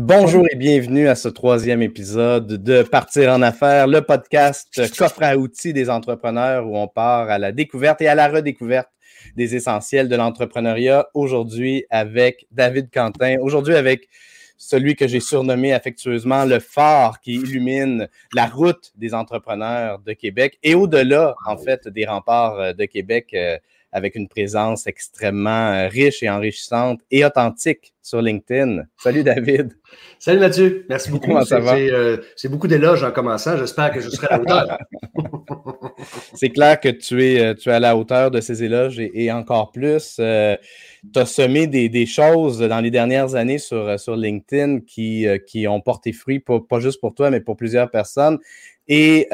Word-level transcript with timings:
Bonjour 0.00 0.46
et 0.48 0.54
bienvenue 0.54 1.08
à 1.08 1.16
ce 1.16 1.26
troisième 1.26 1.82
épisode 1.82 2.46
de 2.46 2.82
Partir 2.84 3.32
en 3.32 3.42
affaires, 3.42 3.88
le 3.88 4.00
podcast 4.00 4.80
coffre 4.96 5.24
à 5.24 5.36
outils 5.36 5.72
des 5.72 5.90
entrepreneurs 5.90 6.68
où 6.68 6.78
on 6.78 6.86
part 6.86 7.28
à 7.28 7.36
la 7.36 7.50
découverte 7.50 8.00
et 8.00 8.06
à 8.06 8.14
la 8.14 8.28
redécouverte 8.28 8.88
des 9.34 9.56
essentiels 9.56 10.08
de 10.08 10.14
l'entrepreneuriat. 10.14 11.08
Aujourd'hui 11.14 11.84
avec 11.90 12.46
David 12.52 12.90
Quentin, 12.94 13.38
aujourd'hui 13.40 13.74
avec 13.74 14.08
celui 14.56 14.94
que 14.94 15.08
j'ai 15.08 15.18
surnommé 15.18 15.72
affectueusement 15.72 16.44
le 16.44 16.60
phare 16.60 17.20
qui 17.20 17.34
illumine 17.34 18.08
la 18.32 18.46
route 18.46 18.92
des 18.94 19.14
entrepreneurs 19.14 19.98
de 19.98 20.12
Québec 20.12 20.60
et 20.62 20.76
au-delà, 20.76 21.34
en 21.44 21.56
fait, 21.56 21.88
des 21.88 22.06
remparts 22.06 22.72
de 22.72 22.84
Québec 22.84 23.30
euh, 23.34 23.58
avec 23.92 24.16
une 24.16 24.28
présence 24.28 24.86
extrêmement 24.86 25.72
euh, 25.72 25.88
riche 25.88 26.22
et 26.22 26.28
enrichissante 26.28 27.00
et 27.10 27.24
authentique 27.24 27.94
sur 28.02 28.20
LinkedIn. 28.20 28.82
Salut 28.98 29.22
David. 29.22 29.72
Salut 30.18 30.40
Mathieu, 30.40 30.86
merci 30.88 31.10
beaucoup. 31.10 31.28
Comment 31.28 31.44
ça 31.44 31.60
va? 31.60 31.76
Euh, 31.76 32.18
c'est 32.36 32.48
beaucoup 32.48 32.68
d'éloges 32.68 33.02
en 33.02 33.10
commençant. 33.10 33.56
J'espère 33.56 33.92
que 33.92 34.00
je 34.00 34.10
serai 34.10 34.26
à 34.28 34.36
la 34.36 34.40
hauteur. 34.40 34.78
c'est 36.34 36.50
clair 36.50 36.78
que 36.80 36.88
tu 36.88 37.24
es, 37.24 37.40
euh, 37.40 37.54
tu 37.54 37.70
es 37.70 37.72
à 37.72 37.80
la 37.80 37.96
hauteur 37.96 38.30
de 38.30 38.40
ces 38.40 38.62
éloges 38.62 38.98
et, 38.98 39.32
encore 39.32 39.72
plus. 39.72 40.16
tu 40.16 40.22
as 40.22 41.26
semé 41.26 41.66
des, 41.66 42.06
choses 42.06 42.58
dans 42.60 42.80
les 42.80 42.90
dernières 42.90 43.34
années 43.34 43.58
sur, 43.58 43.98
sur 43.98 44.16
LinkedIn 44.16 44.80
qui, 44.80 45.26
qui 45.46 45.66
ont 45.66 45.80
porté 45.80 46.12
fruit, 46.12 46.40
pas, 46.40 46.60
pas, 46.60 46.80
juste 46.80 47.00
pour 47.00 47.14
toi, 47.14 47.30
mais 47.30 47.40
pour 47.40 47.56
plusieurs 47.56 47.90
personnes. 47.90 48.38
Et 48.86 49.28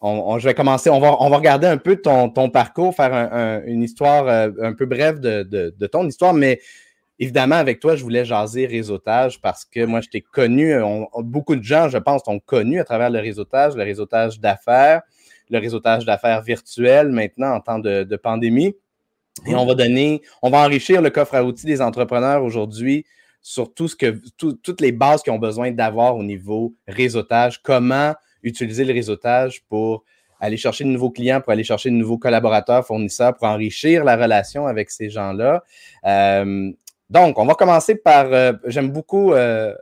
on, 0.00 0.38
je 0.38 0.44
vais 0.48 0.54
commencer, 0.54 0.90
on 0.90 1.00
va, 1.00 1.10
regarder 1.10 1.66
un 1.66 1.76
peu 1.76 1.96
ton, 1.96 2.30
parcours, 2.50 2.94
faire 2.94 3.62
une 3.66 3.82
histoire 3.82 4.28
euh, 4.28 4.50
un 4.62 4.72
peu 4.72 4.86
brève 4.86 5.18
de, 5.20 5.86
ton 5.86 6.06
histoire, 6.06 6.34
mais 6.34 6.60
évidemment, 7.18 7.56
avec 7.56 7.80
toi, 7.80 7.96
je 7.96 8.02
voulais 8.02 8.24
jaser 8.24 8.66
réseautage 8.66 9.40
parce 9.40 9.64
que 9.64 9.84
moi, 9.84 10.00
je 10.00 10.08
t'ai 10.08 10.20
connu, 10.20 10.72
beaucoup 11.18 11.56
de 11.56 11.64
gens, 11.64 11.88
je 11.88 11.98
pense, 11.98 12.22
t'ont 12.22 12.38
connu 12.38 12.78
à 12.78 12.84
travers 12.84 13.10
le 13.10 13.18
réseautage, 13.18 13.74
le 13.74 13.82
réseautage 13.82 14.38
d'affaires, 14.38 15.02
le 15.50 15.58
réseautage 15.58 16.04
d'affaires 16.04 16.42
virtuel 16.42 17.08
maintenant 17.08 17.54
en 17.54 17.60
temps 17.60 17.78
de, 17.78 18.04
de 18.04 18.16
pandémie. 18.16 18.74
Et 19.46 19.54
on 19.54 19.66
va 19.66 19.74
donner, 19.74 20.22
on 20.42 20.50
va 20.50 20.58
enrichir 20.58 21.00
le 21.00 21.10
coffre 21.10 21.34
à 21.34 21.44
outils 21.44 21.66
des 21.66 21.80
entrepreneurs 21.80 22.42
aujourd'hui 22.42 23.04
sur 23.40 23.72
tout 23.72 23.88
ce 23.88 23.96
que, 23.96 24.20
toutes 24.36 24.80
les 24.80 24.92
bases 24.92 25.22
qu'ils 25.22 25.32
ont 25.32 25.38
besoin 25.38 25.70
d'avoir 25.70 26.16
au 26.16 26.22
niveau 26.22 26.74
réseautage, 26.86 27.62
comment 27.62 28.14
utiliser 28.42 28.84
le 28.84 28.92
réseautage 28.92 29.62
pour 29.68 30.04
aller 30.40 30.56
chercher 30.56 30.84
de 30.84 30.90
nouveaux 30.90 31.10
clients, 31.10 31.40
pour 31.40 31.52
aller 31.52 31.64
chercher 31.64 31.90
de 31.90 31.96
nouveaux 31.96 32.18
collaborateurs, 32.18 32.86
fournisseurs, 32.86 33.36
pour 33.36 33.48
enrichir 33.48 34.04
la 34.04 34.16
relation 34.16 34.66
avec 34.66 34.90
ces 34.90 35.10
gens-là. 35.10 35.64
Euh, 36.04 36.70
donc, 37.10 37.38
on 37.38 37.46
va 37.46 37.54
commencer 37.54 37.96
par. 37.96 38.32
Euh, 38.32 38.52
j'aime 38.66 38.90
beaucoup. 38.90 39.32
Euh, 39.32 39.74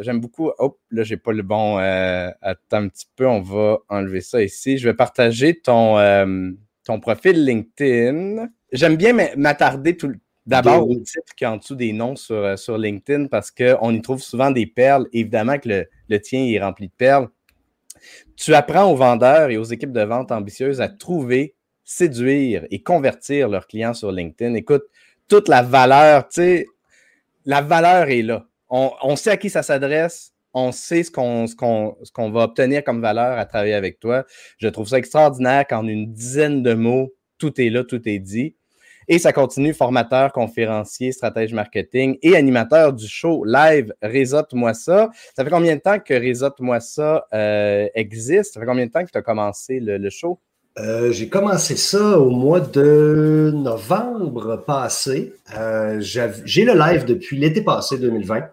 j'aime 0.00 0.20
beaucoup. 0.20 0.50
Oh, 0.58 0.78
là, 0.90 1.02
j'ai 1.02 1.16
pas 1.16 1.32
le 1.32 1.42
bon. 1.42 1.76
attends 1.76 2.76
un 2.78 2.88
petit 2.88 3.08
peu, 3.16 3.26
on 3.26 3.40
va 3.40 3.78
enlever 3.88 4.20
ça 4.20 4.42
ici. 4.42 4.78
Je 4.78 4.88
vais 4.88 4.94
partager 4.94 5.60
ton, 5.60 5.96
ton 6.84 7.00
profil 7.00 7.44
LinkedIn. 7.44 8.48
J'aime 8.72 8.96
bien 8.96 9.12
m'attarder 9.36 9.96
tout, 9.96 10.12
D'abord 10.46 10.86
au 10.86 10.94
titre 10.96 11.34
qui 11.36 11.44
est 11.44 11.46
en 11.46 11.56
dessous 11.56 11.74
des 11.74 11.94
noms 11.94 12.16
sur, 12.16 12.58
sur 12.58 12.76
LinkedIn 12.76 13.28
parce 13.28 13.50
qu'on 13.50 13.92
y 13.92 14.02
trouve 14.02 14.20
souvent 14.22 14.50
des 14.50 14.66
perles. 14.66 15.08
Évidemment 15.12 15.58
que 15.58 15.68
le, 15.68 15.86
le 16.08 16.20
tien 16.20 16.44
est 16.44 16.60
rempli 16.60 16.88
de 16.88 16.92
perles. 16.92 17.28
Tu 18.36 18.54
apprends 18.54 18.90
aux 18.90 18.96
vendeurs 18.96 19.50
et 19.50 19.56
aux 19.56 19.64
équipes 19.64 19.92
de 19.92 20.02
vente 20.02 20.32
ambitieuses 20.32 20.80
à 20.80 20.88
trouver, 20.88 21.54
séduire 21.84 22.66
et 22.70 22.82
convertir 22.82 23.48
leurs 23.48 23.66
clients 23.66 23.94
sur 23.94 24.10
LinkedIn. 24.10 24.54
Écoute, 24.54 24.84
toute 25.28 25.48
la 25.48 25.62
valeur, 25.62 26.28
tu 26.28 26.34
sais, 26.34 26.66
la 27.44 27.60
valeur 27.60 28.08
est 28.08 28.22
là. 28.22 28.46
On, 28.70 29.14
sait 29.14 29.30
à 29.30 29.36
qui 29.36 29.50
ça 29.50 29.62
s'adresse, 29.62 30.32
on 30.52 30.72
sait 30.72 31.04
ce 31.04 31.10
qu'on 31.10 32.30
va 32.30 32.42
obtenir 32.42 32.82
comme 32.82 33.00
valeur 33.00 33.38
à 33.38 33.44
travailler 33.46 33.74
avec 33.74 34.00
toi. 34.00 34.24
Je 34.58 34.66
trouve 34.68 34.88
ça 34.88 34.98
extraordinaire 34.98 35.64
qu'en 35.66 35.86
une 35.86 36.12
dizaine 36.12 36.62
de 36.62 36.74
mots, 36.74 37.12
tout 37.38 37.60
est 37.60 37.70
là, 37.70 37.84
tout 37.84 38.08
est 38.08 38.18
dit. 38.18 38.56
Et 39.08 39.18
ça 39.18 39.32
continue, 39.32 39.74
formateur, 39.74 40.32
conférencier, 40.32 41.12
stratège 41.12 41.52
marketing 41.52 42.18
et 42.22 42.36
animateur 42.36 42.92
du 42.92 43.06
show 43.06 43.44
live 43.44 43.92
Réseaute-moi 44.02 44.74
ça. 44.74 45.10
Ça 45.36 45.44
fait 45.44 45.50
combien 45.50 45.76
de 45.76 45.80
temps 45.80 45.98
que 45.98 46.14
Réseaute-moi 46.14 46.80
ça 46.80 47.26
euh, 47.34 47.86
existe? 47.94 48.54
Ça 48.54 48.60
fait 48.60 48.66
combien 48.66 48.86
de 48.86 48.90
temps 48.90 49.04
que 49.04 49.10
tu 49.10 49.18
as 49.18 49.22
commencé 49.22 49.80
le, 49.80 50.10
show? 50.10 50.38
Euh, 50.78 51.12
j'ai 51.12 51.28
commencé 51.28 51.76
ça 51.76 52.18
au 52.18 52.30
mois 52.30 52.60
de 52.60 53.52
novembre 53.54 54.56
passé. 54.56 55.34
Euh, 55.56 56.00
j'ai 56.00 56.64
le 56.64 56.74
live 56.74 57.04
depuis 57.04 57.36
l'été 57.36 57.62
passé 57.62 57.98
2020. 57.98 58.44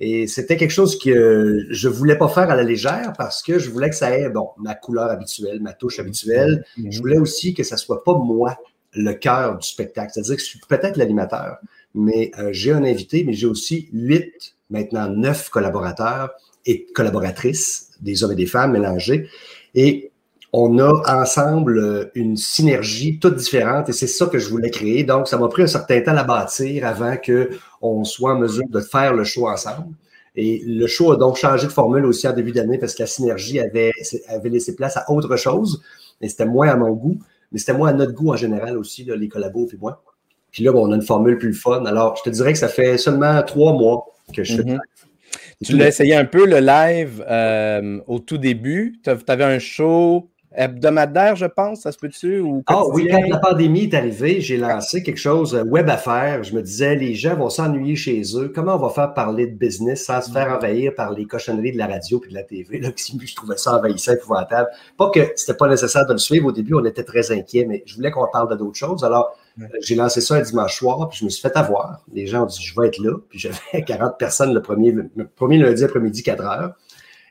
Et 0.00 0.28
c'était 0.28 0.56
quelque 0.56 0.70
chose 0.70 0.96
que 0.96 1.66
je 1.70 1.88
voulais 1.88 2.16
pas 2.16 2.28
faire 2.28 2.50
à 2.50 2.54
la 2.54 2.62
légère 2.62 3.12
parce 3.18 3.42
que 3.42 3.58
je 3.58 3.68
voulais 3.68 3.90
que 3.90 3.96
ça 3.96 4.16
ait 4.16 4.28
bon, 4.28 4.50
ma 4.56 4.76
couleur 4.76 5.10
habituelle, 5.10 5.60
ma 5.60 5.72
touche 5.72 5.98
habituelle. 5.98 6.64
Mm-hmm. 6.78 6.92
Je 6.92 6.98
voulais 7.00 7.18
aussi 7.18 7.52
que 7.52 7.64
ça 7.64 7.76
soit 7.76 8.04
pas 8.04 8.14
moi 8.16 8.56
le 8.94 9.12
cœur 9.12 9.58
du 9.58 9.66
spectacle. 9.66 10.12
C'est-à-dire 10.12 10.36
que 10.36 10.42
je 10.42 10.46
suis 10.46 10.60
peut-être 10.68 10.96
l'animateur, 10.96 11.58
mais 11.94 12.30
euh, 12.38 12.50
j'ai 12.52 12.72
un 12.72 12.84
invité, 12.84 13.24
mais 13.24 13.32
j'ai 13.32 13.46
aussi 13.46 13.88
huit, 13.92 14.56
maintenant 14.70 15.08
neuf 15.08 15.48
collaborateurs 15.48 16.30
et 16.66 16.86
collaboratrices, 16.94 17.90
des 18.00 18.22
hommes 18.22 18.32
et 18.32 18.36
des 18.36 18.46
femmes 18.46 18.72
mélangés. 18.72 19.28
Et 19.74 20.10
on 20.52 20.78
a 20.78 21.20
ensemble 21.20 21.78
euh, 21.78 22.10
une 22.14 22.36
synergie 22.36 23.18
toute 23.18 23.36
différente 23.36 23.88
et 23.88 23.92
c'est 23.92 24.06
ça 24.06 24.26
que 24.26 24.38
je 24.38 24.48
voulais 24.48 24.70
créer. 24.70 25.04
Donc, 25.04 25.28
ça 25.28 25.36
m'a 25.38 25.48
pris 25.48 25.62
un 25.62 25.66
certain 25.66 26.00
temps 26.00 26.16
à 26.16 26.24
bâtir 26.24 26.86
avant 26.86 27.16
qu'on 27.16 28.04
soit 28.04 28.32
en 28.32 28.38
mesure 28.38 28.68
de 28.68 28.80
faire 28.80 29.14
le 29.14 29.24
show 29.24 29.48
ensemble. 29.48 29.94
Et 30.36 30.62
le 30.64 30.86
show 30.86 31.12
a 31.12 31.16
donc 31.16 31.36
changé 31.36 31.66
de 31.66 31.72
formule 31.72 32.04
aussi 32.06 32.28
en 32.28 32.32
début 32.32 32.52
d'année 32.52 32.78
parce 32.78 32.94
que 32.94 33.02
la 33.02 33.06
synergie 33.08 33.58
avait, 33.58 33.92
avait 34.28 34.48
laissé 34.48 34.76
place 34.76 34.96
à 34.96 35.10
autre 35.10 35.36
chose, 35.36 35.82
mais 36.20 36.28
c'était 36.28 36.46
moins 36.46 36.68
à 36.68 36.76
mon 36.76 36.92
goût 36.92 37.18
mais 37.52 37.58
c'était 37.58 37.74
moi 37.74 37.88
à 37.88 37.92
notre 37.92 38.12
goût 38.12 38.32
en 38.32 38.36
général 38.36 38.76
aussi, 38.76 39.04
les 39.04 39.28
collabos 39.28 39.68
et 39.72 39.76
moi. 39.76 40.02
Puis 40.50 40.64
là, 40.64 40.72
bon, 40.72 40.88
on 40.88 40.92
a 40.92 40.96
une 40.96 41.02
formule 41.02 41.38
plus 41.38 41.54
fun. 41.54 41.84
Alors, 41.84 42.16
je 42.16 42.22
te 42.22 42.30
dirais 42.30 42.52
que 42.52 42.58
ça 42.58 42.68
fait 42.68 42.98
seulement 42.98 43.42
trois 43.42 43.72
mois 43.72 44.06
que 44.34 44.44
je 44.44 44.56
fais 44.56 44.62
mm 44.62 44.80
Tu 45.64 45.76
l'as 45.76 45.88
essayé 45.88 46.14
un 46.14 46.24
peu 46.24 46.46
le 46.46 46.58
live 46.60 47.24
euh, 47.28 48.00
au 48.06 48.18
tout 48.18 48.38
début. 48.38 49.00
Tu 49.04 49.10
avais 49.10 49.44
un 49.44 49.58
show 49.58 50.30
hebdomadaire, 50.54 51.36
je 51.36 51.46
pense, 51.46 51.82
ça 51.82 51.92
se 51.92 51.98
peut-tu? 51.98 52.42
Ah 52.66 52.82
oui, 52.88 53.08
quand 53.10 53.20
la 53.28 53.38
pandémie 53.38 53.84
est 53.84 53.94
arrivée, 53.94 54.40
j'ai 54.40 54.56
lancé 54.56 55.02
quelque 55.02 55.18
chose 55.18 55.54
euh, 55.54 55.62
web 55.62 55.88
à 55.88 55.96
faire. 55.96 56.42
Je 56.42 56.54
me 56.54 56.62
disais, 56.62 56.96
les 56.96 57.14
gens 57.14 57.36
vont 57.36 57.50
s'ennuyer 57.50 57.96
chez 57.96 58.22
eux. 58.36 58.50
Comment 58.54 58.74
on 58.76 58.78
va 58.78 58.88
faire 58.88 59.14
parler 59.14 59.46
de 59.46 59.54
business 59.54 60.04
sans 60.06 60.22
se 60.22 60.30
faire 60.30 60.48
envahir 60.48 60.94
par 60.94 61.12
les 61.12 61.26
cochonneries 61.26 61.72
de 61.72 61.78
la 61.78 61.86
radio 61.86 62.20
et 62.24 62.28
de 62.28 62.34
la 62.34 62.42
TV? 62.42 62.80
Là, 62.80 62.90
je 62.96 63.34
trouvais 63.34 63.56
ça 63.56 63.76
envahissant, 63.76 64.12
épouvantable. 64.12 64.68
Pas 64.96 65.10
que 65.10 65.32
c'était 65.36 65.56
pas 65.56 65.68
nécessaire 65.68 66.06
de 66.06 66.12
le 66.12 66.18
suivre. 66.18 66.46
Au 66.46 66.52
début, 66.52 66.74
on 66.74 66.84
était 66.84 67.04
très 67.04 67.30
inquiets, 67.30 67.66
mais 67.66 67.82
je 67.86 67.96
voulais 67.96 68.10
qu'on 68.10 68.26
parle 68.32 68.50
de 68.50 68.56
d'autres 68.56 68.78
choses. 68.78 69.04
Alors, 69.04 69.36
euh, 69.60 69.64
j'ai 69.80 69.94
lancé 69.94 70.20
ça 70.20 70.36
un 70.36 70.40
dimanche 70.40 70.78
soir, 70.78 71.08
puis 71.08 71.18
je 71.18 71.24
me 71.24 71.30
suis 71.30 71.42
fait 71.42 71.56
avoir. 71.56 72.00
Les 72.12 72.26
gens 72.26 72.44
ont 72.44 72.46
dit, 72.46 72.62
je 72.62 72.78
vais 72.80 72.88
être 72.88 72.98
là. 72.98 73.16
Puis 73.28 73.38
j'avais 73.38 73.82
40 73.86 74.18
personnes 74.18 74.54
le 74.54 74.62
premier, 74.62 74.92
le 74.92 75.26
premier 75.26 75.58
lundi 75.58 75.84
après-midi, 75.84 76.22
4 76.22 76.44
heures. 76.44 76.74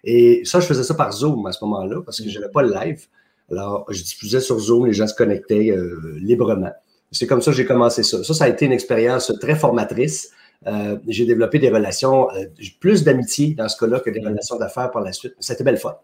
Et 0.10 0.46
ça, 0.46 0.62
je 0.62 0.66
faisais 0.66 0.84
ça 0.84 0.94
par 0.94 1.12
Zoom 1.12 1.46
à 1.48 1.52
ce 1.52 1.64
moment-là 1.66 2.02
parce 2.02 2.22
que 2.22 2.30
je 2.30 2.40
n'avais 2.40 2.50
pas 2.50 2.62
le 2.62 2.74
live. 2.74 3.08
Alors, 3.52 3.86
je 3.90 4.02
diffusais 4.02 4.40
sur 4.40 4.58
Zoom, 4.58 4.86
les 4.86 4.94
gens 4.94 5.06
se 5.06 5.14
connectaient 5.14 5.70
euh, 5.70 6.18
librement. 6.22 6.72
C'est 7.12 7.28
comme 7.28 7.42
ça 7.42 7.52
que 7.52 7.58
j'ai 7.58 7.66
commencé 7.66 8.04
ça. 8.04 8.24
Ça, 8.24 8.34
ça 8.34 8.46
a 8.46 8.48
été 8.48 8.66
une 8.66 8.72
expérience 8.72 9.34
très 9.42 9.56
formatrice. 9.56 10.32
Euh, 10.66 10.96
j'ai 11.10 11.26
développé 11.26 11.60
des 11.60 11.70
relations, 11.70 12.32
euh, 12.32 12.46
plus 12.80 13.04
d'amitié 13.04 13.54
dans 13.54 13.68
ce 13.68 13.78
cas-là 13.78 14.00
que 14.00 14.10
des 14.10 14.22
relations 14.22 14.58
d'affaires 14.58 14.92
par 14.92 15.02
la 15.02 15.12
suite. 15.12 15.34
C'était 15.42 15.66
belle 15.66 15.78
fun. 15.78 15.98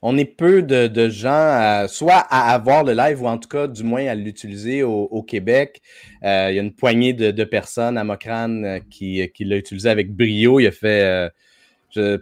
On 0.00 0.16
est 0.16 0.24
peu 0.24 0.62
de, 0.62 1.08
gens, 1.10 1.86
soit 1.88 2.24
à 2.30 2.50
avoir 2.54 2.82
le 2.82 2.94
live 2.94 3.22
ou 3.22 3.26
en 3.26 3.36
tout 3.36 3.48
cas, 3.48 3.66
du 3.66 3.82
moins, 3.82 4.06
à 4.06 4.14
l'utiliser 4.14 4.82
au, 4.82 5.22
Québec. 5.22 5.80
il 6.22 6.26
y 6.26 6.58
a 6.58 6.62
une 6.62 6.74
poignée 6.74 7.12
de, 7.14 7.44
personnes 7.44 7.96
à 7.96 8.04
Mocrane 8.04 8.80
qui, 8.90 9.30
qui 9.34 9.44
l'a 9.44 9.56
utilisé 9.56 9.88
avec 9.88 10.14
brio. 10.14 10.60
Il 10.60 10.66
a 10.66 10.72
fait 10.72 11.30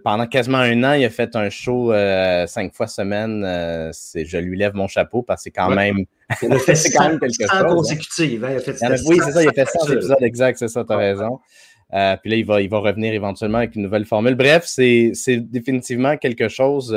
pendant 0.02 0.26
quasiment 0.26 0.58
un 0.58 0.84
an, 0.84 0.92
il 0.94 1.04
a 1.04 1.10
fait 1.10 1.34
un 1.36 1.50
show 1.50 1.92
euh, 1.92 2.46
cinq 2.46 2.74
fois 2.74 2.86
semaine. 2.86 3.44
Euh, 3.44 3.92
je 4.14 4.38
lui 4.38 4.56
lève 4.56 4.74
mon 4.74 4.88
chapeau 4.88 5.22
parce 5.22 5.40
que 5.40 5.44
c'est 5.44 5.50
quand 5.50 5.70
même. 5.70 6.04
c'est 6.74 6.90
quand 6.90 7.08
même 7.08 7.20
quelque 7.20 7.40
chose. 7.40 7.50
Hein. 7.50 7.66
Hein, 7.66 7.76
oui, 9.06 9.18
c'est 9.24 9.32
ça, 9.32 9.42
il 9.42 9.48
a 9.48 9.52
fait 9.52 9.66
100 9.66 9.92
épisodes 9.92 10.22
exact, 10.22 10.58
c'est 10.58 10.68
ça, 10.68 10.84
tu 10.84 10.92
as 10.92 10.96
raison. 10.96 11.40
Euh, 11.94 12.16
puis 12.16 12.30
là, 12.30 12.36
il 12.36 12.46
va, 12.46 12.62
il 12.62 12.70
va 12.70 12.78
revenir 12.78 13.12
éventuellement 13.12 13.58
avec 13.58 13.74
une 13.74 13.82
nouvelle 13.82 14.06
formule. 14.06 14.34
Bref, 14.34 14.64
c'est 14.66 15.12
définitivement 15.36 16.16
quelque 16.16 16.48
chose, 16.48 16.96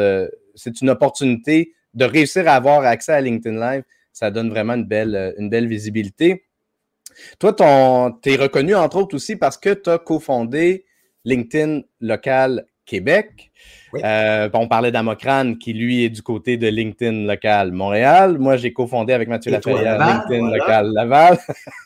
c'est 0.55 0.81
une 0.81 0.89
opportunité 0.89 1.73
de 1.93 2.05
réussir 2.05 2.47
à 2.47 2.53
avoir 2.53 2.83
accès 2.83 3.13
à 3.13 3.21
LinkedIn 3.21 3.59
Live. 3.59 3.83
Ça 4.13 4.31
donne 4.31 4.49
vraiment 4.49 4.75
une 4.75 4.85
belle, 4.85 5.33
une 5.37 5.49
belle 5.49 5.67
visibilité. 5.67 6.45
Toi, 7.39 7.53
tu 7.53 8.31
es 8.31 8.35
reconnu 8.35 8.75
entre 8.75 8.97
autres 8.97 9.15
aussi 9.15 9.35
parce 9.35 9.57
que 9.57 9.73
tu 9.73 9.89
as 9.89 9.97
cofondé 9.97 10.85
LinkedIn 11.25 11.81
local 12.01 12.65
Québec. 12.85 13.51
Euh, 14.03 14.49
on 14.53 14.67
parlait 14.67 14.91
d'Amocrane 14.91 15.57
qui, 15.57 15.73
lui, 15.73 16.03
est 16.03 16.09
du 16.09 16.21
côté 16.21 16.57
de 16.57 16.67
LinkedIn 16.67 17.25
local 17.25 17.71
Montréal. 17.71 18.37
Moi, 18.37 18.57
j'ai 18.57 18.73
cofondé 18.73 19.13
avec 19.13 19.27
Mathieu 19.27 19.51
Laferrière 19.51 19.97
LinkedIn 19.97 20.51
local 20.51 20.91
Laval. 20.93 21.37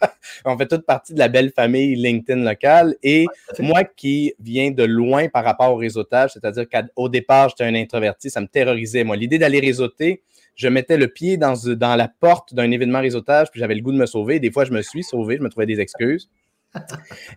on 0.46 0.58
fait 0.58 0.68
toute 0.68 0.86
partie 0.86 1.14
de 1.14 1.20
la 1.20 1.28
belle 1.28 1.52
famille 1.56 1.96
LinkedIn 1.96 2.44
local. 2.44 2.96
Et 3.04 3.28
moi 3.60 3.84
qui 3.84 4.34
viens 4.40 4.72
de 4.72 4.84
loin 4.84 5.30
par 5.30 5.44
rapport 5.44 5.72
au 5.72 5.78
réseautage, 5.78 6.32
c'est-à-dire 6.34 6.66
qu'au 6.68 7.10
départ, 7.10 7.50
j'étais 7.50 7.64
un 7.64 7.76
introverti, 7.76 8.30
ça 8.30 8.42
me 8.42 8.48
terrorisait. 8.48 9.04
Moi, 9.04 9.16
l'idée 9.16 9.38
d'aller 9.38 9.60
réseauter, 9.60 10.24
je 10.56 10.68
mettais 10.68 10.98
le 10.98 11.08
pied 11.08 11.38
dans, 11.38 11.54
dans 11.78 11.96
la 11.96 12.10
porte 12.10 12.54
d'un 12.54 12.70
événement 12.72 13.00
réseautage, 13.00 13.50
puis 13.52 13.60
j'avais 13.62 13.76
le 13.76 13.82
goût 13.82 13.94
de 13.94 13.98
me 13.98 14.06
sauver. 14.06 14.40
Des 14.40 14.52
fois, 14.52 14.66
je 14.66 14.72
me 14.72 14.82
suis 14.82 15.04
sauvé, 15.04 15.38
je 15.38 15.44
me 15.44 15.50
trouvais 15.50 15.66
des 15.66 15.80
excuses. 15.80 16.30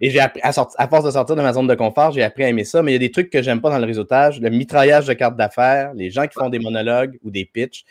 Et 0.01 0.11
j'ai 0.11 0.21
à, 0.21 0.53
force 0.53 1.05
de 1.05 1.11
sortir 1.11 1.37
de 1.37 1.43
ma 1.43 1.53
zone 1.53 1.67
de 1.67 1.75
confort, 1.75 2.13
j'ai 2.13 2.23
appris 2.23 2.45
à 2.45 2.49
aimer 2.49 2.65
ça. 2.65 2.83
Mais 2.83 2.93
il 2.93 2.95
y 2.95 2.97
a 2.97 3.01
des 3.01 3.11
trucs 3.11 3.31
que 3.31 3.43
j'aime 3.43 3.61
pas 3.61 3.71
dans 3.71 3.79
le 3.79 3.87
réseautage, 3.87 4.41
le 4.41 4.51
mitraillage 4.51 5.07
de 5.07 5.15
cartes 5.15 5.37
d'affaires, 5.37 5.93
les 5.95 6.11
gens 6.11 6.27
qui 6.27 6.35
font 6.35 6.51
des 6.51 6.59
monologues 6.59 7.19
ou 7.23 7.31
des 7.31 7.45
pitchs 7.45 7.85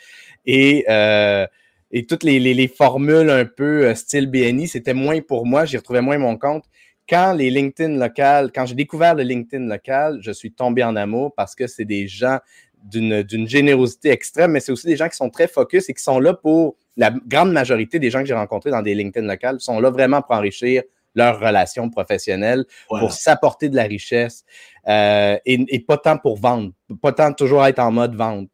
et, 0.46 0.84
euh, 0.88 1.46
et 1.90 2.06
toutes 2.06 2.22
les, 2.22 2.68
formules 2.68 3.30
un 3.30 3.44
peu 3.44 3.86
euh, 3.86 3.94
style 3.94 4.26
BNI, 4.26 4.68
c'était 4.68 4.94
moins 4.94 5.20
pour 5.20 5.46
moi. 5.46 5.64
J'y 5.64 5.76
retrouvais 5.76 6.00
moins 6.00 6.18
mon 6.18 6.36
compte. 6.38 6.64
Quand 7.08 7.34
les 7.34 7.50
LinkedIn 7.50 7.98
locales, 7.98 8.52
quand 8.54 8.64
j'ai 8.64 8.74
découvert 8.74 9.14
le 9.14 9.24
LinkedIn 9.24 9.66
local, 9.66 10.18
je 10.22 10.30
suis 10.30 10.52
tombé 10.52 10.84
en 10.84 10.96
amour 10.96 11.34
parce 11.34 11.54
que 11.54 11.66
c'est 11.66 11.84
des 11.84 12.06
gens 12.06 12.38
d'une 12.84 13.46
générosité 13.46 14.10
extrême, 14.10 14.52
mais 14.52 14.60
c'est 14.60 14.72
aussi 14.72 14.86
des 14.86 14.96
gens 14.96 15.08
qui 15.08 15.16
sont 15.16 15.30
très 15.30 15.46
focus 15.46 15.88
et 15.88 15.94
qui 15.94 16.02
sont 16.02 16.18
là 16.18 16.34
pour 16.34 16.76
la 16.96 17.10
grande 17.10 17.52
majorité 17.52 17.98
des 17.98 18.10
gens 18.10 18.20
que 18.20 18.26
j'ai 18.26 18.34
rencontrés 18.34 18.70
dans 18.70 18.82
des 18.82 18.94
LinkedIn 18.94 19.26
locales 19.26 19.60
sont 19.60 19.78
là 19.80 19.90
vraiment 19.90 20.20
pour 20.22 20.34
enrichir 20.34 20.82
leurs 21.14 21.38
relations 21.40 21.90
professionnelles, 21.90 22.64
pour 22.88 23.12
s'apporter 23.12 23.68
de 23.68 23.76
la 23.76 23.84
richesse 23.84 24.44
euh, 24.88 25.36
et, 25.44 25.80
pas 25.80 25.98
tant 25.98 26.18
pour 26.18 26.38
vendre, 26.38 26.72
pas 27.00 27.12
tant 27.12 27.32
toujours 27.32 27.64
être 27.66 27.78
en 27.78 27.92
mode 27.92 28.14
vente. 28.14 28.48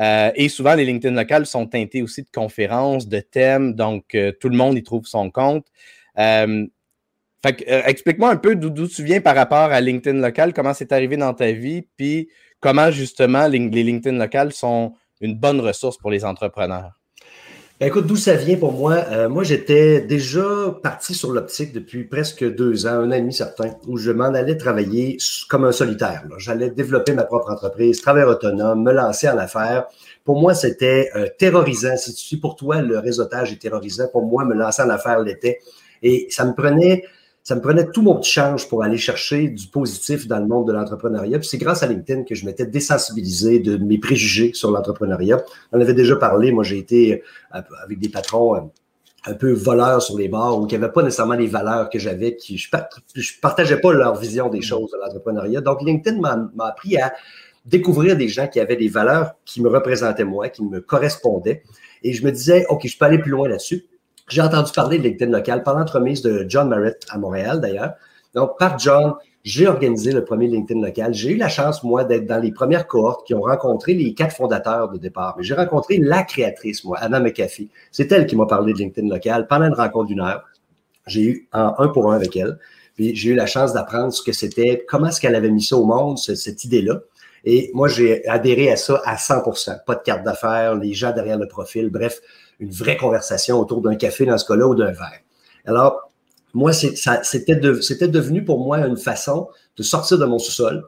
Euh, 0.00 0.30
et 0.34 0.48
souvent, 0.48 0.74
les 0.74 0.84
LinkedIn 0.84 1.14
locales 1.14 1.46
sont 1.46 1.66
teintés 1.66 2.02
aussi 2.02 2.22
de 2.22 2.28
conférences, 2.32 3.08
de 3.08 3.20
thèmes, 3.20 3.74
donc 3.74 4.14
euh, 4.14 4.32
tout 4.40 4.48
le 4.48 4.56
monde 4.56 4.76
y 4.76 4.82
trouve 4.82 5.06
son 5.06 5.30
compte. 5.30 5.66
explique-moi 7.44 8.30
un 8.30 8.36
peu 8.36 8.56
d'où 8.56 8.88
tu 8.88 9.04
viens 9.04 9.20
par 9.20 9.36
rapport 9.36 9.70
à 9.70 9.80
LinkedIn 9.80 10.18
local, 10.18 10.52
comment 10.52 10.74
c'est 10.74 10.92
arrivé 10.92 11.16
dans 11.16 11.34
ta 11.34 11.52
vie, 11.52 11.82
puis 11.96 12.28
comment 12.60 12.90
justement 12.90 13.46
les 13.46 13.58
LinkedIn 13.58 14.16
locales 14.16 14.52
sont 14.52 14.94
une 15.20 15.34
bonne 15.34 15.60
ressource 15.60 15.98
pour 15.98 16.10
les 16.10 16.24
entrepreneurs. 16.24 17.03
Ben, 17.80 17.88
écoute, 17.88 18.06
d'où 18.06 18.14
ça 18.14 18.36
vient 18.36 18.56
pour 18.56 18.72
moi? 18.72 19.04
Euh, 19.10 19.28
moi, 19.28 19.42
j'étais 19.42 20.00
déjà 20.00 20.44
parti 20.80 21.12
sur 21.12 21.32
l'optique 21.32 21.72
depuis 21.72 22.04
presque 22.04 22.44
deux 22.54 22.86
ans, 22.86 23.00
un 23.00 23.08
an 23.10 23.14
et 23.14 23.20
demi 23.20 23.34
certain, 23.34 23.74
où 23.88 23.96
je 23.96 24.12
m'en 24.12 24.26
allais 24.26 24.56
travailler 24.56 25.18
comme 25.48 25.64
un 25.64 25.72
solitaire. 25.72 26.22
J'allais 26.38 26.70
développer 26.70 27.14
ma 27.14 27.24
propre 27.24 27.50
entreprise, 27.50 28.00
travailler 28.00 28.26
autonome, 28.26 28.84
me 28.84 28.92
lancer 28.92 29.28
en 29.28 29.38
affaires. 29.38 29.86
Pour 30.24 30.40
moi, 30.40 30.54
c'était 30.54 31.10
euh, 31.16 31.26
terrorisant. 31.36 31.96
Si 31.96 32.38
pour 32.38 32.54
toi, 32.54 32.80
le 32.80 33.00
réseautage 33.00 33.52
est 33.52 33.60
terrorisant, 33.60 34.06
pour 34.06 34.24
moi, 34.24 34.44
me 34.44 34.54
lancer 34.54 34.82
en 34.82 34.90
affaires 34.90 35.18
l'était. 35.18 35.58
Et 36.00 36.28
ça 36.30 36.44
me 36.44 36.52
prenait 36.54 37.02
ça 37.44 37.54
me 37.54 37.60
prenait 37.60 37.86
tout 37.90 38.00
mon 38.00 38.16
petit 38.16 38.30
change 38.30 38.68
pour 38.68 38.82
aller 38.82 38.96
chercher 38.96 39.48
du 39.48 39.66
positif 39.66 40.26
dans 40.26 40.38
le 40.38 40.46
monde 40.46 40.66
de 40.66 40.72
l'entrepreneuriat. 40.72 41.38
Puis 41.38 41.48
c'est 41.48 41.58
grâce 41.58 41.82
à 41.82 41.86
LinkedIn 41.86 42.22
que 42.22 42.34
je 42.34 42.46
m'étais 42.46 42.64
désensibilisé 42.64 43.58
de 43.58 43.76
mes 43.76 43.98
préjugés 43.98 44.52
sur 44.54 44.70
l'entrepreneuriat. 44.70 45.44
On 45.70 45.78
avait 45.78 45.92
déjà 45.92 46.16
parlé, 46.16 46.52
moi 46.52 46.64
j'ai 46.64 46.78
été 46.78 47.22
euh, 47.54 47.60
avec 47.84 47.98
des 47.98 48.08
patrons 48.08 48.56
euh, 48.56 48.60
un 49.26 49.34
peu 49.34 49.52
voleurs 49.52 50.00
sur 50.00 50.16
les 50.16 50.28
bars 50.28 50.58
ou 50.58 50.66
qui 50.66 50.74
n'avaient 50.74 50.90
pas 50.90 51.02
nécessairement 51.02 51.34
les 51.34 51.46
valeurs 51.46 51.90
que 51.90 51.98
j'avais, 51.98 52.34
qui 52.34 52.56
je, 52.56 52.68
je 53.14 53.32
partageais 53.42 53.78
pas 53.78 53.92
leur 53.92 54.16
vision 54.16 54.48
des 54.48 54.62
choses 54.62 54.90
de 54.92 54.96
l'entrepreneuriat. 54.96 55.60
Donc 55.60 55.82
LinkedIn 55.82 56.18
m'a 56.20 56.66
appris 56.66 56.96
à 56.96 57.12
découvrir 57.66 58.16
des 58.16 58.28
gens 58.28 58.48
qui 58.48 58.58
avaient 58.58 58.76
des 58.76 58.88
valeurs 58.88 59.32
qui 59.44 59.60
me 59.60 59.68
représentaient 59.68 60.24
moi, 60.24 60.48
qui 60.48 60.64
me 60.64 60.80
correspondaient. 60.80 61.62
Et 62.02 62.14
je 62.14 62.24
me 62.24 62.32
disais, 62.32 62.64
OK, 62.70 62.86
je 62.86 62.96
peux 62.96 63.04
aller 63.04 63.18
plus 63.18 63.30
loin 63.30 63.48
là-dessus. 63.48 63.84
J'ai 64.28 64.40
entendu 64.40 64.72
parler 64.72 64.98
de 64.98 65.04
LinkedIn 65.04 65.30
local 65.30 65.62
par 65.62 65.78
l'entremise 65.78 66.22
de 66.22 66.46
John 66.48 66.68
Merritt 66.68 66.98
à 67.10 67.18
Montréal, 67.18 67.60
d'ailleurs. 67.60 67.94
Donc, 68.34 68.58
par 68.58 68.78
John, 68.78 69.14
j'ai 69.44 69.68
organisé 69.68 70.12
le 70.12 70.24
premier 70.24 70.46
LinkedIn 70.46 70.80
local. 70.80 71.12
J'ai 71.12 71.32
eu 71.32 71.36
la 71.36 71.48
chance, 71.48 71.82
moi, 71.82 72.04
d'être 72.04 72.26
dans 72.26 72.40
les 72.40 72.50
premières 72.50 72.86
cohortes 72.86 73.26
qui 73.26 73.34
ont 73.34 73.42
rencontré 73.42 73.92
les 73.92 74.14
quatre 74.14 74.34
fondateurs 74.34 74.88
de 74.88 74.96
départ. 74.96 75.34
Mais 75.36 75.44
j'ai 75.44 75.54
rencontré 75.54 75.98
la 75.98 76.22
créatrice, 76.22 76.84
moi, 76.84 76.98
Anna 77.00 77.20
McAfee. 77.20 77.68
C'est 77.92 78.10
elle 78.12 78.26
qui 78.26 78.36
m'a 78.36 78.46
parlé 78.46 78.72
de 78.72 78.78
LinkedIn 78.78 79.08
local 79.08 79.46
pendant 79.46 79.66
une 79.66 79.74
rencontre 79.74 80.06
d'une 80.06 80.20
heure. 80.20 80.44
J'ai 81.06 81.22
eu 81.22 81.48
un, 81.52 81.74
un 81.76 81.88
pour 81.88 82.10
un 82.10 82.16
avec 82.16 82.34
elle. 82.36 82.58
Puis 82.94 83.14
j'ai 83.14 83.30
eu 83.30 83.34
la 83.34 83.46
chance 83.46 83.72
d'apprendre 83.74 84.12
ce 84.12 84.22
que 84.22 84.32
c'était, 84.32 84.84
comment 84.88 85.08
est-ce 85.08 85.20
qu'elle 85.20 85.34
avait 85.34 85.50
mis 85.50 85.62
ça 85.62 85.76
au 85.76 85.84
monde, 85.84 86.18
cette 86.18 86.64
idée-là. 86.64 87.00
Et 87.44 87.70
moi, 87.74 87.88
j'ai 87.88 88.26
adhéré 88.26 88.70
à 88.70 88.76
ça 88.76 89.02
à 89.04 89.16
100% 89.16 89.84
Pas 89.84 89.96
de 89.96 90.02
carte 90.02 90.24
d'affaires, 90.24 90.76
les 90.76 90.94
gens 90.94 91.12
derrière 91.12 91.38
le 91.38 91.46
profil. 91.46 91.90
Bref, 91.90 92.20
une 92.60 92.70
vraie 92.70 92.96
conversation 92.96 93.58
autour 93.58 93.80
d'un 93.80 93.96
café 93.96 94.26
dans 94.26 94.38
ce 94.38 94.46
cas-là 94.46 94.66
ou 94.66 94.74
d'un 94.74 94.92
verre. 94.92 95.20
Alors, 95.64 96.10
moi, 96.52 96.72
c'était 96.72 97.56
devenu 97.56 98.44
pour 98.44 98.60
moi 98.60 98.78
une 98.78 98.96
façon 98.96 99.48
de 99.76 99.82
sortir 99.82 100.18
de 100.18 100.24
mon 100.24 100.38
sous-sol 100.38 100.84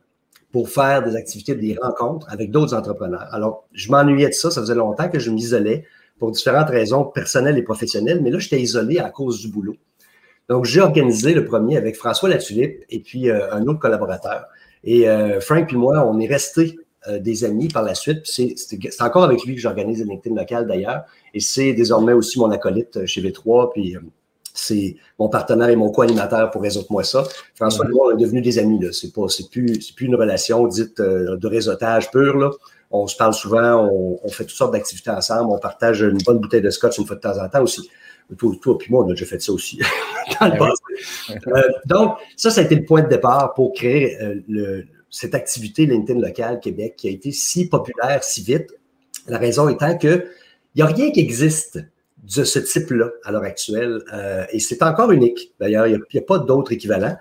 pour 0.52 0.70
faire 0.70 1.02
des 1.02 1.16
activités, 1.16 1.54
des 1.54 1.76
rencontres 1.80 2.26
avec 2.30 2.50
d'autres 2.50 2.74
entrepreneurs. 2.74 3.28
Alors, 3.32 3.66
je 3.72 3.90
m'ennuyais 3.90 4.28
de 4.28 4.32
ça. 4.32 4.50
Ça 4.50 4.60
faisait 4.60 4.74
longtemps 4.74 5.08
que 5.08 5.18
je 5.18 5.30
m'isolais 5.30 5.84
pour 6.18 6.30
différentes 6.30 6.70
raisons 6.70 7.04
personnelles 7.04 7.58
et 7.58 7.62
professionnelles, 7.62 8.22
mais 8.22 8.30
là, 8.30 8.38
j'étais 8.38 8.60
isolé 8.60 8.98
à 8.98 9.10
cause 9.10 9.40
du 9.40 9.48
boulot. 9.48 9.76
Donc, 10.48 10.64
j'ai 10.64 10.80
organisé 10.80 11.34
le 11.34 11.44
premier 11.44 11.76
avec 11.76 11.96
François 11.96 12.28
Latulippe 12.28 12.84
et 12.88 13.00
puis 13.00 13.28
euh, 13.28 13.52
un 13.52 13.66
autre 13.66 13.80
collaborateur. 13.80 14.46
Et 14.84 15.08
euh, 15.08 15.40
Frank 15.40 15.70
et 15.72 15.76
moi, 15.76 16.08
on 16.08 16.20
est 16.20 16.28
restés 16.28 16.78
euh, 17.08 17.18
des 17.18 17.44
amis 17.44 17.68
par 17.68 17.82
la 17.82 17.94
suite. 17.94 18.22
C'est 18.24 18.54
encore 19.00 19.24
avec 19.24 19.44
lui 19.44 19.54
que 19.54 19.60
j'organise 19.60 20.00
le 20.00 20.06
LinkedIn 20.06 20.34
local 20.34 20.66
d'ailleurs. 20.66 21.04
Et 21.34 21.40
c'est 21.40 21.72
désormais 21.72 22.12
aussi 22.12 22.38
mon 22.38 22.50
acolyte 22.50 22.96
euh, 22.96 23.06
chez 23.06 23.22
V3. 23.22 23.72
Puis 23.72 23.96
euh, 23.96 24.00
c'est 24.52 24.96
mon 25.18 25.28
partenaire 25.28 25.68
et 25.68 25.76
mon 25.76 25.90
co-animateur 25.90 26.50
pour 26.50 26.62
résoudre 26.62 26.86
moi 26.90 27.04
ça. 27.04 27.24
François 27.54 27.86
et 27.86 27.90
moi, 27.90 28.08
on 28.08 28.16
est 28.16 28.20
devenus 28.20 28.42
des 28.42 28.58
amis. 28.58 28.80
Ce 28.92 29.06
n'est 29.06 29.48
plus, 29.50 29.92
plus 29.92 30.06
une 30.06 30.16
relation 30.16 30.66
dite 30.66 31.00
de 31.00 31.46
réseautage 31.46 32.10
pur. 32.10 32.36
Là. 32.38 32.50
On 32.90 33.06
se 33.06 33.16
parle 33.16 33.34
souvent, 33.34 33.88
on, 34.22 34.28
fait 34.28 34.44
toutes 34.44 34.56
sortes 34.56 34.72
d'activités 34.72 35.10
ensemble, 35.10 35.50
on 35.50 35.58
partage 35.58 36.02
une 36.02 36.18
bonne 36.24 36.38
bouteille 36.38 36.62
de 36.62 36.70
scotch 36.70 36.98
une 36.98 37.06
fois 37.06 37.16
de 37.16 37.20
temps 37.20 37.38
en 37.38 37.48
temps 37.48 37.62
aussi. 37.62 37.90
Toi, 38.38 38.52
toi 38.62 38.78
puis 38.78 38.90
moi, 38.90 39.04
on 39.04 39.08
a 39.08 39.10
déjà 39.10 39.26
fait 39.26 39.42
ça 39.42 39.52
aussi. 39.52 39.80
Dans 40.40 40.46
le 40.46 41.86
donc, 41.86 42.16
ça, 42.36 42.50
ça 42.50 42.60
a 42.60 42.64
été 42.64 42.76
le 42.76 42.84
point 42.84 43.02
de 43.02 43.08
départ 43.08 43.54
pour 43.54 43.72
créer 43.72 44.16
le, 44.48 44.86
cette 45.16 45.34
activité 45.34 45.86
LinkedIn 45.86 46.20
locale 46.20 46.60
Québec 46.60 46.94
qui 46.98 47.08
a 47.08 47.10
été 47.10 47.32
si 47.32 47.70
populaire 47.70 48.22
si 48.22 48.42
vite. 48.42 48.68
La 49.28 49.38
raison 49.38 49.66
étant 49.68 49.96
que 49.96 50.26
il 50.74 50.76
n'y 50.76 50.82
a 50.82 50.86
rien 50.86 51.10
qui 51.10 51.20
existe 51.20 51.78
de 52.22 52.44
ce 52.44 52.58
type-là 52.58 53.08
à 53.24 53.32
l'heure 53.32 53.44
actuelle 53.44 54.02
euh, 54.12 54.44
et 54.50 54.60
c'est 54.60 54.82
encore 54.82 55.10
unique. 55.12 55.54
D'ailleurs, 55.58 55.86
il 55.86 55.98
n'y 56.12 56.20
a, 56.20 56.22
pas 56.22 56.38
d'autres 56.38 56.72
équivalents. 56.72 57.16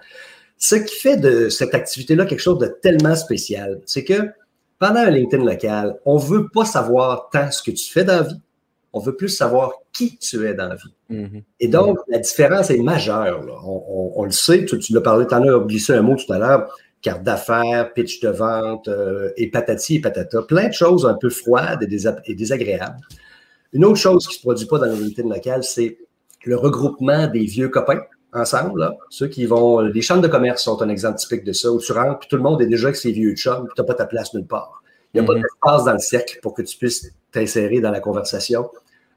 Ce 0.57 0.75
qui 0.75 0.93
fait 0.93 1.15
de 1.15 1.47
cette 1.47 1.73
activité-là 1.73 2.25
quelque 2.25 2.41
chose 2.41 2.59
de 2.59 2.67
tellement 2.67 3.15
spécial, 3.15 3.79
c'est 3.85 4.03
que 4.03 4.29
pendant 4.77 4.99
un 4.99 5.09
LinkedIn 5.09 5.45
local, 5.45 5.97
on 6.03 6.15
ne 6.15 6.23
veut 6.23 6.49
pas 6.49 6.65
savoir 6.65 7.29
tant 7.31 7.49
ce 7.49 7.63
que 7.63 7.71
tu 7.71 7.89
fais 7.89 8.03
dans 8.03 8.17
la 8.17 8.23
vie, 8.23 8.41
on 8.91 8.99
veut 8.99 9.15
plus 9.15 9.29
savoir 9.29 9.71
qui 9.93 10.17
tu 10.17 10.45
es 10.45 10.53
dans 10.53 10.67
la 10.67 10.75
vie. 10.75 10.93
Mm-hmm. 11.11 11.43
Et 11.61 11.67
donc, 11.69 11.99
la 12.09 12.19
différence 12.19 12.69
est 12.71 12.77
majeure. 12.77 13.45
On, 13.65 14.23
le 14.25 14.31
sait, 14.31 14.65
tu, 14.65 14.77
tu 14.79 14.93
l'as 14.93 15.01
parlé, 15.01 15.27
tu 15.27 15.33
en 15.33 15.43
as 15.43 15.59
glissé 15.65 15.93
un 15.93 16.01
mot 16.01 16.15
tout 16.15 16.31
à 16.33 16.39
l'heure 16.39 16.69
carte 17.05 17.23
d'affaires, 17.23 17.93
pitch 17.93 18.19
de 18.19 18.29
vente, 18.29 18.87
euh, 18.87 19.29
et 19.37 19.49
patati 19.51 19.97
et 19.97 20.01
patata. 20.01 20.41
Plein 20.41 20.69
de 20.69 20.73
choses 20.73 21.05
un 21.05 21.13
peu 21.13 21.29
froides 21.29 21.83
et, 21.83 22.35
désagréables. 22.35 22.99
Une 23.73 23.85
autre 23.85 23.99
chose 23.99 24.25
qui 24.25 24.33
ne 24.33 24.37
se 24.37 24.41
produit 24.41 24.65
pas 24.65 24.79
dans 24.79 24.87
la 24.87 24.95
LinkedIn 24.95 25.29
locale, 25.29 25.63
c'est 25.63 25.97
le 26.45 26.57
regroupement 26.57 27.27
des 27.27 27.45
vieux 27.45 27.69
copains 27.69 28.01
ensemble. 28.33 28.91
Ceux 29.09 29.27
qui 29.27 29.45
vont. 29.45 29.81
Les 29.81 30.01
chambres 30.01 30.23
de 30.23 30.27
commerce 30.27 30.63
sont 30.63 30.81
un 30.81 30.89
exemple 30.89 31.19
typique 31.19 31.43
de 31.43 31.53
ça, 31.53 31.71
où 31.71 31.79
tu 31.79 31.91
rentres, 31.91 32.19
puis 32.19 32.29
tout 32.29 32.37
le 32.37 32.41
monde 32.41 32.61
est 32.61 32.67
déjà 32.67 32.87
avec 32.87 32.95
ses 32.95 33.11
vieux 33.11 33.35
chums, 33.35 33.65
puis 33.65 33.73
tu 33.75 33.81
n'as 33.81 33.85
pas 33.85 33.93
ta 33.93 34.07
place 34.07 34.33
nulle 34.33 34.47
part. 34.47 34.81
Il 35.13 35.21
n'y 35.21 35.25
a 35.25 35.27
pas 35.27 35.37
mm-hmm. 35.37 35.41
d'espace 35.43 35.85
dans 35.85 35.93
le 35.93 35.99
cercle 35.99 36.39
pour 36.41 36.53
que 36.55 36.63
tu 36.63 36.75
puisses 36.77 37.11
t'insérer 37.31 37.81
dans 37.81 37.91
la 37.91 37.99
conversation. 37.99 38.67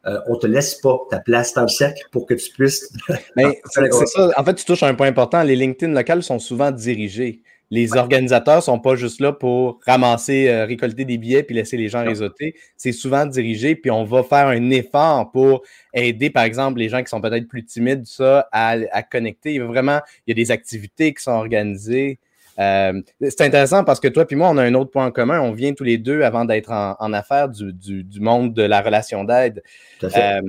Euh, 0.06 0.20
on 0.26 0.34
ne 0.34 0.38
te 0.38 0.46
laisse 0.46 0.74
pas 0.74 0.98
ta 1.10 1.20
place 1.20 1.54
dans 1.54 1.62
le 1.62 1.68
cercle 1.68 2.02
pour 2.12 2.26
que 2.26 2.34
tu 2.34 2.50
puisses. 2.52 2.92
Mais 3.34 3.60
c'est 3.70 3.90
ça. 3.90 4.30
En 4.36 4.44
fait, 4.44 4.54
tu 4.54 4.64
touches 4.64 4.82
à 4.82 4.88
un 4.88 4.94
point 4.94 5.08
important. 5.08 5.42
Les 5.42 5.56
LinkedIn 5.56 5.92
locales 5.92 6.22
sont 6.22 6.38
souvent 6.38 6.70
dirigés 6.70 7.42
les 7.70 7.96
organisateurs 7.96 8.62
sont 8.62 8.78
pas 8.78 8.96
juste 8.96 9.20
là 9.20 9.32
pour 9.32 9.80
ramasser, 9.84 10.48
euh, 10.48 10.64
récolter 10.64 11.04
des 11.04 11.18
billets 11.18 11.42
puis 11.42 11.54
laisser 11.54 11.76
les 11.76 11.88
gens 11.88 12.02
réseauter. 12.02 12.54
C'est 12.76 12.92
souvent 12.92 13.26
dirigé, 13.26 13.76
puis 13.76 13.90
on 13.90 14.04
va 14.04 14.22
faire 14.22 14.46
un 14.46 14.70
effort 14.70 15.30
pour 15.30 15.62
aider, 15.92 16.30
par 16.30 16.44
exemple, 16.44 16.78
les 16.78 16.88
gens 16.88 17.02
qui 17.02 17.08
sont 17.08 17.20
peut-être 17.20 17.46
plus 17.46 17.64
timides, 17.64 18.06
ça, 18.06 18.48
à, 18.52 19.02
connecter. 19.02 19.54
Il 19.54 19.56
y 19.56 19.60
a 19.60 19.66
vraiment, 19.66 20.00
il 20.26 20.30
y 20.30 20.32
a 20.32 20.34
des 20.34 20.50
activités 20.50 21.12
qui 21.12 21.22
sont 21.22 21.32
organisées. 21.32 22.18
Euh, 22.58 23.00
c'est 23.20 23.42
intéressant 23.42 23.84
parce 23.84 24.00
que 24.00 24.08
toi 24.08 24.24
puis 24.24 24.34
moi, 24.34 24.48
on 24.50 24.56
a 24.56 24.64
un 24.64 24.74
autre 24.74 24.90
point 24.90 25.06
en 25.06 25.10
commun. 25.10 25.40
On 25.40 25.52
vient 25.52 25.74
tous 25.74 25.84
les 25.84 25.98
deux, 25.98 26.22
avant 26.22 26.46
d'être 26.46 26.72
en, 26.72 27.12
affaires, 27.12 27.50
du, 27.50 28.20
monde 28.20 28.54
de 28.54 28.62
la 28.62 28.80
relation 28.80 29.24
d'aide. 29.24 29.62
Euh, 30.02 30.40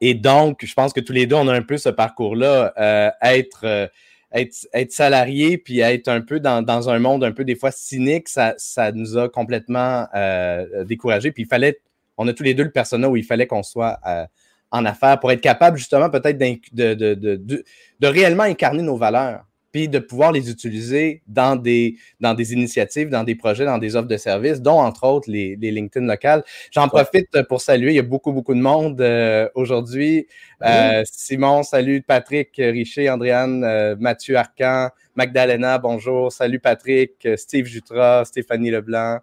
et 0.00 0.14
donc, 0.14 0.64
je 0.64 0.74
pense 0.74 0.92
que 0.92 1.00
tous 1.00 1.12
les 1.12 1.26
deux, 1.26 1.36
on 1.36 1.46
a 1.46 1.54
un 1.54 1.62
peu 1.62 1.78
ce 1.78 1.90
parcours-là, 1.90 3.14
être 3.22 3.90
être, 4.34 4.92
salarié 4.92 5.58
puis 5.58 5.80
être 5.80 6.08
un 6.08 6.20
peu 6.20 6.40
dans, 6.40 6.88
un 6.88 6.98
monde 6.98 7.24
un 7.24 7.32
peu 7.32 7.44
des 7.44 7.54
fois 7.54 7.70
cynique, 7.70 8.28
ça, 8.28 8.54
nous 8.92 9.16
a 9.16 9.28
complètement 9.28 10.06
euh, 10.14 10.84
découragés. 10.84 11.32
Puis 11.32 11.44
il 11.44 11.46
fallait, 11.46 11.80
on 12.16 12.26
a 12.28 12.32
tous 12.32 12.42
les 12.42 12.54
deux 12.54 12.64
le 12.64 12.70
personnel 12.70 13.10
où 13.10 13.16
il 13.16 13.24
fallait 13.24 13.46
qu'on 13.46 13.62
soit 13.62 13.98
euh, 14.06 14.24
en 14.70 14.84
affaires 14.84 15.20
pour 15.20 15.30
être 15.30 15.40
capable 15.40 15.78
justement 15.78 16.10
peut-être 16.10 16.38
de, 16.38 17.64
réellement 18.02 18.42
incarner 18.42 18.82
nos 18.82 18.96
valeurs 18.96 19.44
puis 19.74 19.88
de 19.88 19.98
pouvoir 19.98 20.30
les 20.30 20.52
utiliser 20.52 21.20
dans 21.26 21.56
des, 21.56 21.96
dans 22.20 22.32
des 22.32 22.52
initiatives, 22.52 23.08
dans 23.08 23.24
des 23.24 23.34
projets, 23.34 23.64
dans 23.64 23.78
des 23.78 23.96
offres 23.96 24.06
de 24.06 24.16
services, 24.16 24.62
dont 24.62 24.78
entre 24.78 25.04
autres 25.04 25.28
les, 25.28 25.56
les 25.56 25.72
LinkedIn 25.72 26.06
locales. 26.06 26.44
J'en 26.70 26.86
profite 26.86 27.42
pour 27.48 27.60
saluer, 27.60 27.90
il 27.90 27.96
y 27.96 27.98
a 27.98 28.02
beaucoup, 28.02 28.32
beaucoup 28.32 28.54
de 28.54 28.60
monde 28.60 29.00
euh, 29.00 29.48
aujourd'hui. 29.56 30.28
Euh, 30.62 31.02
Simon, 31.04 31.64
salut 31.64 32.02
Patrick 32.02 32.50
Richer, 32.56 33.10
Andréane, 33.10 33.64
euh, 33.64 33.96
Mathieu 33.98 34.36
Arcan, 34.36 34.90
Magdalena, 35.16 35.78
bonjour, 35.78 36.30
salut 36.30 36.60
Patrick, 36.60 37.26
Steve 37.34 37.66
Jutra, 37.66 38.24
Stéphanie 38.24 38.70
Leblanc. 38.70 39.18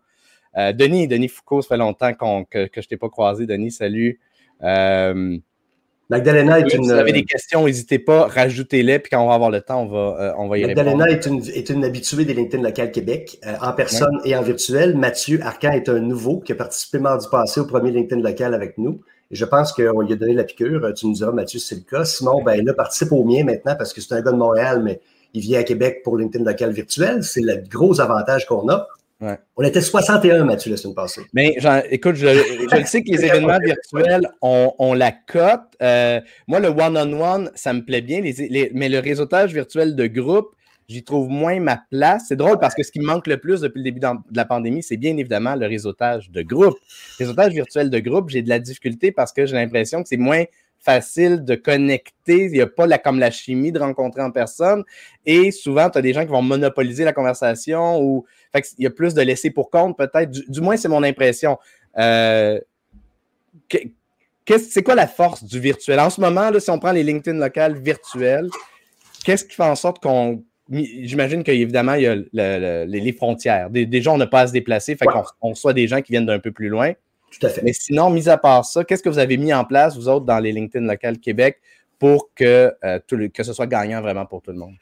Denis, 0.54 1.08
Denis 1.08 1.30
Foucault, 1.30 1.62
ça 1.62 1.70
fait 1.70 1.78
longtemps 1.78 2.12
que, 2.14 2.66
que 2.68 2.82
je 2.82 2.88
ne 2.88 2.90
t'ai 2.90 2.98
pas 2.98 3.08
croisé. 3.08 3.46
Denis, 3.46 3.72
salut. 3.72 4.20
Magdalena 6.12 6.60
est 6.60 6.74
une. 6.74 6.84
Si 6.84 6.90
vous 6.90 6.92
avez 6.92 7.14
des 7.14 7.24
questions, 7.24 7.66
n'hésitez 7.66 7.98
pas, 7.98 8.28
rajoutez-les, 8.28 9.00
puis 9.00 9.10
quand 9.10 9.24
on 9.24 9.30
va 9.30 9.34
avoir 9.34 9.50
le 9.50 9.62
temps, 9.62 9.84
on 9.84 9.86
va, 9.86 10.18
euh, 10.20 10.34
on 10.38 10.50
va 10.50 10.58
y 10.58 10.66
Magdalena 10.66 11.06
répondre. 11.06 11.38
Magdalena 11.38 11.56
est 11.56 11.70
une, 11.70 11.86
habituée 11.86 12.26
des 12.26 12.34
LinkedIn 12.34 12.62
Local 12.62 12.92
Québec, 12.92 13.40
euh, 13.48 13.54
en 13.62 13.72
personne 13.72 14.20
et 14.26 14.36
en 14.36 14.42
virtuel. 14.42 14.98
Mathieu 14.98 15.40
Arcan 15.42 15.72
est 15.72 15.88
un 15.88 16.00
nouveau 16.00 16.42
qui 16.42 16.52
a 16.52 16.56
participé 16.56 17.00
mardi 17.00 17.28
passé 17.32 17.62
au 17.62 17.66
premier 17.66 17.92
LinkedIn 17.92 18.22
Local 18.22 18.54
avec 18.54 18.78
nous. 18.78 19.00
Et 19.32 19.36
je 19.36 19.46
pense 19.46 19.72
qu'on 19.72 20.02
lui 20.02 20.12
a 20.12 20.18
donné 20.18 20.34
la 20.34 20.44
piqûre. 20.44 20.94
Tu 20.94 21.08
nous 21.08 21.14
diras, 21.14 21.32
Mathieu, 21.32 21.60
c'est 21.60 21.76
le 21.76 21.84
cas. 21.90 22.04
Simon, 22.04 22.44
ben 22.44 22.62
là, 22.66 22.74
participe 22.74 23.14
au 23.14 23.24
mien 23.24 23.46
maintenant 23.46 23.76
parce 23.78 23.94
que 23.94 24.02
c'est 24.02 24.14
un 24.14 24.22
gars 24.22 24.34
de 24.34 24.38
Montréal, 24.38 24.82
mais 24.84 25.00
il 25.34 25.40
vient 25.40 25.62
à 25.62 25.64
Québec 25.64 26.02
pour 26.04 26.18
LinkedIn 26.18 26.44
Local 26.44 26.74
virtuel. 26.74 27.24
C'est 27.24 27.40
le 27.40 27.64
gros 27.70 28.02
avantage 28.02 28.46
qu'on 28.46 28.68
a. 28.68 28.86
On 29.56 29.64
était 29.64 29.82
61, 29.82 30.46
Mathieu, 30.46 30.72
la 30.72 30.78
semaine 30.78 30.96
passée. 30.96 31.22
Mais 31.34 31.56
écoute, 31.90 32.16
je, 32.16 32.28
je 32.28 32.86
sais 32.86 33.04
que 33.04 33.12
les 33.12 33.26
événements 33.26 33.60
virtuels, 33.64 34.28
ont 34.42 34.94
la 34.94 35.12
cote. 35.12 35.62
Euh, 35.82 36.20
moi, 36.48 36.60
le 36.60 36.70
one-on-one, 36.70 37.52
ça 37.56 37.74
me 37.74 37.82
plaît 37.82 38.02
bien, 38.02 38.22
mais 38.22 38.90
le 38.90 39.00
réseautage 39.00 39.54
virtuel 39.54 39.96
de 39.96 40.08
groupe, 40.08 40.56
j'y 40.88 41.04
trouve 41.04 41.30
moins 41.30 41.60
ma 41.60 41.82
place. 41.90 42.26
C'est 42.28 42.36
drôle 42.36 42.60
parce 42.60 42.76
que 42.76 42.84
ce 42.84 42.92
qui 42.92 43.00
me 43.00 43.06
manque 43.06 43.28
le 43.28 43.38
plus 43.38 43.62
depuis 43.62 43.80
le 43.80 43.84
début 43.84 44.00
de 44.00 44.08
la 44.36 44.46
pandémie, 44.46 44.84
c'est 44.84 44.98
bien 44.98 45.16
évidemment 45.18 45.56
le 45.56 45.68
réseautage 45.68 46.32
de 46.32 46.42
groupe. 46.42 46.76
Le 47.20 47.26
réseautage 47.26 47.54
virtuel 47.54 47.90
de 47.90 48.00
groupe, 48.00 48.30
j'ai 48.30 48.42
de 48.42 48.50
la 48.50 48.60
difficulté 48.60 49.12
parce 49.12 49.32
que 49.32 49.46
j'ai 49.46 49.56
l'impression 49.56 50.02
que 50.02 50.10
c'est 50.10 50.18
moins 50.18 50.44
facile 50.84 51.44
de 51.46 51.56
connecter. 51.56 52.46
Il 52.46 52.52
n'y 52.52 52.62
a 52.62 52.68
pas 52.68 52.88
la, 52.88 52.98
comme 52.98 53.20
la 53.20 53.32
chimie 53.32 53.72
de 53.72 53.80
rencontrer 53.80 54.22
en 54.22 54.32
personne. 54.32 54.84
Et 55.26 55.52
souvent, 55.52 55.90
tu 55.90 55.98
as 55.98 56.02
des 56.02 56.14
gens 56.14 56.22
qui 56.22 56.32
vont 56.32 56.42
monopoliser 56.42 57.04
la 57.04 57.14
conversation 57.14 58.02
ou 58.02 58.26
fait 58.52 58.66
il 58.78 58.84
y 58.84 58.88
a 58.88 58.90
plus 58.90 59.14
de 59.14 59.22
laisser 59.22 59.52
pour 59.52 59.70
compte, 59.70 59.98
peut-être. 59.98 60.32
Du, 60.32 60.62
moins, 60.62 60.78
c'est 60.78 60.90
mon 60.90 61.04
impression. 61.04 61.58
Euh, 61.98 62.60
c'est 64.48 64.84
quoi 64.84 64.96
la 64.96 65.08
force 65.08 65.44
du 65.44 65.60
virtuel? 65.60 66.00
En 66.00 66.10
ce 66.10 66.20
moment, 66.20 66.50
là, 66.50 66.60
si 66.60 66.70
on 66.70 66.80
prend 66.80 66.92
les 66.92 67.04
LinkedIn 67.04 67.38
locales 67.38 67.78
virtuels, 67.78 68.50
qu'est-ce 69.24 69.46
qui 69.46 69.56
fait 69.56 69.64
en 69.64 69.76
sorte 69.76 70.02
qu'on. 70.02 70.44
J'imagine 70.70 71.44
qu'évidemment, 71.44 71.96
il 71.96 72.04
y 72.04 72.08
a 72.08 72.86
les 72.86 73.14
frontières. 73.14 73.70
Déjà, 73.70 74.12
on 74.12 74.18
n'a 74.18 74.28
pas 74.28 74.42
à 74.42 74.48
se 74.48 74.54
déplacer, 74.54 74.96
fait 74.96 75.06
qu'on 75.06 75.24
on 75.42 75.54
soit 75.54 75.74
des 75.74 75.86
gens 75.86 76.02
qui 76.02 76.14
viennent 76.14 76.26
d'un 76.26 76.40
peu 76.40 76.52
plus 76.52 76.70
loin. 76.70 76.94
Tout 77.32 77.46
à 77.46 77.50
fait. 77.50 77.62
Mais 77.64 77.74
sinon, 77.74 78.10
mis 78.10 78.30
à 78.30 78.38
part 78.38 78.66
ça, 78.66 78.84
qu'est-ce 78.84 79.02
que 79.02 79.10
vous 79.10 79.20
avez 79.20 79.38
mis 79.38 79.54
en 79.54 79.64
place, 79.64 79.96
vous 79.96 80.08
autres, 80.08 80.26
dans 80.26 80.40
les 80.40 80.52
LinkedIn 80.52 80.86
locales 80.86 81.18
Québec, 81.18 81.60
pour 81.98 82.30
que, 82.36 82.74
euh, 82.84 83.00
que 83.34 83.44
ce 83.44 83.54
soit 83.54 83.68
gagnant 83.68 84.02
vraiment 84.02 84.26
pour 84.26 84.42
tout 84.42 84.52
le 84.52 84.58
monde? 84.58 84.74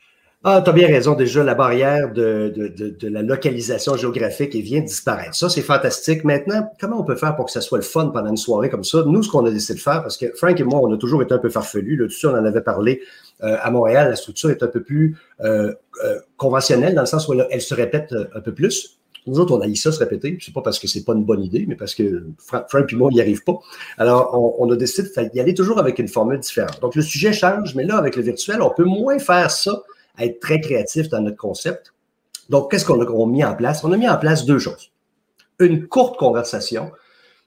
Ah, 0.41 0.61
tu 0.63 0.69
as 0.69 0.73
bien 0.73 0.87
raison. 0.87 1.15
Déjà, 1.15 1.43
la 1.43 1.53
barrière 1.53 2.13
de, 2.13 2.53
de, 2.55 3.07
la 3.09 3.21
localisation 3.21 3.97
géographique 3.97 4.55
vient 4.55 4.79
de 4.79 4.85
disparaître. 4.85 5.35
Ça, 5.35 5.49
c'est 5.49 5.61
fantastique. 5.61 6.23
Maintenant, 6.23 6.71
comment 6.79 7.01
on 7.01 7.03
peut 7.03 7.17
faire 7.17 7.35
pour 7.35 7.45
que 7.45 7.51
ça 7.51 7.59
soit 7.59 7.77
le 7.77 7.83
fun 7.83 8.07
pendant 8.07 8.29
une 8.29 8.37
soirée 8.37 8.69
comme 8.69 8.85
ça? 8.85 9.03
Nous, 9.05 9.21
ce 9.21 9.29
qu'on 9.29 9.45
a 9.45 9.51
décidé 9.51 9.73
de 9.73 9.83
faire, 9.83 10.01
parce 10.01 10.15
que 10.15 10.27
Frank 10.35 10.57
et 10.57 10.63
moi, 10.63 10.79
on 10.81 10.93
a 10.93 10.97
toujours 10.97 11.21
été 11.21 11.33
un 11.33 11.39
peu 11.39 11.49
farfelus. 11.49 11.97
Là, 11.97 12.05
tout 12.05 12.17
ça, 12.17 12.29
on 12.29 12.37
en 12.37 12.45
avait 12.45 12.61
parlé 12.61 13.01
euh, 13.43 13.57
à 13.61 13.69
Montréal. 13.69 14.09
La 14.09 14.15
structure 14.15 14.49
est 14.49 14.63
un 14.63 14.67
peu 14.67 14.81
plus 14.81 15.17
euh, 15.41 15.73
conventionnelle 16.37 16.95
dans 16.95 17.01
le 17.01 17.07
sens 17.07 17.27
où 17.27 17.33
elle 17.33 17.61
se 17.61 17.73
répète 17.73 18.15
un 18.33 18.39
peu 18.39 18.53
plus. 18.53 18.97
Nous 19.29 19.39
autres, 19.39 19.55
on 19.55 19.61
a 19.61 19.75
ça 19.75 19.91
se 19.91 19.99
répéter. 19.99 20.37
C'est 20.41 20.53
pas 20.53 20.61
parce 20.61 20.79
que 20.79 20.87
c'est 20.87 21.03
pas 21.03 21.13
une 21.13 21.23
bonne 21.23 21.43
idée, 21.43 21.65
mais 21.67 21.75
parce 21.75 21.95
que 21.95 22.25
Frank 22.39 22.91
et 22.91 22.95
moi, 22.95 23.07
on 23.07 23.11
n'y 23.11 23.21
arrive 23.21 23.43
pas. 23.43 23.59
Alors, 23.97 24.59
on, 24.59 24.69
a 24.71 24.75
décidé 24.75 25.09
d'y 25.31 25.39
aller 25.39 25.53
toujours 25.53 25.79
avec 25.79 25.99
une 25.99 26.07
formule 26.07 26.39
différente. 26.39 26.81
Donc, 26.81 26.95
le 26.95 27.01
sujet 27.01 27.31
change, 27.31 27.75
mais 27.75 27.83
là, 27.83 27.97
avec 27.97 28.15
le 28.15 28.23
virtuel, 28.23 28.61
on 28.61 28.71
peut 28.71 28.83
moins 28.83 29.19
faire 29.19 29.51
ça, 29.51 29.83
être 30.19 30.39
très 30.39 30.59
créatif 30.59 31.09
dans 31.09 31.21
notre 31.21 31.37
concept. 31.37 31.93
Donc, 32.49 32.71
qu'est-ce 32.71 32.85
qu'on 32.85 32.99
a, 32.99 33.25
mis 33.27 33.43
en 33.43 33.55
place? 33.55 33.83
On 33.83 33.91
a 33.91 33.97
mis 33.97 34.09
en 34.09 34.17
place 34.17 34.45
deux 34.45 34.59
choses. 34.59 34.91
Une 35.59 35.87
courte 35.87 36.17
conversation 36.17 36.91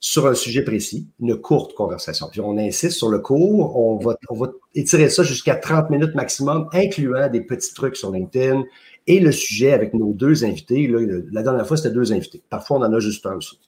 sur 0.03 0.27
un 0.27 0.35
sujet 0.35 0.63
précis, 0.63 1.07
une 1.21 1.41
courte 1.41 1.75
conversation. 1.75 2.27
Puis 2.29 2.41
on 2.41 2.59
insiste 2.59 2.99
sur 2.99 3.09
le 3.09 3.21
cours, 3.21 3.77
on 3.79 3.99
va, 3.99 4.17
on 4.29 4.35
va 4.35 4.49
étirer 4.75 5.09
ça 5.09 5.23
jusqu'à 5.23 5.55
30 5.55 5.91
minutes 5.91 6.17
maximum, 6.17 6.69
incluant 6.73 7.29
des 7.29 7.41
petits 7.41 7.73
trucs 7.73 7.97
sur 7.97 8.11
LinkedIn, 8.11 8.65
et 9.07 9.21
le 9.21 9.31
sujet 9.31 9.73
avec 9.73 9.95
nos 9.95 10.13
deux 10.13 10.45
invités. 10.45 10.89
la 11.31 11.43
dernière 11.43 11.67
fois, 11.67 11.77
c'était 11.77 11.95
deux 11.95 12.13
invités. 12.13 12.43
Parfois, 12.51 12.79
on 12.79 12.83
en 12.83 12.93
a 12.93 12.99
juste 12.99 13.25
un 13.27 13.37
aussi. 13.37 13.61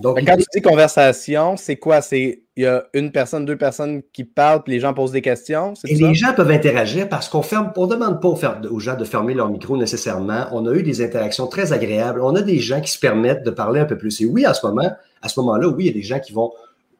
Donc, 0.00 0.24
quand 0.24 0.36
tu 0.36 0.44
dis 0.54 0.62
conversation, 0.62 1.56
c'est 1.56 1.76
quoi? 1.76 2.00
C'est 2.00 2.42
il 2.56 2.62
y 2.62 2.66
a 2.66 2.84
une 2.94 3.12
personne, 3.12 3.44
deux 3.44 3.56
personnes 3.56 4.02
qui 4.12 4.24
parlent, 4.24 4.62
puis 4.62 4.72
les 4.72 4.80
gens 4.80 4.94
posent 4.94 5.12
des 5.12 5.22
questions. 5.22 5.74
Et 5.86 5.94
les 5.94 6.14
gens 6.14 6.32
peuvent 6.34 6.50
interagir 6.50 7.08
parce 7.08 7.28
qu'on 7.28 7.42
ferme, 7.42 7.72
on 7.76 7.86
demande 7.86 8.20
pas 8.20 8.28
aux 8.28 8.80
gens 8.80 8.96
de 8.96 9.04
fermer 9.04 9.34
leur 9.34 9.48
micro 9.48 9.76
nécessairement. 9.76 10.46
On 10.52 10.66
a 10.66 10.72
eu 10.74 10.82
des 10.82 11.00
interactions 11.00 11.46
très 11.46 11.72
agréables. 11.72 12.20
On 12.20 12.34
a 12.34 12.42
des 12.42 12.58
gens 12.58 12.80
qui 12.80 12.90
se 12.90 12.98
permettent 12.98 13.44
de 13.44 13.50
parler 13.50 13.80
un 13.80 13.84
peu 13.84 13.96
plus. 13.96 14.20
Et 14.20 14.26
oui, 14.26 14.44
à 14.44 14.54
ce 14.54 14.66
moment, 14.66 14.90
à 15.22 15.28
ce 15.28 15.38
moment-là, 15.40 15.68
oui, 15.68 15.84
il 15.84 15.86
y 15.86 15.90
a 15.90 15.92
des 15.92 16.02
gens 16.02 16.18
qui 16.18 16.32
vont 16.32 16.52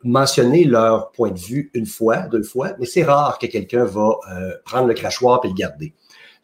mentionner 0.05 0.65
leur 0.65 1.11
point 1.11 1.31
de 1.31 1.39
vue 1.39 1.71
une 1.75 1.87
fois, 1.87 2.19
deux 2.31 2.43
fois, 2.43 2.71
mais 2.79 2.87
c'est 2.87 3.03
rare 3.03 3.39
que 3.39 3.47
quelqu'un 3.47 3.85
va 3.85 4.17
euh, 4.33 4.53
prendre 4.65 4.87
le 4.87 4.95
crachoir 4.95 5.41
et 5.45 5.49
le 5.49 5.55
garder 5.55 5.93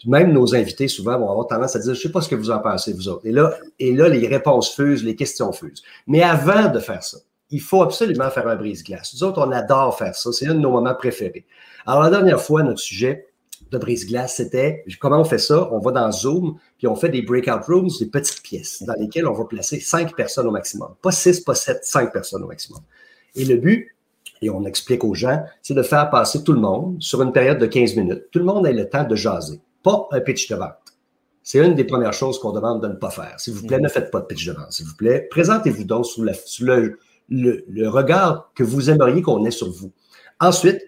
même 0.06 0.32
nos 0.32 0.54
invités, 0.54 0.88
souvent, 0.88 1.18
vont 1.18 1.30
avoir 1.30 1.46
tendance 1.46 1.76
à 1.76 1.78
dire, 1.78 1.94
je 1.94 1.98
ne 1.98 2.02
sais 2.02 2.12
pas 2.12 2.20
ce 2.20 2.28
que 2.28 2.34
vous 2.34 2.50
en 2.50 2.58
pensez, 2.58 2.92
vous 2.92 3.08
autres. 3.08 3.26
Et 3.26 3.32
là, 3.32 3.54
et 3.78 3.94
là, 3.94 4.08
les 4.08 4.26
réponses 4.26 4.74
fusent, 4.74 5.04
les 5.04 5.16
questions 5.16 5.52
fusent. 5.52 5.82
Mais 6.06 6.22
avant 6.22 6.68
de 6.68 6.78
faire 6.78 7.02
ça, 7.02 7.18
il 7.50 7.60
faut 7.60 7.82
absolument 7.82 8.30
faire 8.30 8.48
un 8.48 8.56
brise-glace. 8.56 9.14
Nous 9.14 9.24
autres, 9.24 9.44
on 9.46 9.50
adore 9.52 9.96
faire 9.96 10.14
ça. 10.14 10.32
C'est 10.32 10.46
un 10.46 10.54
de 10.54 10.60
nos 10.60 10.70
moments 10.70 10.94
préférés. 10.94 11.46
Alors, 11.86 12.02
la 12.02 12.10
dernière 12.10 12.40
fois, 12.40 12.62
notre 12.62 12.80
sujet 12.80 13.26
de 13.70 13.78
brise-glace, 13.78 14.36
c'était 14.36 14.84
comment 15.00 15.20
on 15.20 15.24
fait 15.24 15.38
ça? 15.38 15.68
On 15.72 15.78
va 15.78 15.90
dans 15.92 16.10
Zoom, 16.10 16.58
puis 16.78 16.86
on 16.86 16.96
fait 16.96 17.08
des 17.08 17.22
breakout 17.22 17.64
rooms, 17.66 17.88
des 17.98 18.06
petites 18.06 18.42
pièces 18.42 18.82
dans 18.82 18.94
lesquelles 18.94 19.26
on 19.26 19.32
va 19.32 19.44
placer 19.44 19.80
cinq 19.80 20.14
personnes 20.14 20.46
au 20.46 20.50
maximum. 20.50 20.94
Pas 21.02 21.12
six, 21.12 21.40
pas 21.40 21.54
sept, 21.54 21.84
cinq 21.84 22.12
personnes 22.12 22.42
au 22.42 22.46
maximum. 22.46 22.80
Et 23.34 23.44
le 23.44 23.56
but, 23.56 23.94
et 24.42 24.50
on 24.50 24.64
explique 24.64 25.04
aux 25.04 25.14
gens, 25.14 25.42
c'est 25.62 25.74
de 25.74 25.82
faire 25.82 26.10
passer 26.10 26.44
tout 26.44 26.52
le 26.52 26.60
monde 26.60 26.96
sur 27.00 27.22
une 27.22 27.32
période 27.32 27.58
de 27.58 27.66
15 27.66 27.96
minutes. 27.96 28.24
Tout 28.30 28.38
le 28.38 28.44
monde 28.44 28.66
a 28.66 28.72
le 28.72 28.88
temps 28.88 29.04
de 29.04 29.14
jaser 29.14 29.60
pas 29.84 30.08
un 30.10 30.20
pitch 30.20 30.48
de 30.48 30.56
vente. 30.56 30.72
C'est 31.44 31.64
une 31.64 31.74
des 31.74 31.84
premières 31.84 32.14
choses 32.14 32.40
qu'on 32.40 32.52
demande 32.52 32.82
de 32.82 32.88
ne 32.88 32.94
pas 32.94 33.10
faire. 33.10 33.38
S'il 33.38 33.52
vous 33.52 33.66
plaît, 33.66 33.78
ne 33.78 33.88
faites 33.88 34.10
pas 34.10 34.20
de 34.20 34.24
pitch 34.24 34.46
de 34.46 34.52
vente. 34.52 34.72
S'il 34.72 34.86
vous 34.86 34.96
plaît, 34.96 35.28
présentez-vous 35.30 35.84
donc 35.84 36.06
sous, 36.06 36.22
le, 37.28 37.88
regard 37.88 38.50
que 38.54 38.64
vous 38.64 38.90
aimeriez 38.90 39.20
qu'on 39.22 39.44
ait 39.44 39.50
sur 39.50 39.70
vous. 39.70 39.92
Ensuite, 40.40 40.80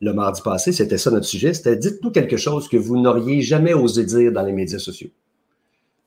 le 0.00 0.12
mardi 0.14 0.40
passé, 0.40 0.72
c'était 0.72 0.96
ça 0.96 1.10
notre 1.10 1.26
sujet, 1.26 1.52
c'était 1.52 1.76
dites-nous 1.76 2.10
quelque 2.10 2.36
chose 2.36 2.68
que 2.68 2.76
vous 2.76 2.98
n'auriez 2.98 3.42
jamais 3.42 3.74
osé 3.74 4.04
dire 4.04 4.32
dans 4.32 4.42
les 4.42 4.52
médias 4.52 4.78
sociaux. 4.78 5.10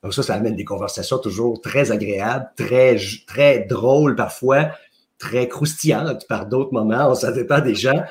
Donc 0.02 0.12
ça, 0.14 0.22
ça 0.22 0.34
amène 0.34 0.56
des 0.56 0.64
conversations 0.64 1.18
toujours 1.18 1.60
très 1.60 1.92
agréables, 1.92 2.50
très, 2.56 2.96
très 3.26 3.60
drôles 3.60 4.16
parfois, 4.16 4.70
très 5.18 5.46
croustillantes 5.46 6.26
par 6.26 6.46
d'autres 6.46 6.72
moments, 6.72 7.08
on 7.08 7.12
ne 7.12 7.42
pas 7.44 7.60
des 7.60 7.76
gens. 7.76 8.02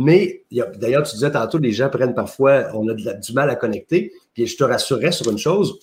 Mais 0.00 0.44
d'ailleurs, 0.76 1.02
tu 1.02 1.14
disais 1.14 1.32
tantôt, 1.32 1.58
les 1.58 1.72
gens 1.72 1.88
prennent 1.88 2.14
parfois, 2.14 2.68
on 2.74 2.86
a 2.88 2.94
du 2.94 3.32
mal 3.32 3.50
à 3.50 3.56
connecter. 3.56 4.12
Puis 4.32 4.46
je 4.46 4.56
te 4.56 4.62
rassurerais 4.62 5.10
sur 5.10 5.28
une 5.28 5.38
chose. 5.38 5.80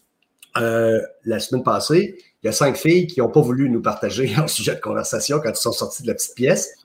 Euh, 0.57 1.01
la 1.25 1.39
semaine 1.39 1.63
passée, 1.63 2.15
il 2.41 2.45
y 2.45 2.49
a 2.49 2.53
cinq 2.53 2.77
filles 2.77 3.07
qui 3.07 3.19
n'ont 3.19 3.29
pas 3.29 3.41
voulu 3.41 3.69
nous 3.69 3.81
partager 3.81 4.27
leur 4.37 4.49
sujet 4.49 4.75
de 4.75 4.79
conversation 4.79 5.41
quand 5.41 5.49
ils 5.49 5.55
sont 5.55 5.73
sortis 5.73 6.03
de 6.03 6.07
la 6.07 6.13
petite 6.13 6.33
pièce 6.33 6.75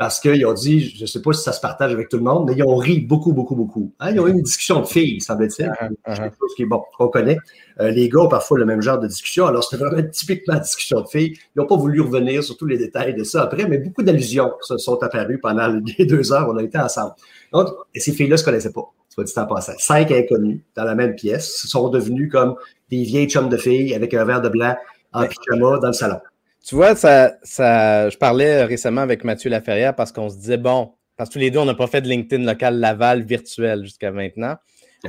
parce 0.00 0.18
qu'ils 0.18 0.46
ont 0.46 0.54
dit, 0.54 0.80
je 0.96 1.02
ne 1.02 1.06
sais 1.06 1.20
pas 1.20 1.34
si 1.34 1.42
ça 1.42 1.52
se 1.52 1.60
partage 1.60 1.92
avec 1.92 2.08
tout 2.08 2.16
le 2.16 2.22
monde, 2.22 2.48
mais 2.48 2.54
ils 2.56 2.62
ont 2.62 2.74
ri 2.74 3.00
beaucoup, 3.00 3.34
beaucoup, 3.34 3.54
beaucoup. 3.54 3.92
Hein, 4.00 4.12
ils 4.12 4.20
ont 4.20 4.26
eu 4.26 4.30
une 4.30 4.40
discussion 4.40 4.80
de 4.80 4.86
filles, 4.86 5.20
semble-t-il. 5.20 5.66
Uh-huh, 5.68 5.90
uh-huh. 5.90 6.16
Quelque 6.16 6.36
chose 6.40 6.54
qui 6.56 6.62
est 6.62 6.66
bon, 6.66 6.82
qu'on 6.96 7.08
connaît. 7.08 7.36
Euh, 7.80 7.90
les 7.90 8.08
gars 8.08 8.20
ont 8.20 8.28
parfois 8.28 8.58
le 8.58 8.64
même 8.64 8.80
genre 8.80 8.98
de 8.98 9.06
discussion. 9.06 9.44
Alors, 9.44 9.62
c'était 9.62 9.84
vraiment 9.84 10.02
typiquement 10.10 10.54
une 10.54 10.60
discussion 10.60 11.02
de 11.02 11.06
filles. 11.06 11.34
Ils 11.54 11.58
n'ont 11.58 11.66
pas 11.66 11.76
voulu 11.76 12.00
revenir 12.00 12.42
sur 12.42 12.56
tous 12.56 12.64
les 12.64 12.78
détails 12.78 13.14
de 13.14 13.24
ça 13.24 13.42
après, 13.42 13.68
mais 13.68 13.76
beaucoup 13.76 14.02
d'allusions 14.02 14.52
se 14.62 14.78
sont 14.78 14.96
apparues 15.02 15.38
pendant 15.38 15.68
les 15.98 16.06
deux 16.06 16.32
heures 16.32 16.48
où 16.48 16.52
on 16.52 16.56
a 16.56 16.62
été 16.62 16.78
ensemble. 16.78 17.12
Donc, 17.52 17.68
ces 17.94 18.12
filles-là 18.12 18.36
ne 18.36 18.38
se 18.38 18.44
connaissaient 18.44 18.72
pas, 18.72 18.90
soit 19.10 19.24
dit 19.24 19.34
en 19.36 19.44
passant. 19.44 19.74
Cinq 19.76 20.12
inconnus 20.12 20.60
dans 20.76 20.84
la 20.84 20.94
même 20.94 21.14
pièce 21.14 21.66
sont 21.66 21.90
devenus 21.90 22.32
comme 22.32 22.54
des 22.90 23.02
vieilles 23.02 23.28
chums 23.28 23.50
de 23.50 23.58
filles 23.58 23.94
avec 23.94 24.14
un 24.14 24.24
verre 24.24 24.40
de 24.40 24.48
blanc 24.48 24.74
en 25.12 25.26
pyjama 25.26 25.78
dans 25.78 25.88
le 25.88 25.92
salon. 25.92 26.20
Tu 26.66 26.74
vois, 26.74 26.94
ça, 26.94 27.36
ça, 27.42 28.10
je 28.10 28.18
parlais 28.18 28.64
récemment 28.64 29.00
avec 29.00 29.24
Mathieu 29.24 29.50
Laferrière 29.50 29.94
parce 29.96 30.12
qu'on 30.12 30.28
se 30.28 30.36
disait, 30.36 30.58
bon, 30.58 30.92
parce 31.16 31.30
que 31.30 31.34
tous 31.34 31.38
les 31.38 31.50
deux, 31.50 31.58
on 31.58 31.64
n'a 31.64 31.74
pas 31.74 31.86
fait 31.86 32.00
de 32.00 32.08
LinkedIn 32.08 32.44
local 32.44 32.78
Laval 32.78 33.22
virtuel 33.24 33.84
jusqu'à 33.84 34.10
maintenant. 34.10 34.56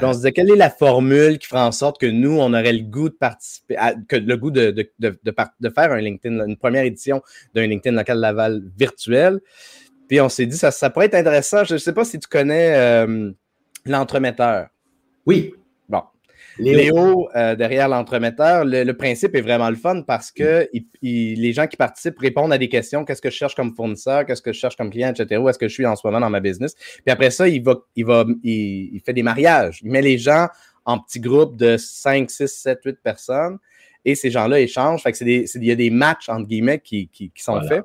on 0.01 0.13
se 0.13 0.17
disait, 0.17 0.31
quelle 0.31 0.50
est 0.50 0.55
la 0.55 0.70
formule 0.70 1.39
qui 1.39 1.48
fera 1.48 1.67
en 1.67 1.72
sorte 1.72 2.00
que 2.00 2.05
nous, 2.05 2.38
on 2.38 2.53
aurait 2.53 2.74
le 2.74 2.84
goût 2.84 3.10
de 3.10 3.15
participer, 3.15 3.77
que 4.08 4.15
le 4.15 4.38
goût 4.38 4.51
de, 4.51 4.72
de, 4.72 4.91
de, 5.00 5.20
de, 5.24 5.70
faire 5.70 5.91
un 5.91 6.00
LinkedIn, 6.00 6.46
une 6.46 6.58
première 6.58 6.84
édition 6.84 7.22
d'un 7.53 7.67
LinkedIn 7.67 7.96
local 7.96 8.20
Laval 8.20 8.62
virtuel. 8.77 9.39
Puis 10.08 10.20
on 10.20 10.29
s'est 10.29 10.46
dit, 10.46 10.58
ça, 10.58 10.72
ça 10.72 10.89
pourrait 10.89 11.05
être 11.05 11.15
intéressant. 11.15 11.63
Je 11.63 11.74
ne 11.74 11.79
sais 11.79 11.93
pas 11.93 12.03
si 12.03 12.20
tu 12.20 12.27
connais 12.27 12.75
euh, 12.75 13.31
l'entremetteur. 13.86 14.67
Oui. 15.25 15.53
Léo, 16.57 17.29
euh, 17.36 17.55
derrière 17.55 17.88
l'entremetteur, 17.88 18.65
le, 18.65 18.91
principe 18.93 19.36
est 19.36 19.41
vraiment 19.41 19.69
le 19.69 19.75
fun 19.75 20.01
parce 20.01 20.31
que 20.31 20.69
les 21.01 21.53
gens 21.53 21.67
qui 21.67 21.77
participent 21.77 22.19
répondent 22.19 22.53
à 22.53 22.57
des 22.57 22.69
questions. 22.69 23.05
Qu'est-ce 23.05 23.21
que 23.21 23.29
je 23.29 23.36
cherche 23.36 23.55
comme 23.55 23.74
fournisseur? 23.75 24.25
Qu'est-ce 24.25 24.41
que 24.41 24.53
je 24.53 24.60
cherche 24.60 24.75
comme 24.75 24.89
client, 24.89 25.13
etc. 25.13 25.39
Où 25.41 25.50
est-ce 25.50 25.60
que 25.60 25.67
je 25.67 25.74
suis 25.74 25.86
en 25.86 25.95
ce 25.95 26.05
moment 26.05 26.19
dans 26.19 26.29
ma 26.29 26.39
business? 26.39 26.75
Puis 26.75 27.12
après 27.12 27.31
ça, 27.31 27.48
il 27.48 27.63
va, 27.63 27.75
il 27.95 28.05
va, 28.05 28.25
il, 28.43 29.01
fait 29.05 29.13
des 29.13 29.24
mariages. 29.24 29.79
Il 29.83 29.91
met 29.91 30.01
les 30.01 30.17
gens 30.17 30.48
en 30.86 31.00
petits 31.00 31.19
groupes 31.19 31.55
de 31.55 31.77
5, 31.77 32.29
6, 32.29 32.48
7, 32.48 32.79
8 32.86 32.98
personnes 33.03 33.57
et 34.05 34.15
ces 34.15 34.31
gens-là 34.31 34.60
échangent. 34.60 35.03
Fait 35.03 35.12
que 35.12 35.17
c'est 35.17 35.25
il 35.25 35.65
y 35.65 35.71
a 35.71 35.75
des 35.75 35.89
matchs, 35.89 36.29
entre 36.29 36.48
guillemets, 36.48 36.79
qui, 36.79 37.07
qui, 37.07 37.31
sont 37.38 37.62
faits. 37.62 37.83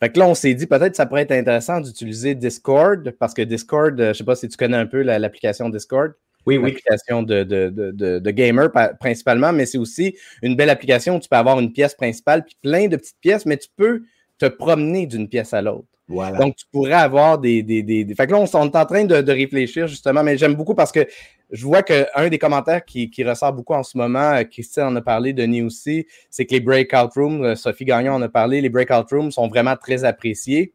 Fait 0.00 0.10
que 0.10 0.18
là, 0.18 0.26
on 0.26 0.34
s'est 0.34 0.54
dit 0.54 0.66
peut-être 0.66 0.90
que 0.90 0.96
ça 0.96 1.06
pourrait 1.06 1.22
être 1.22 1.32
intéressant 1.32 1.80
d'utiliser 1.80 2.34
Discord 2.34 3.12
parce 3.18 3.32
que 3.34 3.42
Discord, 3.42 3.96
je 3.96 4.08
ne 4.08 4.12
sais 4.12 4.24
pas 4.24 4.34
si 4.34 4.48
tu 4.48 4.56
connais 4.56 4.76
un 4.76 4.86
peu 4.86 5.02
l'application 5.02 5.68
Discord. 5.68 6.12
Oui, 6.48 6.56
oui. 6.56 6.70
Application 6.70 7.22
de, 7.22 7.42
de, 7.42 7.68
de, 7.68 8.18
de, 8.18 8.30
gamer 8.30 8.70
principalement, 8.98 9.52
mais 9.52 9.66
c'est 9.66 9.76
aussi 9.76 10.16
une 10.42 10.56
belle 10.56 10.70
application 10.70 11.16
où 11.16 11.20
tu 11.20 11.28
peux 11.28 11.36
avoir 11.36 11.60
une 11.60 11.72
pièce 11.72 11.94
principale 11.94 12.44
puis 12.44 12.56
plein 12.62 12.88
de 12.88 12.96
petites 12.96 13.20
pièces, 13.20 13.44
mais 13.44 13.58
tu 13.58 13.68
peux 13.76 14.02
te 14.38 14.46
promener 14.46 15.06
d'une 15.06 15.28
pièce 15.28 15.52
à 15.52 15.60
l'autre. 15.60 15.88
Voilà. 16.08 16.38
Donc, 16.38 16.56
tu 16.56 16.64
pourrais 16.72 16.94
avoir 16.94 17.38
des. 17.38 17.62
des, 17.62 17.82
des, 17.82 18.14
Fait 18.14 18.26
que 18.26 18.32
là, 18.32 18.38
on, 18.38 18.46
est 18.46 18.54
en 18.54 18.86
train 18.86 19.04
de, 19.04 19.30
réfléchir 19.30 19.86
justement, 19.88 20.22
mais 20.22 20.38
j'aime 20.38 20.54
beaucoup 20.54 20.74
parce 20.74 20.90
que 20.90 21.06
je 21.50 21.66
vois 21.66 21.82
qu'un 21.82 22.28
des 22.30 22.38
commentaires 22.38 22.82
qui, 22.84 23.10
qui, 23.10 23.24
ressort 23.24 23.52
beaucoup 23.52 23.74
en 23.74 23.82
ce 23.82 23.98
moment, 23.98 24.32
euh, 24.32 24.44
Christian 24.44 24.86
en 24.88 24.96
a 24.96 25.02
parlé, 25.02 25.34
Denis 25.34 25.62
aussi, 25.62 26.06
c'est 26.30 26.46
que 26.46 26.54
les 26.54 26.60
breakout 26.60 27.12
rooms, 27.14 27.44
euh, 27.44 27.54
Sophie 27.56 27.84
Gagnon 27.84 28.14
en 28.14 28.22
a 28.22 28.28
parlé, 28.30 28.62
les 28.62 28.70
breakout 28.70 29.06
rooms 29.10 29.30
sont 29.30 29.48
vraiment 29.48 29.76
très 29.76 30.04
appréciés. 30.04 30.72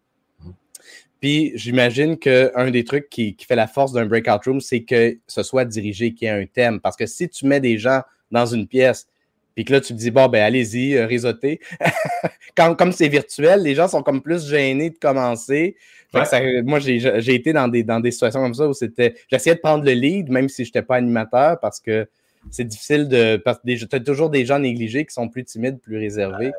Puis 1.24 1.54
j'imagine 1.56 2.18
qu'un 2.20 2.70
des 2.70 2.84
trucs 2.84 3.10
qui, 3.10 3.38
fait 3.48 3.56
la 3.56 3.66
force 3.66 3.94
d'un 3.94 4.06
breakout 4.06 4.44
room, 4.46 4.60
c'est 4.60 4.84
que 4.84 5.18
ce 5.26 5.42
soit 5.42 5.64
dirigé, 5.64 6.14
qu'il 6.14 6.28
y 6.28 6.30
ait 6.30 6.34
un 6.34 6.46
thème. 6.46 6.82
Parce 6.82 6.98
que 6.98 7.06
si 7.06 7.30
tu 7.30 7.46
mets 7.46 7.62
des 7.62 7.78
gens 7.78 8.02
dans 8.30 8.46
une 8.46 8.68
pièce, 8.68 9.08
puis 9.56 9.64
que 9.64 9.72
là, 9.72 9.80
tu 9.80 9.94
te 9.94 9.98
dis, 9.98 10.12
bon, 10.12 10.28
ben 10.28 10.44
allez-y, 10.44 10.98
euh, 10.98 11.06
réseauter. 11.06 11.62
comme 12.58 12.92
c'est 12.92 13.08
virtuel, 13.08 13.62
les 13.62 13.74
gens 13.74 13.88
sont 13.88 14.04
comme 14.04 14.22
plus 14.22 14.50
gênés 14.50 14.90
de 14.90 14.98
commencer. 14.98 15.78
moi, 16.14 16.80
j'ai 16.80 17.34
été 17.34 17.54
dans 17.54 17.70
des, 17.70 17.84
dans 17.84 18.02
des 18.02 18.12
situations 18.12 18.42
comme 18.42 18.54
ça 18.54 18.68
où 18.68 18.74
c'était. 18.74 19.16
J'essayais 19.32 19.56
de 19.56 19.62
prendre 19.62 19.86
le 19.86 19.94
lead, 19.94 20.30
même 20.30 20.50
si 20.50 20.66
je 20.66 20.72
n'étais 20.72 20.82
pas 20.82 20.98
animateur, 20.98 21.58
parce 21.62 21.80
que 21.80 22.06
c'est 22.52 22.64
difficile 22.64 23.08
de. 23.08 23.38
Parce 23.38 23.60
que 23.60 23.86
tu 23.86 23.96
as 23.96 24.00
toujours 24.00 24.30
des 24.30 24.46
gens 24.46 24.60
négligés 24.60 25.06
qui 25.06 25.14
sont 25.14 25.30
plus 25.30 25.44
timides, 25.44 25.80
plus 25.80 25.98
réservés. 25.98 26.52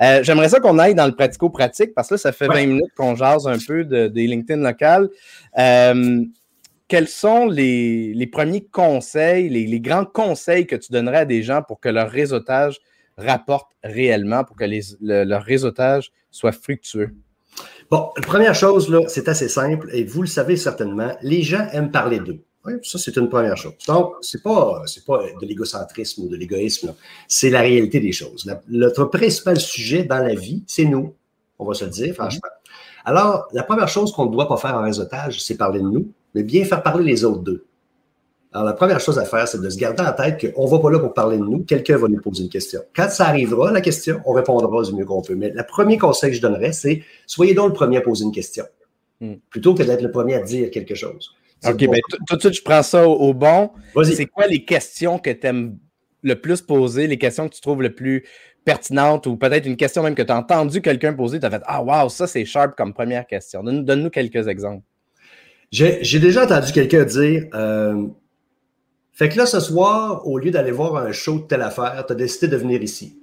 Euh, 0.00 0.22
j'aimerais 0.22 0.48
ça 0.48 0.60
qu'on 0.60 0.78
aille 0.78 0.94
dans 0.94 1.06
le 1.06 1.14
pratico-pratique 1.14 1.94
parce 1.94 2.08
que 2.08 2.14
là, 2.14 2.18
ça 2.18 2.32
fait 2.32 2.46
20 2.46 2.66
minutes 2.66 2.94
qu'on 2.96 3.14
jase 3.16 3.46
un 3.46 3.58
peu 3.58 3.84
des 3.84 4.26
LinkedIn 4.26 4.62
locales. 4.62 5.08
Euh, 5.58 6.24
quels 6.88 7.08
sont 7.08 7.46
les, 7.46 8.28
premiers 8.32 8.64
conseils, 8.64 9.48
les, 9.48 9.80
grands 9.80 10.04
conseils 10.04 10.66
que 10.66 10.76
tu 10.76 10.92
donnerais 10.92 11.18
à 11.18 11.24
des 11.24 11.42
gens 11.42 11.62
pour 11.62 11.78
que 11.78 11.88
leur 11.88 12.10
réseautage 12.10 12.78
rapporte 13.16 13.70
réellement, 13.84 14.42
pour 14.44 14.56
que 14.56 14.64
leur 15.00 15.42
réseautage 15.42 16.10
soit 16.30 16.52
fructueux? 16.52 17.14
Bon, 17.90 18.10
première 18.22 18.54
chose, 18.54 18.88
là, 18.88 19.00
c'est 19.08 19.28
assez 19.28 19.48
simple 19.48 19.88
et 19.92 20.04
vous 20.04 20.22
le 20.22 20.28
savez 20.28 20.56
certainement, 20.56 21.16
les 21.22 21.42
gens 21.42 21.66
aiment 21.72 21.90
parler 21.90 22.18
d'eux. 22.20 22.40
Oui, 22.66 22.74
ça, 22.82 22.98
c'est 22.98 23.16
une 23.16 23.28
première 23.28 23.56
chose. 23.56 23.72
Donc, 23.86 24.16
ce 24.20 24.36
n'est 24.36 24.42
pas, 24.42 24.82
pas 25.06 25.22
de 25.40 25.46
l'égocentrisme 25.46 26.24
ou 26.24 26.28
de 26.28 26.36
l'égoïsme, 26.36 26.94
c'est 27.26 27.48
la 27.48 27.60
réalité 27.60 28.00
des 28.00 28.12
choses. 28.12 28.50
notre 28.68 29.04
principal 29.06 29.58
sujet 29.58 30.04
dans 30.04 30.18
la 30.18 30.34
vie, 30.34 30.62
c'est 30.66 30.84
nous. 30.84 31.14
On 31.58 31.64
va 31.64 31.74
se 31.74 31.84
le 31.84 31.90
dire, 31.90 32.14
franchement. 32.14 32.48
Alors, 33.04 33.48
la 33.52 33.62
première 33.62 33.88
chose 33.88 34.12
qu'on 34.12 34.26
ne 34.26 34.32
doit 34.32 34.46
pas 34.46 34.58
faire 34.58 34.74
en 34.74 34.82
réseautage, 34.82 35.42
c'est 35.42 35.56
parler 35.56 35.80
de 35.80 35.88
nous, 35.88 36.12
mais 36.34 36.42
bien 36.42 36.64
faire 36.64 36.82
parler 36.82 37.04
les 37.04 37.24
autres 37.24 37.40
d'eux. 37.40 37.64
Alors, 38.52 38.66
la 38.66 38.72
première 38.74 39.00
chose 39.00 39.18
à 39.18 39.24
faire, 39.24 39.46
c'est 39.48 39.60
de 39.60 39.70
se 39.70 39.78
garder 39.78 40.02
en 40.02 40.12
tête 40.12 40.52
qu'on 40.54 40.64
ne 40.66 40.70
va 40.70 40.78
pas 40.80 40.90
là 40.90 40.98
pour 40.98 41.14
parler 41.14 41.38
de 41.38 41.44
nous, 41.44 41.60
quelqu'un 41.64 41.96
va 41.96 42.08
nous 42.08 42.20
poser 42.20 42.42
une 42.42 42.50
question. 42.50 42.80
Quand 42.94 43.08
ça 43.08 43.26
arrivera, 43.26 43.70
la 43.70 43.80
question, 43.80 44.20
on 44.26 44.32
répondra 44.32 44.82
du 44.82 44.92
mieux 44.92 45.04
qu'on 45.04 45.22
peut. 45.22 45.36
Mais 45.36 45.50
le 45.50 45.62
premier 45.62 45.96
conseil 45.96 46.30
que 46.30 46.36
je 46.36 46.42
donnerais, 46.42 46.72
c'est 46.72 47.02
soyez 47.26 47.54
donc 47.54 47.68
le 47.68 47.74
premier 47.74 47.98
à 47.98 48.00
poser 48.00 48.24
une 48.24 48.32
question, 48.32 48.64
hmm. 49.20 49.34
plutôt 49.48 49.74
que 49.74 49.84
d'être 49.84 50.02
le 50.02 50.10
premier 50.10 50.34
à 50.34 50.42
dire 50.42 50.70
quelque 50.70 50.96
chose. 50.96 51.32
OK, 51.66 51.76
bien, 51.76 52.00
tout 52.28 52.36
de 52.36 52.40
suite, 52.40 52.54
je 52.54 52.62
prends 52.62 52.82
ça 52.82 53.06
au, 53.06 53.34
bon. 53.34 53.70
C'est 54.04 54.26
quoi 54.26 54.46
les 54.46 54.64
questions 54.64 55.18
que 55.18 55.30
tu 55.30 55.46
aimes 55.46 55.78
le 56.22 56.34
plus 56.40 56.60
poser, 56.60 57.06
les 57.06 57.18
questions 57.18 57.48
que 57.48 57.54
tu 57.54 57.60
trouves 57.60 57.82
le 57.82 57.94
plus 57.94 58.24
pertinentes 58.64 59.26
ou 59.26 59.36
peut-être 59.36 59.66
une 59.66 59.76
question 59.76 60.02
même 60.02 60.14
que 60.14 60.22
tu 60.22 60.32
as 60.32 60.36
entendu 60.36 60.82
quelqu'un 60.82 61.12
poser, 61.12 61.40
tu 61.40 61.46
as 61.46 61.50
fait 61.50 61.62
Ah, 61.66 61.82
wow, 61.82 62.08
ça 62.08 62.26
c'est 62.26 62.44
sharp 62.44 62.76
comme 62.76 62.92
première 62.92 63.26
question. 63.26 63.62
Donne-nous 63.62 64.10
quelques 64.10 64.48
exemples. 64.48 64.84
J'ai 65.70 66.18
déjà 66.18 66.44
entendu 66.44 66.72
quelqu'un 66.72 67.04
dire 67.04 67.46
euh, 67.54 68.06
Fait 69.12 69.28
que 69.28 69.38
là, 69.38 69.46
ce 69.46 69.60
soir, 69.60 70.26
au 70.26 70.38
lieu 70.38 70.50
d'aller 70.50 70.72
voir 70.72 70.96
un 70.96 71.12
show 71.12 71.38
de 71.38 71.46
telle 71.46 71.62
affaire, 71.62 72.04
tu 72.06 72.12
as 72.12 72.16
décidé 72.16 72.48
de 72.48 72.56
venir 72.56 72.82
ici. 72.82 73.19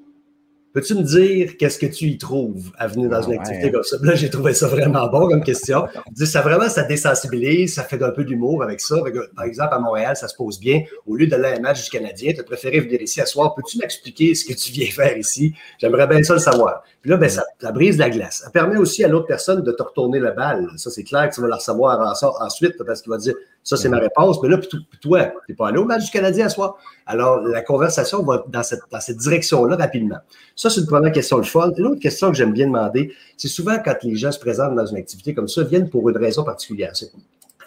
Peux-tu 0.73 0.95
me 0.95 1.01
dire 1.01 1.57
qu'est-ce 1.57 1.79
que 1.79 1.85
tu 1.85 2.05
y 2.05 2.17
trouves 2.17 2.71
à 2.77 2.87
venir 2.87 3.09
dans 3.09 3.21
une 3.21 3.33
activité 3.33 3.71
comme 3.71 3.83
ça? 3.83 3.97
Là, 4.01 4.15
j'ai 4.15 4.29
trouvé 4.29 4.53
ça 4.53 4.67
vraiment 4.67 5.07
bon 5.07 5.27
comme 5.27 5.43
question. 5.43 5.87
Ça 6.25 6.41
vraiment, 6.41 6.67
ça 6.67 6.83
désensibilise, 6.83 7.75
ça 7.75 7.83
fait 7.83 8.01
un 8.03 8.11
peu 8.11 8.23
d'humour 8.23 8.61
avec 8.61 8.81
ça. 8.81 8.97
Par 9.35 9.45
exemple, 9.45 9.73
à 9.73 9.79
Montréal, 9.79 10.15
ça 10.15 10.27
se 10.27 10.35
pose 10.35 10.59
bien. 10.59 10.83
Au 11.05 11.15
lieu 11.15 11.27
d'aller 11.27 11.45
à 11.45 11.55
un 11.55 11.59
match 11.59 11.83
du 11.85 11.89
Canadien, 11.89 12.33
tu 12.33 12.41
as 12.41 12.43
préféré 12.43 12.79
venir 12.79 13.01
ici 13.01 13.21
à 13.21 13.25
soir. 13.25 13.55
Peux-tu 13.55 13.77
m'expliquer 13.77 14.35
ce 14.35 14.45
que 14.45 14.53
tu 14.53 14.71
viens 14.71 14.87
faire 14.87 15.17
ici? 15.17 15.53
J'aimerais 15.79 16.07
bien 16.07 16.21
ça 16.23 16.33
le 16.33 16.39
savoir. 16.39 16.83
Puis 17.01 17.11
là, 17.11 17.17
ben, 17.17 17.29
ça, 17.29 17.45
brise 17.71 17.97
la 17.97 18.09
glace. 18.09 18.41
Ça 18.43 18.49
permet 18.49 18.77
aussi 18.77 19.03
à 19.03 19.07
l'autre 19.07 19.27
personne 19.27 19.63
de 19.63 19.71
te 19.71 19.81
retourner 19.81 20.19
la 20.19 20.31
balle. 20.31 20.69
Ça, 20.75 20.89
c'est 20.89 21.03
clair 21.03 21.29
que 21.29 21.35
tu 21.35 21.41
vas 21.41 21.47
la 21.47 21.55
recevoir 21.55 22.15
ensuite 22.41 22.75
parce 22.85 23.01
qu'il 23.01 23.11
va 23.11 23.17
dire 23.17 23.35
ça, 23.67 23.75
c'est 23.75 23.89
ma 23.89 23.99
réponse. 23.99 24.41
Mais 24.41 24.47
là, 24.47 24.59
toi, 25.01 25.25
tu 25.25 25.51
n'es 25.51 25.55
pas 25.55 25.67
allé 25.67 25.77
au 25.77 25.83
match 25.83 26.05
du 26.05 26.11
Canadien 26.11 26.45
à 26.45 26.49
soir. 26.49 26.77
Alors, 27.05 27.41
la 27.41 27.61
conversation 27.61 28.23
va 28.23 28.45
dans 28.47 28.63
cette, 28.63 28.79
dans 28.91 29.01
cette 29.01 29.17
direction-là 29.17 29.75
rapidement. 29.75 30.19
Ça, 30.57 30.71
c'est 30.71 30.81
une 30.81 30.87
première 30.87 31.11
question 31.11 31.37
le 31.37 31.43
fun. 31.43 31.71
L'autre 31.77 32.01
question 32.01 32.31
que 32.31 32.35
j'aime 32.35 32.51
bien 32.51 32.65
demander, 32.65 33.13
c'est 33.37 33.47
souvent 33.47 33.77
quand 33.77 33.95
les 34.01 34.15
gens 34.15 34.31
se 34.31 34.39
présentent 34.39 34.75
dans 34.75 34.87
une 34.87 34.97
activité 34.97 35.35
comme 35.35 35.47
ça, 35.47 35.63
viennent 35.63 35.87
pour 35.87 36.09
une 36.09 36.17
raison 36.17 36.43
particulière. 36.43 36.93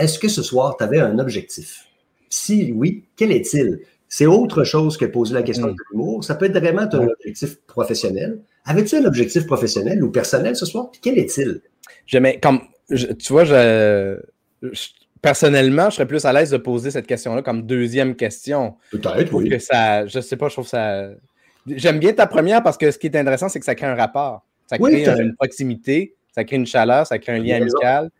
Est-ce 0.00 0.18
que 0.18 0.26
ce 0.26 0.42
soir, 0.42 0.76
tu 0.76 0.82
avais 0.82 0.98
un 0.98 1.18
objectif? 1.20 1.86
Si 2.28 2.72
oui, 2.72 3.04
quel 3.16 3.30
est-il? 3.30 3.80
C'est 4.08 4.26
autre 4.26 4.64
chose 4.64 4.96
que 4.96 5.04
poser 5.04 5.34
la 5.34 5.44
question 5.44 5.68
mm. 5.68 5.70
de 5.70 5.76
l'humour. 5.92 6.24
Ça 6.24 6.34
peut 6.34 6.46
être 6.46 6.58
vraiment 6.58 6.82
un 6.82 7.08
objectif 7.08 7.60
professionnel. 7.68 8.40
Avais-tu 8.64 8.96
un 8.96 9.04
objectif 9.04 9.46
professionnel 9.46 10.02
ou 10.02 10.10
personnel 10.10 10.56
ce 10.56 10.66
soir? 10.66 10.90
quel 11.00 11.16
est-il? 11.16 11.60
comme, 12.42 12.60
tu 12.88 13.32
vois, 13.32 13.44
je, 13.44 14.18
personnellement, 15.22 15.90
je 15.90 15.96
serais 15.96 16.08
plus 16.08 16.24
à 16.24 16.32
l'aise 16.32 16.50
de 16.50 16.56
poser 16.56 16.90
cette 16.90 17.06
question-là 17.06 17.42
comme 17.42 17.62
deuxième 17.62 18.16
question. 18.16 18.74
Peut-être, 18.90 19.32
oui. 19.32 19.48
Que 19.48 19.60
ça, 19.60 20.06
je 20.06 20.18
sais 20.18 20.36
pas, 20.36 20.48
je 20.48 20.54
trouve 20.54 20.66
ça. 20.66 21.10
J'aime 21.66 21.98
bien 21.98 22.12
ta 22.12 22.26
première 22.26 22.62
parce 22.62 22.76
que 22.76 22.90
ce 22.90 22.98
qui 22.98 23.06
est 23.06 23.16
intéressant, 23.16 23.48
c'est 23.48 23.58
que 23.58 23.66
ça 23.66 23.74
crée 23.74 23.86
un 23.86 23.94
rapport. 23.94 24.44
Ça 24.66 24.78
crée 24.78 25.04
une 25.04 25.34
proximité, 25.34 26.14
ça 26.32 26.44
crée 26.44 26.56
une 26.56 26.66
chaleur, 26.66 27.06
ça 27.06 27.18
crée 27.18 27.32
un 27.32 27.38
lien 27.38 27.56
amical 27.56 28.10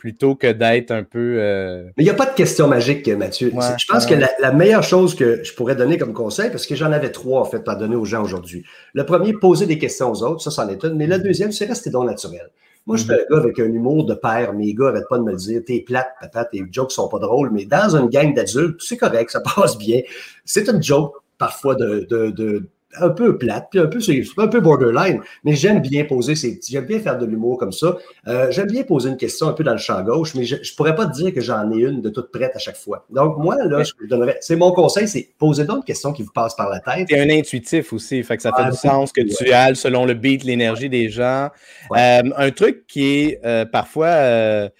plutôt 0.00 0.34
que 0.34 0.50
d'être 0.50 0.90
un 0.92 1.04
peu. 1.04 1.36
Euh, 1.38 1.84
Mais 1.98 2.02
il 2.02 2.04
n'y 2.04 2.10
a 2.10 2.14
pas 2.14 2.24
de 2.24 2.34
question 2.34 2.66
magique, 2.66 3.06
Mathieu. 3.08 3.52
je 3.52 3.86
pense 3.86 4.06
que 4.06 4.14
la, 4.14 4.52
meilleure 4.52 4.82
chose 4.82 5.14
que 5.14 5.44
je 5.44 5.54
pourrais 5.54 5.76
donner 5.76 5.98
comme 5.98 6.14
conseil, 6.14 6.50
parce 6.50 6.66
que 6.66 6.74
j'en 6.74 6.90
avais 6.90 7.12
trois 7.12 7.42
en 7.42 7.44
fait 7.44 7.68
à 7.68 7.74
donner 7.74 7.96
aux 7.96 8.06
gens 8.06 8.24
aujourd'hui. 8.24 8.64
Le 8.94 9.04
premier, 9.04 9.34
poser 9.34 9.66
des 9.66 9.78
questions 9.78 10.10
aux 10.10 10.22
autres, 10.22 10.40
ça, 10.40 10.50
c'en 10.50 10.68
est 10.70 10.82
une. 10.84 10.94
Mais 10.94 11.06
le 11.06 11.16
mm-hmm. 11.16 11.22
deuxième, 11.22 11.52
c'est 11.52 11.66
rester 11.66 11.90
dans 11.90 12.02
le 12.02 12.10
naturel. 12.10 12.48
Moi, 12.86 12.96
je 12.96 13.02
suis 13.02 13.12
un 13.12 13.16
gars 13.30 13.42
avec 13.42 13.58
un 13.60 13.66
humour 13.66 14.06
de 14.06 14.14
père. 14.14 14.54
Mes 14.54 14.72
gars 14.72 14.86
n'arrêtent 14.86 15.08
pas 15.10 15.18
de 15.18 15.22
me 15.22 15.32
le 15.32 15.36
dire. 15.36 15.60
T'es 15.66 15.80
plate, 15.80 16.08
papa, 16.18 16.46
tes 16.46 16.64
jokes 16.72 16.92
sont 16.92 17.08
pas 17.08 17.18
drôles. 17.18 17.50
Mais 17.52 17.66
dans 17.66 17.94
une 17.94 18.08
gang 18.08 18.32
d'adultes, 18.32 18.80
c'est 18.80 18.96
correct, 18.96 19.30
ça 19.30 19.40
passe 19.54 19.76
bien. 19.76 20.00
C'est 20.46 20.66
une 20.66 20.82
joke 20.82 21.12
parfois 21.36 21.74
de, 21.74 22.06
de 22.08 22.62
un 22.98 23.10
peu 23.10 23.38
plate, 23.38 23.68
puis 23.70 23.80
un 23.80 23.86
peu, 23.86 23.98
un 24.38 24.48
peu 24.48 24.60
borderline, 24.60 25.20
mais 25.44 25.54
j'aime 25.54 25.80
bien 25.80 26.04
poser 26.04 26.34
ces 26.34 26.58
j'aime 26.68 26.86
bien 26.86 26.98
faire 26.98 27.18
de 27.18 27.26
l'humour 27.26 27.58
comme 27.58 27.72
ça. 27.72 27.96
Euh, 28.26 28.50
j'aime 28.50 28.66
bien 28.66 28.82
poser 28.82 29.10
une 29.10 29.16
question 29.16 29.48
un 29.48 29.52
peu 29.52 29.62
dans 29.62 29.72
le 29.72 29.78
champ 29.78 30.02
gauche, 30.02 30.34
mais 30.34 30.44
je, 30.44 30.56
ne 30.56 30.76
pourrais 30.76 30.94
pas 30.94 31.06
te 31.06 31.14
dire 31.14 31.32
que 31.32 31.40
j'en 31.40 31.70
ai 31.70 31.80
une 31.80 32.00
de 32.00 32.08
toute 32.10 32.32
prête 32.32 32.52
à 32.54 32.58
chaque 32.58 32.76
fois. 32.76 33.06
Donc, 33.10 33.38
moi, 33.38 33.56
là, 33.64 33.82
je 33.84 33.92
donnerais, 34.06 34.38
c'est 34.40 34.56
mon 34.56 34.72
conseil, 34.72 35.06
c'est 35.06 35.28
poser 35.38 35.64
d'autres 35.64 35.84
questions 35.84 36.12
qui 36.12 36.22
vous 36.22 36.32
passent 36.32 36.56
par 36.56 36.68
la 36.68 36.80
tête. 36.80 37.06
C'est 37.08 37.20
un 37.20 37.30
intuitif 37.30 37.92
aussi, 37.92 38.22
fait 38.22 38.36
que 38.36 38.42
ça 38.42 38.52
fait 38.56 38.70
du 38.70 38.76
sens 38.76 39.12
que 39.12 39.20
tu 39.20 39.50
ailles 39.50 39.76
selon 39.76 40.04
le 40.04 40.14
beat, 40.14 40.44
l'énergie 40.44 40.88
des 40.88 41.08
gens. 41.08 41.48
Euh, 41.96 42.22
un 42.36 42.50
truc 42.50 42.86
qui 42.86 43.04
est 43.04 43.40
euh, 43.44 43.64
parfois 43.64 44.70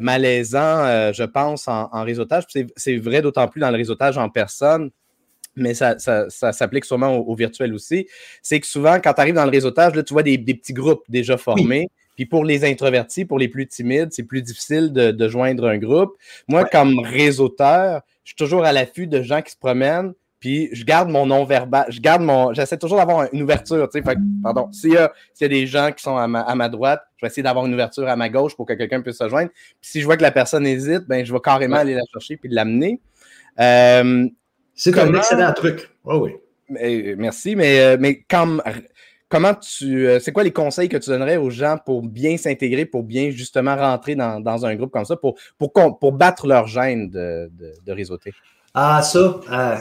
malaisant, 0.00 1.12
je 1.12 1.24
pense, 1.24 1.68
en, 1.68 1.88
en 1.92 2.04
réseautage, 2.04 2.44
c'est 2.76 2.96
vrai 2.96 3.22
d'autant 3.22 3.48
plus 3.48 3.60
dans 3.60 3.70
le 3.70 3.76
réseautage 3.76 4.18
en 4.18 4.28
personne, 4.28 4.90
mais 5.60 5.74
ça, 5.74 5.96
s'applique 6.28 6.84
sûrement 6.84 7.16
au, 7.16 7.34
virtuel 7.34 7.72
aussi, 7.74 8.06
c'est 8.42 8.60
que 8.60 8.66
souvent, 8.66 8.98
quand 9.02 9.12
tu 9.12 9.20
arrives 9.20 9.34
dans 9.34 9.44
le 9.44 9.50
réseautage, 9.50 9.94
là, 9.94 10.02
tu 10.02 10.12
vois 10.12 10.22
des, 10.22 10.38
petits 10.38 10.72
groupes 10.72 11.04
déjà 11.08 11.36
formés. 11.36 11.88
Puis 12.16 12.26
pour 12.26 12.44
les 12.44 12.64
introvertis, 12.64 13.24
pour 13.24 13.38
les 13.38 13.48
plus 13.48 13.66
timides, 13.66 14.08
c'est 14.12 14.24
plus 14.24 14.42
difficile 14.42 14.92
de, 14.92 15.28
joindre 15.28 15.66
un 15.66 15.78
groupe. 15.78 16.16
Moi, 16.48 16.64
comme 16.64 16.98
réseauteur, 16.98 18.02
je 18.24 18.30
suis 18.30 18.36
toujours 18.36 18.64
à 18.64 18.72
l'affût 18.72 19.06
de 19.06 19.22
gens 19.22 19.42
qui 19.42 19.52
se 19.52 19.56
promènent, 19.56 20.12
puis 20.40 20.70
je 20.72 20.84
garde 20.84 21.10
mon 21.10 21.26
non-verbal, 21.26 21.86
je 21.90 22.00
garde 22.00 22.22
mon. 22.22 22.54
J'essaie 22.54 22.78
toujours 22.78 22.96
d'avoir 22.96 23.28
une 23.32 23.42
ouverture, 23.42 23.88
tu 23.90 23.98
sais. 23.98 24.14
pardon. 24.42 24.72
S'il 24.72 24.92
y, 24.92 24.96
a, 24.96 25.12
y 25.38 25.44
a 25.44 25.48
des 25.48 25.66
gens 25.66 25.92
qui 25.92 26.02
sont 26.02 26.16
à 26.16 26.26
ma, 26.26 26.40
à 26.40 26.54
ma 26.54 26.70
droite, 26.70 27.02
je 27.18 27.26
vais 27.26 27.28
essayer 27.30 27.42
d'avoir 27.42 27.66
une 27.66 27.74
ouverture 27.74 28.08
à 28.08 28.16
ma 28.16 28.30
gauche 28.30 28.56
pour 28.56 28.64
que 28.64 28.72
quelqu'un 28.72 29.02
puisse 29.02 29.18
se 29.18 29.28
joindre. 29.28 29.50
Puis 29.50 29.90
si 29.90 30.00
je 30.00 30.06
vois 30.06 30.16
que 30.16 30.22
la 30.22 30.30
personne 30.30 30.66
hésite, 30.66 31.02
ben 31.06 31.24
je 31.24 31.32
vais 31.32 31.40
carrément 31.40 31.76
aller 31.76 31.94
la 31.94 32.04
chercher 32.10 32.38
puis 32.38 32.48
l'amener. 32.48 33.00
Euh, 33.60 34.26
c'est 34.80 34.98
un 34.98 35.12
excellent 35.14 35.52
truc. 35.52 35.90
Oh 36.04 36.20
oui. 36.22 36.36
Mais, 36.70 37.14
merci, 37.18 37.54
mais, 37.54 37.80
euh, 37.80 37.96
mais 38.00 38.24
comme, 38.30 38.62
comment 39.28 39.54
tu. 39.54 40.08
Euh, 40.08 40.20
c'est 40.20 40.32
quoi 40.32 40.42
les 40.42 40.52
conseils 40.52 40.88
que 40.88 40.96
tu 40.96 41.10
donnerais 41.10 41.36
aux 41.36 41.50
gens 41.50 41.76
pour 41.84 42.02
bien 42.02 42.38
s'intégrer, 42.38 42.86
pour 42.86 43.02
bien 43.02 43.30
justement 43.30 43.76
rentrer 43.76 44.14
dans, 44.14 44.40
dans, 44.40 44.64
un 44.64 44.74
groupe 44.76 44.90
comme 44.90 45.04
ça, 45.04 45.16
pour, 45.16 45.34
pour, 45.58 45.72
pour 45.98 46.12
battre 46.12 46.46
leur 46.46 46.66
gêne 46.66 47.10
de, 47.10 47.50
de, 47.52 47.74
de 47.84 47.92
réseauter? 47.92 48.32
Ah, 48.72 49.02
ça, 49.02 49.40
euh, 49.52 49.76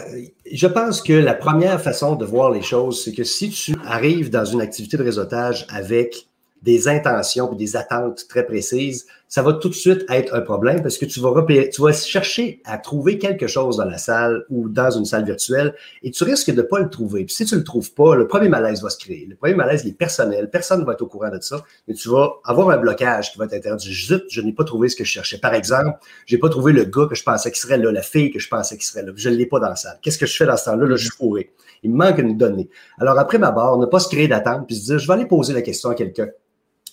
je 0.51 0.67
pense 0.67 1.01
que 1.01 1.13
la 1.13 1.35
première 1.35 1.79
façon 1.79 2.15
de 2.15 2.25
voir 2.25 2.51
les 2.51 2.63
choses, 2.63 3.03
c'est 3.03 3.13
que 3.13 3.23
si 3.23 3.51
tu 3.51 3.75
arrives 3.85 4.29
dans 4.29 4.45
une 4.45 4.59
activité 4.59 4.97
de 4.97 5.03
réseautage 5.03 5.65
avec 5.69 6.27
des 6.61 6.89
intentions 6.89 7.53
et 7.53 7.55
des 7.55 7.77
attentes 7.77 8.27
très 8.27 8.45
précises, 8.45 9.07
ça 9.29 9.43
va 9.43 9.53
tout 9.53 9.69
de 9.69 9.75
suite 9.75 10.05
être 10.09 10.33
un 10.33 10.41
problème 10.41 10.81
parce 10.81 10.97
que 10.97 11.05
tu 11.05 11.19
vas 11.19 11.29
repérer, 11.29 11.69
tu 11.69 11.83
vas 11.83 11.93
chercher 11.93 12.61
à 12.65 12.79
trouver 12.79 13.19
quelque 13.19 13.45
chose 13.45 13.77
dans 13.77 13.85
la 13.85 13.99
salle 13.99 14.43
ou 14.49 14.69
dans 14.69 14.89
une 14.89 15.05
salle 15.05 15.23
virtuelle 15.23 15.75
et 16.01 16.09
tu 16.09 16.23
risques 16.23 16.49
de 16.49 16.57
ne 16.57 16.61
pas 16.63 16.79
le 16.79 16.89
trouver. 16.89 17.25
Puis 17.25 17.35
si 17.35 17.45
tu 17.45 17.53
ne 17.53 17.59
le 17.59 17.63
trouves 17.63 17.93
pas, 17.93 18.15
le 18.15 18.27
premier 18.27 18.49
malaise 18.49 18.81
va 18.81 18.89
se 18.89 18.97
créer. 18.97 19.27
Le 19.27 19.35
premier 19.35 19.53
malaise, 19.53 19.83
il 19.85 19.89
est 19.89 19.93
personnel. 19.93 20.49
Personne 20.49 20.81
ne 20.81 20.85
va 20.85 20.93
être 20.93 21.03
au 21.03 21.05
courant 21.05 21.29
de 21.29 21.39
ça, 21.41 21.63
mais 21.87 21.93
tu 21.93 22.09
vas 22.09 22.31
avoir 22.43 22.71
un 22.71 22.77
blocage 22.77 23.31
qui 23.31 23.37
va 23.37 23.45
t'interdire. 23.45 23.93
Zut, 23.93 24.23
je 24.31 24.41
n'ai 24.41 24.51
pas 24.51 24.63
trouvé 24.63 24.89
ce 24.89 24.95
que 24.95 25.03
je 25.03 25.11
cherchais. 25.11 25.37
Par 25.37 25.53
exemple, 25.53 25.99
je 26.25 26.35
n'ai 26.35 26.39
pas 26.39 26.49
trouvé 26.49 26.73
le 26.73 26.85
gars 26.85 27.05
que 27.07 27.15
je 27.15 27.23
pensais 27.23 27.51
qu'il 27.51 27.61
serait 27.61 27.77
là, 27.77 27.91
la 27.91 28.01
fille 28.01 28.31
que 28.31 28.39
je 28.39 28.49
pensais 28.49 28.77
qu'il 28.77 28.85
serait 28.85 29.03
là. 29.03 29.11
Je 29.15 29.29
ne 29.29 29.35
l'ai 29.35 29.45
pas 29.45 29.59
dans 29.59 29.69
la 29.69 29.75
salle. 29.75 29.99
Qu'est-ce 30.01 30.17
que 30.17 30.25
je 30.25 30.35
fais 30.35 30.47
dans 30.47 30.57
ce 30.57 30.65
temps-là? 30.65 30.87
Là, 30.87 30.95
je 30.95 31.03
suis 31.03 31.15
fourré. 31.15 31.51
Il 31.83 31.91
me 31.91 31.97
manque 31.97 32.17
une 32.17 32.35
donnée. 32.35 32.67
Alors 32.99 33.19
après 33.19 33.37
ma 33.37 33.51
barre, 33.51 33.77
ne 33.77 33.85
pas 33.85 33.99
se 33.99 34.09
créer 34.09 34.27
d'attente 34.27 34.65
puis 34.65 34.75
se 34.75 34.85
dire, 34.85 34.97
je 34.97 35.07
vais 35.07 35.13
aller 35.13 35.27
poser 35.27 35.53
la 35.53 35.61
question 35.61 35.91
à 35.91 35.95
quelqu'un 35.95 36.29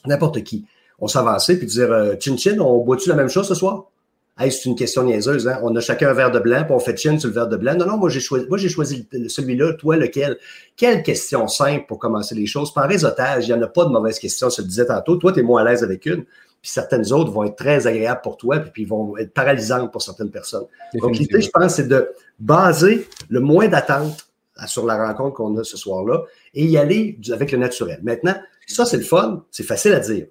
n'importe 0.07 0.43
qui. 0.43 0.67
On 0.99 1.09
s'avançait 1.09 1.57
puis 1.57 1.67
dire 1.67 1.93
euh, 1.93 2.15
Chin 2.19 2.37
Chin, 2.37 2.59
on 2.59 2.79
boit-tu 2.79 3.09
la 3.09 3.15
même 3.15 3.29
chose 3.29 3.49
ce 3.49 3.55
soir? 3.55 3.91
Hey, 4.39 4.53
c'est 4.53 4.67
une 4.67 4.77
question 4.77 5.03
niaiseuse, 5.03 5.49
hein? 5.49 5.59
On 5.63 5.75
a 5.77 5.81
chacun 5.81 6.11
un 6.11 6.13
verre 6.13 6.31
de 6.31 6.39
blanc, 6.39 6.63
puis 6.65 6.75
on 6.75 6.79
fait 6.79 6.95
chin 6.95 7.19
sur 7.19 7.31
le 7.31 7.35
verre 7.35 7.49
de 7.49 7.57
blanc. 7.57 7.75
Non, 7.75 7.87
non, 7.87 7.97
moi 7.97 8.11
j'ai 8.11 8.21
choisi, 8.21 8.47
moi 8.51 8.59
j'ai 8.59 8.69
choisi 8.69 9.09
celui-là, 9.29 9.73
toi 9.75 9.97
lequel? 9.97 10.37
Quelle 10.77 11.03
question 11.03 11.49
simple 11.49 11.87
pour 11.89 11.99
commencer 11.99 12.35
les 12.35 12.45
choses? 12.45 12.71
Par 12.75 12.87
réseautage, 12.87 13.49
il 13.49 13.55
n'y 13.55 13.59
en 13.59 13.63
a 13.63 13.67
pas 13.67 13.87
de 13.87 13.91
mauvaises 13.91 14.19
questions, 14.19 14.51
je 14.51 14.61
le 14.61 14.69
disais 14.69 14.85
tantôt. 14.85 15.17
Toi, 15.17 15.33
tu 15.33 15.41
es 15.41 15.43
moins 15.43 15.63
à 15.63 15.65
l'aise 15.65 15.83
avec 15.83 16.05
une, 16.05 16.25
puis 16.61 16.71
certaines 16.71 17.11
autres 17.15 17.31
vont 17.31 17.45
être 17.45 17.57
très 17.57 17.87
agréables 17.87 18.21
pour 18.23 18.37
toi, 18.37 18.59
puis, 18.59 18.71
puis 18.71 18.85
vont 18.85 19.17
être 19.17 19.33
paralysantes 19.33 19.91
pour 19.91 20.03
certaines 20.03 20.31
personnes. 20.31 20.67
Donc, 21.01 21.17
l'idée, 21.17 21.41
je 21.41 21.49
pense, 21.49 21.77
c'est 21.77 21.89
de 21.89 22.11
baser 22.39 23.09
le 23.31 23.41
moins 23.41 23.69
d'attente 23.69 24.29
sur 24.67 24.85
la 24.85 25.03
rencontre 25.03 25.35
qu'on 25.35 25.57
a 25.57 25.65
ce 25.65 25.79
soir-là 25.79 26.25
et 26.53 26.67
y 26.67 26.77
aller 26.77 27.19
avec 27.33 27.53
le 27.53 27.59
naturel. 27.59 28.01
Maintenant, 28.03 28.35
ça, 28.67 28.85
c'est 28.85 28.99
le 28.99 29.03
fun, 29.05 29.45
c'est 29.51 29.63
facile 29.63 29.95
à 29.95 30.01
dire. 30.01 30.27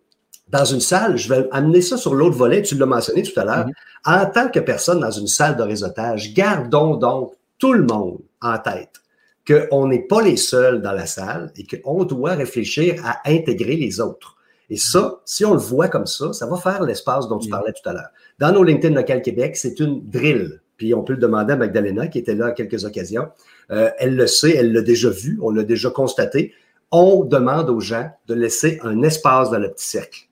Dans 0.49 0.65
une 0.65 0.79
salle, 0.79 1.17
je 1.17 1.27
vais 1.27 1.47
amener 1.51 1.81
ça 1.81 1.97
sur 1.97 2.13
l'autre 2.13 2.35
volet, 2.35 2.61
tu 2.61 2.75
l'as 2.75 2.85
mentionné 2.85 3.23
tout 3.23 3.37
à 3.39 3.45
l'heure. 3.45 3.67
Mm-hmm. 3.67 4.23
En 4.23 4.25
tant 4.29 4.49
que 4.49 4.59
personne 4.59 4.99
dans 4.99 5.11
une 5.11 5.27
salle 5.27 5.55
de 5.55 5.63
réseautage, 5.63 6.33
gardons 6.33 6.95
donc 6.95 7.33
tout 7.57 7.73
le 7.73 7.83
monde 7.83 8.19
en 8.41 8.57
tête 8.59 9.01
qu'on 9.47 9.87
n'est 9.87 10.01
pas 10.01 10.21
les 10.23 10.37
seuls 10.37 10.81
dans 10.81 10.91
la 10.91 11.05
salle 11.05 11.51
et 11.55 11.65
qu'on 11.65 12.03
doit 12.03 12.33
réfléchir 12.33 12.99
à 13.05 13.21
intégrer 13.29 13.75
les 13.75 13.99
autres. 13.99 14.37
Et 14.71 14.77
ça, 14.77 15.21
si 15.23 15.45
on 15.45 15.53
le 15.53 15.59
voit 15.59 15.87
comme 15.87 16.07
ça, 16.07 16.33
ça 16.33 16.47
va 16.47 16.57
faire 16.57 16.81
l'espace 16.81 17.27
dont 17.27 17.37
tu 17.37 17.49
parlais 17.49 17.71
tout 17.71 17.87
à 17.87 17.93
l'heure. 17.93 18.09
Dans 18.39 18.51
nos 18.51 18.63
LinkedIn 18.63 18.95
Local 18.95 19.21
Québec, 19.21 19.55
c'est 19.55 19.79
une 19.79 20.01
drill. 20.09 20.61
Puis 20.77 20.95
on 20.95 21.03
peut 21.03 21.13
le 21.13 21.19
demander 21.19 21.53
à 21.53 21.57
Magdalena, 21.57 22.07
qui 22.07 22.17
était 22.17 22.33
là 22.33 22.47
à 22.47 22.51
quelques 22.51 22.85
occasions. 22.85 23.27
Euh, 23.69 23.91
elle 23.99 24.15
le 24.15 24.25
sait, 24.25 24.55
elle 24.55 24.73
l'a 24.73 24.81
déjà 24.81 25.09
vu, 25.09 25.37
on 25.43 25.51
l'a 25.51 25.63
déjà 25.63 25.91
constaté 25.91 26.53
on 26.91 27.25
demande 27.25 27.69
aux 27.69 27.79
gens 27.79 28.09
de 28.27 28.33
laisser 28.33 28.79
un 28.83 29.01
espace 29.01 29.51
dans 29.51 29.57
le 29.57 29.69
petit 29.71 29.85
cercle. 29.85 30.24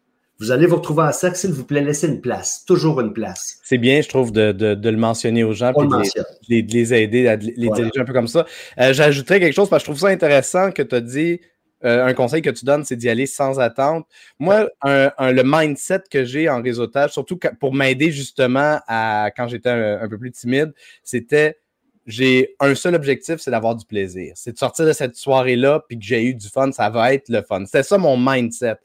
Vous 0.44 0.52
allez 0.52 0.66
vous 0.66 0.76
retrouver 0.76 1.04
en 1.04 1.14
cercle, 1.14 1.38
s'il 1.38 1.54
vous 1.54 1.64
plaît, 1.64 1.80
laissez 1.80 2.06
une 2.06 2.20
place, 2.20 2.66
toujours 2.66 3.00
une 3.00 3.14
place. 3.14 3.60
C'est 3.64 3.78
bien, 3.78 4.02
je 4.02 4.10
trouve, 4.10 4.34
de, 4.34 4.52
le 4.84 4.98
mentionner 4.98 5.42
aux 5.46 5.54
gens, 5.54 5.72
et 5.72 6.62
de, 6.62 6.74
les, 6.74 6.94
aider 6.94 7.30
à 7.30 7.38
les 7.38 7.70
diriger 7.70 7.98
un 7.98 8.04
peu 8.04 8.12
comme 8.12 8.28
ça. 8.28 8.46
Euh, 8.78 8.92
J'ajouterais 8.92 9.40
quelque 9.40 9.54
chose 9.54 9.70
parce 9.70 9.84
que 9.84 9.86
je 9.86 9.92
trouve 9.94 10.02
ça 10.02 10.12
intéressant 10.14 10.72
que 10.72 10.82
tu 10.82 10.96
as 10.96 11.00
dit. 11.00 11.40
Euh, 11.86 12.06
un 12.06 12.14
conseil 12.14 12.42
que 12.42 12.50
tu 12.50 12.66
donnes, 12.66 12.84
c'est 12.84 12.98
d'y 12.98 13.10
aller 13.10 13.26
sans 13.26 13.62
attente. 13.62 14.06
Moi, 14.38 14.68
le 14.84 15.42
mindset 15.46 16.02
que 16.12 16.26
j'ai 16.26 16.50
en 16.50 16.62
réseautage, 16.62 17.12
surtout 17.12 17.40
pour 17.62 17.74
m'aider 17.74 18.12
justement 18.12 18.80
à 18.86 19.32
quand 19.36 19.48
j'étais 19.48 19.70
un, 19.70 20.10
peu 20.10 20.18
plus 20.18 20.32
timide, 20.32 20.74
c'était 21.04 21.58
j'ai 22.06 22.56
un 22.60 22.76
seul 22.76 22.96
objectif, 22.96 23.38
c'est 23.40 23.52
d'avoir 23.52 23.76
du 23.76 23.86
plaisir. 23.86 24.34
C'est 24.36 24.52
de 24.52 24.58
sortir 24.58 24.86
de 24.86 24.92
cette 24.92 25.16
soirée-là, 25.16 25.86
puis 25.88 25.98
que 25.98 26.04
j'ai 26.04 26.26
eu 26.26 26.36
du 26.36 26.50
fun, 26.50 26.70
ça 26.74 26.90
va 26.90 27.14
être 27.14 27.30
le 27.30 27.42
fun. 27.42 27.64
C'est 27.66 27.84
ça 27.84 27.98
mon 27.98 28.18
mindset. 28.18 28.76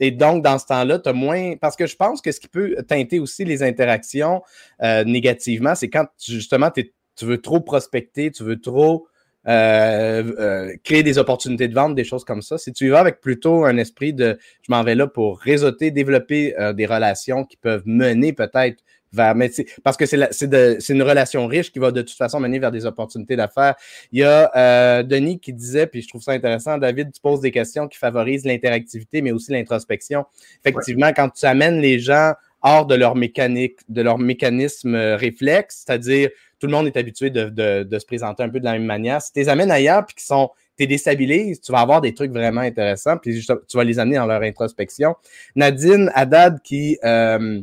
Et 0.00 0.10
donc, 0.10 0.42
dans 0.44 0.58
ce 0.58 0.66
temps-là, 0.66 0.98
tu 0.98 1.08
as 1.08 1.12
moins. 1.12 1.56
Parce 1.56 1.76
que 1.76 1.86
je 1.86 1.96
pense 1.96 2.20
que 2.20 2.32
ce 2.32 2.40
qui 2.40 2.48
peut 2.48 2.76
teinter 2.86 3.18
aussi 3.18 3.44
les 3.44 3.62
interactions 3.62 4.42
euh, 4.82 5.04
négativement, 5.04 5.74
c'est 5.74 5.88
quand 5.88 6.06
justement 6.24 6.70
tu 6.70 7.24
veux 7.24 7.40
trop 7.40 7.60
prospecter, 7.60 8.30
tu 8.30 8.44
veux 8.44 8.60
trop 8.60 9.08
euh, 9.46 10.22
euh, 10.38 10.76
créer 10.84 11.02
des 11.02 11.18
opportunités 11.18 11.68
de 11.68 11.74
vente, 11.74 11.94
des 11.94 12.04
choses 12.04 12.24
comme 12.24 12.42
ça. 12.42 12.58
Si 12.58 12.72
tu 12.72 12.86
y 12.86 12.88
vas 12.88 13.00
avec 13.00 13.20
plutôt 13.20 13.64
un 13.64 13.76
esprit 13.76 14.12
de 14.12 14.38
je 14.62 14.70
m'en 14.70 14.82
vais 14.82 14.94
là 14.94 15.06
pour 15.06 15.40
réseauter, 15.40 15.90
développer 15.90 16.54
des 16.74 16.86
relations 16.86 17.44
qui 17.44 17.56
peuvent 17.56 17.82
mener 17.86 18.32
peut-être 18.32 18.82
parce 19.14 19.96
que 19.96 20.06
c'est 20.06 20.88
une 20.88 21.02
relation 21.02 21.46
riche 21.46 21.72
qui 21.72 21.78
va 21.78 21.90
de 21.90 22.02
toute 22.02 22.16
façon 22.16 22.40
mener 22.40 22.58
vers 22.58 22.70
des 22.70 22.86
opportunités 22.86 23.36
d'affaires. 23.36 23.74
Il 24.12 24.20
y 24.20 24.24
a 24.24 24.50
euh, 24.56 25.02
Denis 25.02 25.38
qui 25.40 25.52
disait, 25.52 25.86
puis 25.86 26.02
je 26.02 26.08
trouve 26.08 26.22
ça 26.22 26.32
intéressant, 26.32 26.78
David, 26.78 27.12
tu 27.12 27.20
poses 27.20 27.40
des 27.40 27.50
questions 27.50 27.88
qui 27.88 27.98
favorisent 27.98 28.44
l'interactivité, 28.44 29.22
mais 29.22 29.32
aussi 29.32 29.52
l'introspection. 29.52 30.24
Effectivement, 30.64 31.12
quand 31.14 31.30
tu 31.30 31.46
amènes 31.46 31.80
les 31.80 31.98
gens 31.98 32.32
hors 32.62 32.86
de 32.86 32.94
leur 32.94 33.14
mécanique, 33.14 33.78
de 33.88 34.02
leur 34.02 34.18
mécanisme 34.18 34.94
euh, 34.94 35.16
réflexe, 35.16 35.84
c'est-à-dire 35.86 36.30
tout 36.58 36.66
le 36.66 36.72
monde 36.72 36.86
est 36.86 36.96
habitué 36.96 37.30
de, 37.30 37.98
se 37.98 38.06
présenter 38.06 38.42
un 38.42 38.48
peu 38.48 38.58
de 38.58 38.64
la 38.64 38.72
même 38.72 38.84
manière. 38.84 39.22
Si 39.22 39.32
tu 39.32 39.38
les 39.38 39.48
amènes 39.48 39.70
ailleurs 39.70 40.04
puis 40.04 40.16
qu'ils 40.16 40.26
sont 40.26 40.50
tu 40.76 40.86
déstabilises, 40.86 41.60
tu 41.60 41.72
vas 41.72 41.80
avoir 41.80 42.00
des 42.00 42.14
trucs 42.14 42.30
vraiment 42.30 42.60
intéressants, 42.60 43.16
puis 43.18 43.44
tu 43.44 43.76
vas 43.76 43.84
les 43.84 43.98
amener 43.98 44.16
dans 44.16 44.26
leur 44.26 44.42
introspection. 44.42 45.16
Nadine 45.56 46.10
Haddad 46.14 46.60
qui 46.62 46.98
euh, 47.04 47.60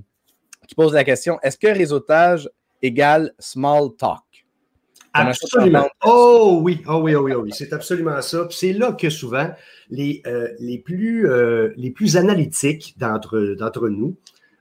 qui 0.65 0.75
pose 0.75 0.93
la 0.93 1.03
question 1.03 1.39
est-ce 1.41 1.57
que 1.57 1.67
réseautage 1.67 2.49
égale 2.81 3.33
small 3.39 3.89
talk? 3.97 4.25
Absolument. 5.15 5.87
Oh 6.03 6.59
oui, 6.61 6.81
oh 6.87 6.99
oui, 7.01 7.15
oh 7.15 7.21
oui, 7.21 7.33
oh 7.33 7.41
oui. 7.43 7.51
C'est 7.53 7.71
absolument 7.73 8.21
ça. 8.21 8.47
C'est 8.49 8.73
là 8.73 8.91
que 8.91 9.09
souvent 9.09 9.49
les, 9.89 10.21
euh, 10.27 10.49
les, 10.59 10.77
plus, 10.77 11.29
euh, 11.29 11.69
les 11.77 11.91
plus 11.91 12.17
analytiques 12.17 12.95
d'entre, 12.97 13.55
d'entre 13.57 13.87
nous, 13.87 14.17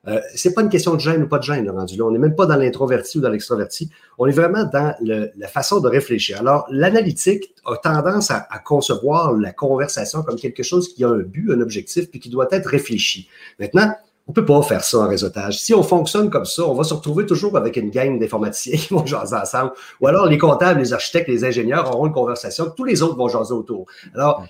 euh, 0.06 0.20
c'est 0.34 0.52
pas 0.52 0.62
une 0.62 0.68
question 0.68 0.94
de 0.94 1.00
gêne 1.00 1.22
ou 1.22 1.28
pas 1.28 1.38
de 1.38 1.44
gêne, 1.44 1.68
rendu 1.70 1.96
là. 1.96 2.04
On 2.04 2.10
n'est 2.10 2.18
même 2.18 2.36
pas 2.36 2.46
dans 2.46 2.56
l'introverti 2.56 3.18
ou 3.18 3.20
dans 3.22 3.30
l'extroverti. 3.30 3.90
On 4.18 4.26
est 4.26 4.32
vraiment 4.32 4.64
dans 4.64 4.94
la 5.00 5.48
façon 5.48 5.80
de 5.80 5.88
réfléchir. 5.88 6.38
Alors, 6.40 6.66
l'analytique 6.70 7.54
a 7.64 7.76
tendance 7.78 8.30
à, 8.30 8.46
à, 8.50 8.58
concevoir 8.58 9.32
la 9.32 9.52
conversation 9.52 10.22
comme 10.22 10.36
quelque 10.36 10.62
chose 10.62 10.92
qui 10.92 11.04
a 11.04 11.08
un 11.08 11.20
but, 11.20 11.50
un 11.50 11.60
objectif, 11.62 12.10
puis 12.10 12.20
qui 12.20 12.28
doit 12.28 12.48
être 12.50 12.66
réfléchi. 12.66 13.28
Maintenant, 13.58 13.94
on 14.26 14.32
ne 14.32 14.34
peut 14.34 14.44
pas 14.44 14.62
faire 14.62 14.82
ça 14.82 14.98
en 14.98 15.08
réseautage. 15.08 15.58
Si 15.58 15.74
on 15.74 15.82
fonctionne 15.82 16.30
comme 16.30 16.46
ça, 16.46 16.64
on 16.64 16.74
va 16.74 16.84
se 16.84 16.94
retrouver 16.94 17.26
toujours 17.26 17.56
avec 17.58 17.76
une 17.76 17.90
gang 17.90 18.18
d'informaticiens 18.18 18.76
qui 18.78 18.94
vont 18.94 19.04
jaser 19.04 19.36
ensemble. 19.36 19.72
Ou 20.00 20.06
alors 20.06 20.26
les 20.26 20.38
comptables, 20.38 20.80
les 20.80 20.92
architectes, 20.92 21.28
les 21.28 21.44
ingénieurs 21.44 21.94
auront 21.94 22.06
une 22.06 22.12
conversation, 22.12 22.72
tous 22.74 22.84
les 22.84 23.02
autres 23.02 23.16
vont 23.16 23.28
jaser 23.28 23.52
autour. 23.52 23.86
Alors, 24.14 24.46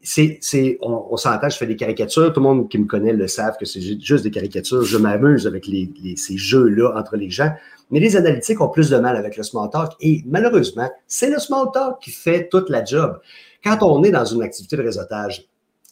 c'est, 0.00 0.38
c'est, 0.40 0.78
on, 0.80 1.08
on 1.10 1.16
s'entend, 1.16 1.48
je 1.48 1.56
fais 1.56 1.66
des 1.66 1.74
caricatures. 1.74 2.32
Tout 2.32 2.38
le 2.38 2.46
monde 2.46 2.68
qui 2.68 2.78
me 2.78 2.86
connaît 2.86 3.12
le 3.12 3.26
savent 3.26 3.56
que 3.58 3.66
c'est 3.66 3.80
juste 3.80 4.22
des 4.22 4.30
caricatures. 4.30 4.84
Je 4.84 4.96
m'amuse 4.96 5.48
avec 5.48 5.66
les, 5.66 5.90
ces 6.16 6.36
jeux-là 6.36 6.92
entre 6.96 7.16
les 7.16 7.28
gens. 7.28 7.50
Mais 7.90 7.98
les 7.98 8.16
analytiques 8.16 8.60
ont 8.60 8.68
plus 8.68 8.90
de 8.90 8.98
mal 8.98 9.16
avec 9.16 9.36
le 9.36 9.42
small 9.42 9.68
talk. 9.70 9.92
Et 10.00 10.22
malheureusement, 10.24 10.88
c'est 11.08 11.30
le 11.30 11.40
small 11.40 11.66
talk 11.74 12.00
qui 12.00 12.12
fait 12.12 12.48
toute 12.48 12.70
la 12.70 12.84
job. 12.84 13.18
Quand 13.64 13.82
on 13.82 14.04
est 14.04 14.12
dans 14.12 14.24
une 14.24 14.42
activité 14.42 14.76
de 14.76 14.82
réseautage, 14.82 15.48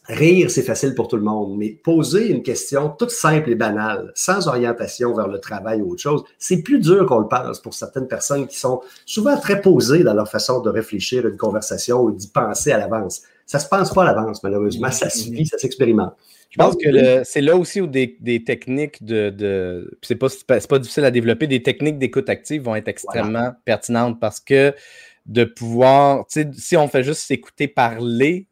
Rire, 0.07 0.51
c'est 0.51 0.61
facile 0.61 0.93
pour 0.93 1.07
tout 1.07 1.15
le 1.15 1.23
monde, 1.23 1.57
mais 1.57 1.69
poser 1.69 2.29
une 2.29 2.43
question 2.43 2.89
toute 2.89 3.09
simple 3.09 3.49
et 3.49 3.55
banale, 3.55 4.11
sans 4.13 4.47
orientation 4.47 5.15
vers 5.15 5.27
le 5.27 5.39
travail 5.39 5.81
ou 5.81 5.91
autre 5.91 6.01
chose, 6.01 6.23
c'est 6.37 6.61
plus 6.61 6.79
dur 6.79 7.07
qu'on 7.07 7.19
le 7.19 7.27
pense 7.27 7.59
pour 7.59 7.73
certaines 7.73 8.07
personnes 8.07 8.45
qui 8.45 8.57
sont 8.57 8.81
souvent 9.05 9.35
très 9.39 9.61
posées 9.61 10.03
dans 10.03 10.13
leur 10.13 10.29
façon 10.29 10.61
de 10.61 10.69
réfléchir 10.69 11.25
à 11.25 11.29
une 11.29 11.37
conversation 11.37 12.01
ou 12.01 12.11
d'y 12.11 12.27
penser 12.27 12.71
à 12.71 12.77
l'avance. 12.77 13.23
Ça 13.47 13.57
se 13.57 13.67
pense 13.67 13.93
pas 13.93 14.03
à 14.03 14.05
l'avance, 14.05 14.43
malheureusement. 14.43 14.91
Ça 14.91 15.09
se 15.09 15.29
vit, 15.29 15.45
ça 15.47 15.57
s'expérimente. 15.57 16.13
Je 16.51 16.57
pense 16.57 16.75
que 16.75 17.23
c'est 17.23 17.41
là 17.41 17.57
aussi 17.57 17.81
où 17.81 17.87
des, 17.87 18.43
techniques 18.45 19.03
de. 19.03 19.29
de 19.29 19.97
c'est 20.03 20.15
pas, 20.15 20.27
pas, 20.47 20.79
difficile 20.79 21.03
à 21.05 21.11
développer, 21.11 21.47
des 21.47 21.63
techniques 21.63 21.97
d'écoute 21.97 22.29
active 22.29 22.63
vont 22.63 22.75
être 22.75 22.87
extrêmement 22.87 23.53
pertinentes 23.65 24.19
parce 24.19 24.39
que 24.39 24.73
de 25.25 25.43
pouvoir. 25.43 26.25
Si 26.29 26.77
on 26.77 26.87
fait 26.87 27.03
juste 27.03 27.21
s'écouter 27.21 27.67
parler, 27.67 28.47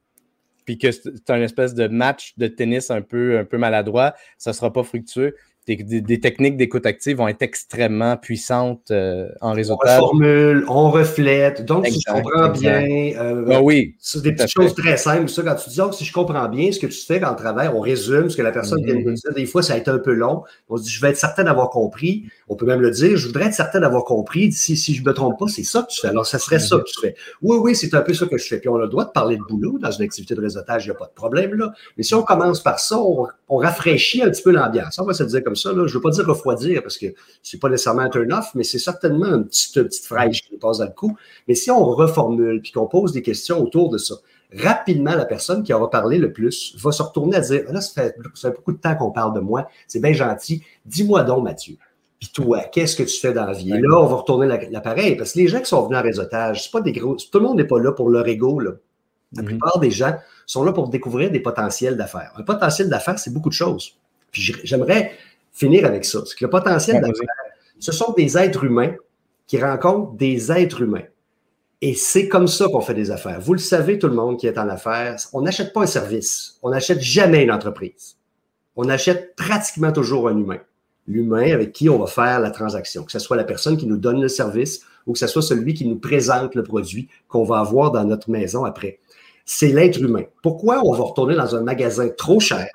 puis 0.65 0.77
que 0.77 0.91
c'est 0.91 1.29
un 1.29 1.41
espèce 1.41 1.73
de 1.73 1.87
match 1.87 2.33
de 2.37 2.47
tennis 2.47 2.91
un 2.91 3.01
peu, 3.01 3.39
un 3.39 3.45
peu 3.45 3.57
maladroit, 3.57 4.13
ça 4.37 4.51
ne 4.51 4.55
sera 4.55 4.71
pas 4.71 4.83
fructueux. 4.83 5.35
Des, 5.65 6.19
techniques 6.19 6.57
d'écoute 6.57 6.85
active 6.85 7.17
vont 7.17 7.27
être 7.27 7.41
extrêmement 7.41 8.17
puissantes 8.17 8.91
euh, 8.91 9.29
en 9.41 9.53
réseautage. 9.53 9.99
On 9.99 10.03
reformule, 10.03 10.65
on 10.67 10.91
reflète. 10.91 11.65
Donc, 11.65 11.87
si 11.87 12.01
je 12.05 12.11
comprends 12.11 12.49
bien, 12.49 13.13
euh, 13.17 13.59
oui, 13.61 13.95
c'est 13.99 14.21
des 14.21 14.33
petites 14.33 14.51
choses 14.51 14.75
très 14.75 14.97
simples. 14.97 15.29
Ça, 15.29 15.41
quand 15.43 15.55
tu 15.55 15.69
dis, 15.69 15.81
oh, 15.81 15.91
si 15.91 16.05
je 16.05 16.13
comprends 16.13 16.47
bien 16.49 16.71
ce 16.71 16.79
que 16.79 16.87
tu 16.87 16.99
fais 17.05 17.23
en 17.23 17.35
travail, 17.35 17.69
on 17.73 17.79
résume 17.79 18.29
ce 18.29 18.37
que 18.37 18.41
la 18.41 18.51
personne 18.51 18.83
vient 18.83 18.95
de 18.95 18.99
mhm. 18.99 19.13
dire. 19.13 19.33
Des 19.35 19.45
fois, 19.45 19.63
ça 19.63 19.73
a 19.73 19.77
été 19.77 19.89
un 19.89 19.99
peu 19.99 20.13
long. 20.13 20.43
On 20.69 20.77
se 20.77 20.83
dit, 20.83 20.89
je 20.89 21.01
vais 21.01 21.09
être 21.09 21.17
certain 21.17 21.43
d'avoir 21.43 21.69
compris. 21.69 22.25
On 22.49 22.55
peut 22.55 22.65
même 22.65 22.81
le 22.81 22.91
dire, 22.91 23.17
je 23.17 23.27
voudrais 23.27 23.45
être 23.45 23.53
certain 23.53 23.79
d'avoir 23.79 24.03
compris. 24.03 24.51
Si, 24.51 24.75
si 24.75 24.93
je 24.93 25.01
ne 25.01 25.07
me 25.07 25.13
trompe 25.13 25.39
pas, 25.39 25.47
c'est 25.47 25.63
ça 25.63 25.83
que 25.83 25.93
tu 25.93 26.01
fais. 26.01 26.09
Alors, 26.09 26.25
ça 26.25 26.39
serait 26.39 26.59
ça 26.59 26.77
que 26.77 26.83
tu 26.83 26.99
fais. 26.99 27.15
Oui, 27.41 27.57
oui, 27.59 27.75
c'est 27.75 27.93
un 27.93 28.01
peu 28.01 28.13
ça 28.13 28.25
que 28.25 28.37
je 28.37 28.45
fais. 28.45 28.59
Puis, 28.59 28.69
on 28.69 28.75
a 28.75 28.81
le 28.81 28.89
droit 28.89 29.05
de 29.05 29.11
parler 29.11 29.37
de 29.37 29.43
boulot 29.43 29.77
dans 29.79 29.91
une 29.91 30.03
activité 30.03 30.35
de 30.35 30.41
réseautage, 30.41 30.85
il 30.85 30.89
n'y 30.89 30.95
a 30.95 30.99
pas 30.99 31.05
de 31.05 31.13
problème 31.13 31.53
là. 31.55 31.73
Mais 31.97 32.03
si 32.03 32.13
on 32.15 32.23
commence 32.23 32.61
par 32.61 32.79
ça, 32.79 32.99
on, 32.99 33.27
on 33.49 33.57
rafraîchit 33.57 34.23
un 34.23 34.29
petit 34.29 34.41
peu 34.41 34.51
l'ambiance. 34.51 34.97
On 34.99 35.05
va 35.05 35.13
se 35.13 35.23
dire 35.23 35.43
comme 35.43 35.52
ça. 35.55 35.69
Là. 35.69 35.87
Je 35.87 35.93
ne 35.93 35.97
veux 35.97 36.01
pas 36.01 36.09
dire 36.09 36.25
refroidir 36.25 36.81
parce 36.81 36.97
que 36.97 37.07
c'est 37.41 37.59
pas 37.59 37.69
nécessairement 37.69 38.01
un 38.03 38.09
turn-off, 38.09 38.51
mais 38.55 38.63
c'est 38.63 38.79
certainement 38.79 39.27
une 39.27 39.45
petite, 39.45 39.73
petite 39.73 40.05
fraîche 40.05 40.41
qui 40.43 40.57
passe 40.57 40.79
dans 40.79 40.85
le 40.85 40.91
coup. 40.91 41.17
Mais 41.47 41.55
si 41.55 41.71
on 41.71 41.83
reformule 41.85 42.61
puis 42.61 42.71
qu'on 42.71 42.87
pose 42.87 43.11
des 43.11 43.21
questions 43.21 43.61
autour 43.61 43.89
de 43.89 43.97
ça, 43.97 44.15
rapidement, 44.55 45.15
la 45.15 45.25
personne 45.25 45.63
qui 45.63 45.73
aura 45.73 45.89
parlé 45.89 46.17
le 46.17 46.31
plus 46.31 46.75
va 46.77 46.91
se 46.91 47.01
retourner 47.01 47.37
à 47.37 47.41
dire 47.41 47.63
Là, 47.71 47.81
ça 47.81 48.01
fait, 48.01 48.15
ça 48.35 48.49
fait 48.49 48.55
beaucoup 48.55 48.73
de 48.73 48.77
temps 48.77 48.95
qu'on 48.95 49.11
parle 49.11 49.33
de 49.33 49.39
moi, 49.39 49.67
c'est 49.87 50.01
bien 50.01 50.13
gentil. 50.13 50.63
Dis-moi 50.85 51.23
donc, 51.23 51.43
Mathieu. 51.43 51.77
Puis 52.19 52.31
toi, 52.31 52.61
qu'est-ce 52.71 52.95
que 52.95 53.03
tu 53.03 53.19
fais 53.19 53.33
dans 53.33 53.45
la 53.45 53.51
vie? 53.51 53.73
Et 53.73 53.81
là, 53.81 53.99
on 53.99 54.05
va 54.05 54.15
retourner 54.15 54.47
l'appareil. 54.71 55.17
Parce 55.17 55.33
que 55.33 55.39
les 55.39 55.49
gens 55.49 55.59
qui 55.59 55.65
sont 55.65 55.83
venus 55.83 55.97
en 55.97 56.01
réseautage, 56.01 56.63
c'est 56.63 56.71
pas 56.71 56.79
des 56.79 56.93
gros. 56.93 57.17
Tout 57.17 57.39
le 57.39 57.43
monde 57.45 57.57
n'est 57.57 57.65
pas 57.65 57.79
là 57.79 57.91
pour 57.91 58.09
leur 58.09 58.25
ego. 58.25 58.61
Là. 58.61 58.71
La 59.33 59.41
mm-hmm. 59.41 59.45
plupart 59.45 59.79
des 59.79 59.91
gens 59.91 60.15
sont 60.45 60.63
là 60.63 60.71
pour 60.71 60.87
découvrir 60.87 61.31
des 61.31 61.41
potentiels 61.41 61.97
d'affaires. 61.97 62.31
Un 62.37 62.43
potentiel 62.43 62.89
d'affaires, 62.89 63.19
c'est 63.19 63.33
beaucoup 63.33 63.49
de 63.49 63.53
choses. 63.53 63.97
Puis 64.31 64.55
j'aimerais 64.63 65.11
finir 65.53 65.85
avec 65.85 66.03
ça. 66.03 66.19
Parce 66.19 66.33
que 66.33 66.43
le 66.43 66.49
potentiel 66.49 67.01
d'affaires, 67.01 67.27
ce 67.79 67.91
sont 67.91 68.13
des 68.13 68.37
êtres 68.37 68.63
humains 68.65 68.93
qui 69.47 69.61
rencontrent 69.61 70.13
des 70.13 70.51
êtres 70.51 70.81
humains. 70.81 71.03
Et 71.81 71.95
c'est 71.95 72.29
comme 72.29 72.47
ça 72.47 72.65
qu'on 72.67 72.81
fait 72.81 72.93
des 72.93 73.11
affaires. 73.11 73.41
Vous 73.41 73.53
le 73.53 73.59
savez, 73.59 73.99
tout 73.99 74.07
le 74.07 74.13
monde 74.13 74.39
qui 74.39 74.47
est 74.47 74.57
en 74.57 74.69
affaires, 74.69 75.17
on 75.33 75.41
n'achète 75.41 75.73
pas 75.73 75.81
un 75.81 75.85
service. 75.85 76.57
On 76.63 76.69
n'achète 76.69 77.01
jamais 77.01 77.43
une 77.43 77.51
entreprise. 77.51 78.15
On 78.75 78.89
achète 78.89 79.35
pratiquement 79.35 79.91
toujours 79.91 80.29
un 80.29 80.37
humain. 80.37 80.59
L'humain 81.07 81.53
avec 81.53 81.73
qui 81.73 81.89
on 81.89 81.99
va 81.99 82.07
faire 82.07 82.39
la 82.39 82.51
transaction, 82.51 83.03
que 83.03 83.11
ce 83.11 83.19
soit 83.19 83.35
la 83.35 83.43
personne 83.43 83.75
qui 83.75 83.85
nous 83.85 83.97
donne 83.97 84.21
le 84.21 84.29
service 84.29 84.85
ou 85.05 85.11
que 85.11 85.19
ce 85.19 85.27
soit 85.27 85.41
celui 85.41 85.73
qui 85.73 85.85
nous 85.85 85.97
présente 85.97 86.55
le 86.55 86.63
produit 86.63 87.09
qu'on 87.27 87.43
va 87.43 87.59
avoir 87.59 87.91
dans 87.91 88.05
notre 88.05 88.29
maison 88.29 88.63
après. 88.63 88.99
C'est 89.45 89.67
l'être 89.67 90.01
humain. 90.01 90.23
Pourquoi 90.41 90.81
on 90.85 90.93
va 90.93 91.03
retourner 91.03 91.35
dans 91.35 91.53
un 91.53 91.63
magasin 91.63 92.07
trop 92.07 92.39
cher 92.39 92.69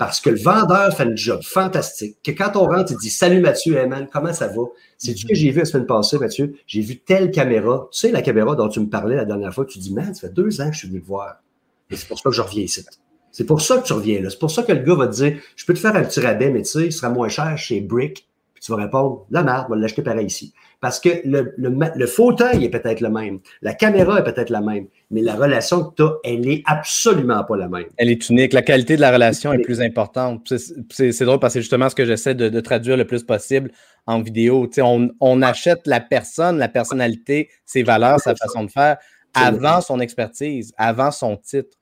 parce 0.00 0.18
que 0.22 0.30
le 0.30 0.38
vendeur 0.38 0.96
fait 0.96 1.02
un 1.02 1.14
job 1.14 1.42
fantastique, 1.42 2.16
que 2.24 2.30
quand 2.30 2.56
on 2.56 2.64
rentre, 2.64 2.90
il 2.92 2.96
dit 2.96 3.10
Salut 3.10 3.40
Mathieu, 3.40 3.76
hey 3.76 3.86
comment 4.10 4.32
ça 4.32 4.46
va? 4.46 4.62
C'est 4.96 5.14
ce 5.14 5.26
que 5.26 5.34
j'ai 5.34 5.50
vu 5.50 5.58
la 5.58 5.66
semaine 5.66 5.84
passée, 5.84 6.18
Mathieu? 6.18 6.54
J'ai 6.66 6.80
vu 6.80 7.00
telle 7.00 7.30
caméra. 7.30 7.86
Tu 7.92 7.98
sais, 7.98 8.10
la 8.10 8.22
caméra 8.22 8.56
dont 8.56 8.70
tu 8.70 8.80
me 8.80 8.88
parlais 8.88 9.16
la 9.16 9.26
dernière 9.26 9.52
fois, 9.52 9.66
tu 9.66 9.78
dis 9.78 9.92
Man, 9.92 10.14
ça 10.14 10.22
fait 10.22 10.32
deux 10.32 10.62
ans 10.62 10.68
que 10.68 10.72
je 10.72 10.78
suis 10.78 10.88
venu 10.88 11.02
te 11.02 11.06
voir. 11.06 11.42
Et 11.90 11.96
c'est 11.96 12.08
pour 12.08 12.18
ça 12.18 12.30
que 12.30 12.34
je 12.34 12.40
reviens 12.40 12.62
ici. 12.62 12.82
C'est 13.30 13.44
pour 13.44 13.60
ça 13.60 13.76
que 13.76 13.86
tu 13.86 13.92
reviens 13.92 14.22
là. 14.22 14.30
C'est 14.30 14.38
pour 14.38 14.50
ça 14.50 14.62
que 14.62 14.72
le 14.72 14.78
gars 14.78 14.94
va 14.94 15.06
te 15.06 15.16
dire 15.16 15.38
Je 15.54 15.66
peux 15.66 15.74
te 15.74 15.78
faire 15.78 15.94
un 15.94 16.02
petit 16.02 16.20
rabais, 16.20 16.48
mais 16.48 16.62
tu 16.62 16.70
sais, 16.70 16.86
il 16.86 16.92
sera 16.94 17.10
moins 17.10 17.28
cher 17.28 17.58
chez 17.58 17.82
Brick. 17.82 18.26
Tu 18.60 18.72
vas 18.72 18.78
répondre 18.78 19.26
La 19.30 19.42
merde, 19.42 19.66
on 19.68 19.74
va 19.74 19.80
l'acheter 19.80 20.02
pareil 20.02 20.26
ici. 20.26 20.52
Parce 20.80 20.98
que 20.98 21.08
le, 21.24 21.54
le, 21.58 22.06
fauteuil 22.06 22.64
est 22.64 22.70
peut-être 22.70 23.00
le 23.00 23.10
même, 23.10 23.40
la 23.60 23.74
caméra 23.74 24.18
est 24.18 24.24
peut-être 24.24 24.48
la 24.48 24.62
même, 24.62 24.86
mais 25.10 25.20
la 25.20 25.34
relation 25.34 25.84
que 25.84 25.94
tu 25.96 26.02
as, 26.02 26.12
elle 26.24 26.48
est 26.48 26.62
absolument 26.64 27.44
pas 27.44 27.56
la 27.58 27.68
même. 27.68 27.86
Elle 27.98 28.08
est 28.08 28.28
unique. 28.30 28.54
La 28.54 28.62
qualité 28.62 28.96
de 28.96 29.02
la 29.02 29.12
relation 29.12 29.52
est 29.52 29.58
plus 29.58 29.82
importante. 29.82 30.50
C'est 30.90 31.24
drôle 31.24 31.38
parce 31.38 31.52
que 31.52 31.58
c'est 31.58 31.62
justement 31.62 31.90
ce 31.90 31.94
que 31.94 32.06
j'essaie 32.06 32.34
de, 32.34 32.60
traduire 32.60 32.96
le 32.96 33.06
plus 33.06 33.24
possible 33.24 33.70
en 34.06 34.22
vidéo. 34.22 34.70
On, 34.78 35.10
on, 35.20 35.42
achète 35.42 35.86
la 35.86 36.00
personne, 36.00 36.56
la 36.56 36.68
personnalité, 36.68 37.50
ses 37.66 37.82
valeurs, 37.82 38.20
sa 38.20 38.34
façon 38.34 38.64
de 38.64 38.70
faire 38.70 38.96
avant 39.34 39.80
son 39.80 40.00
expertise, 40.00 40.72
avant 40.76 41.10
son 41.10 41.36
titre. 41.36 41.76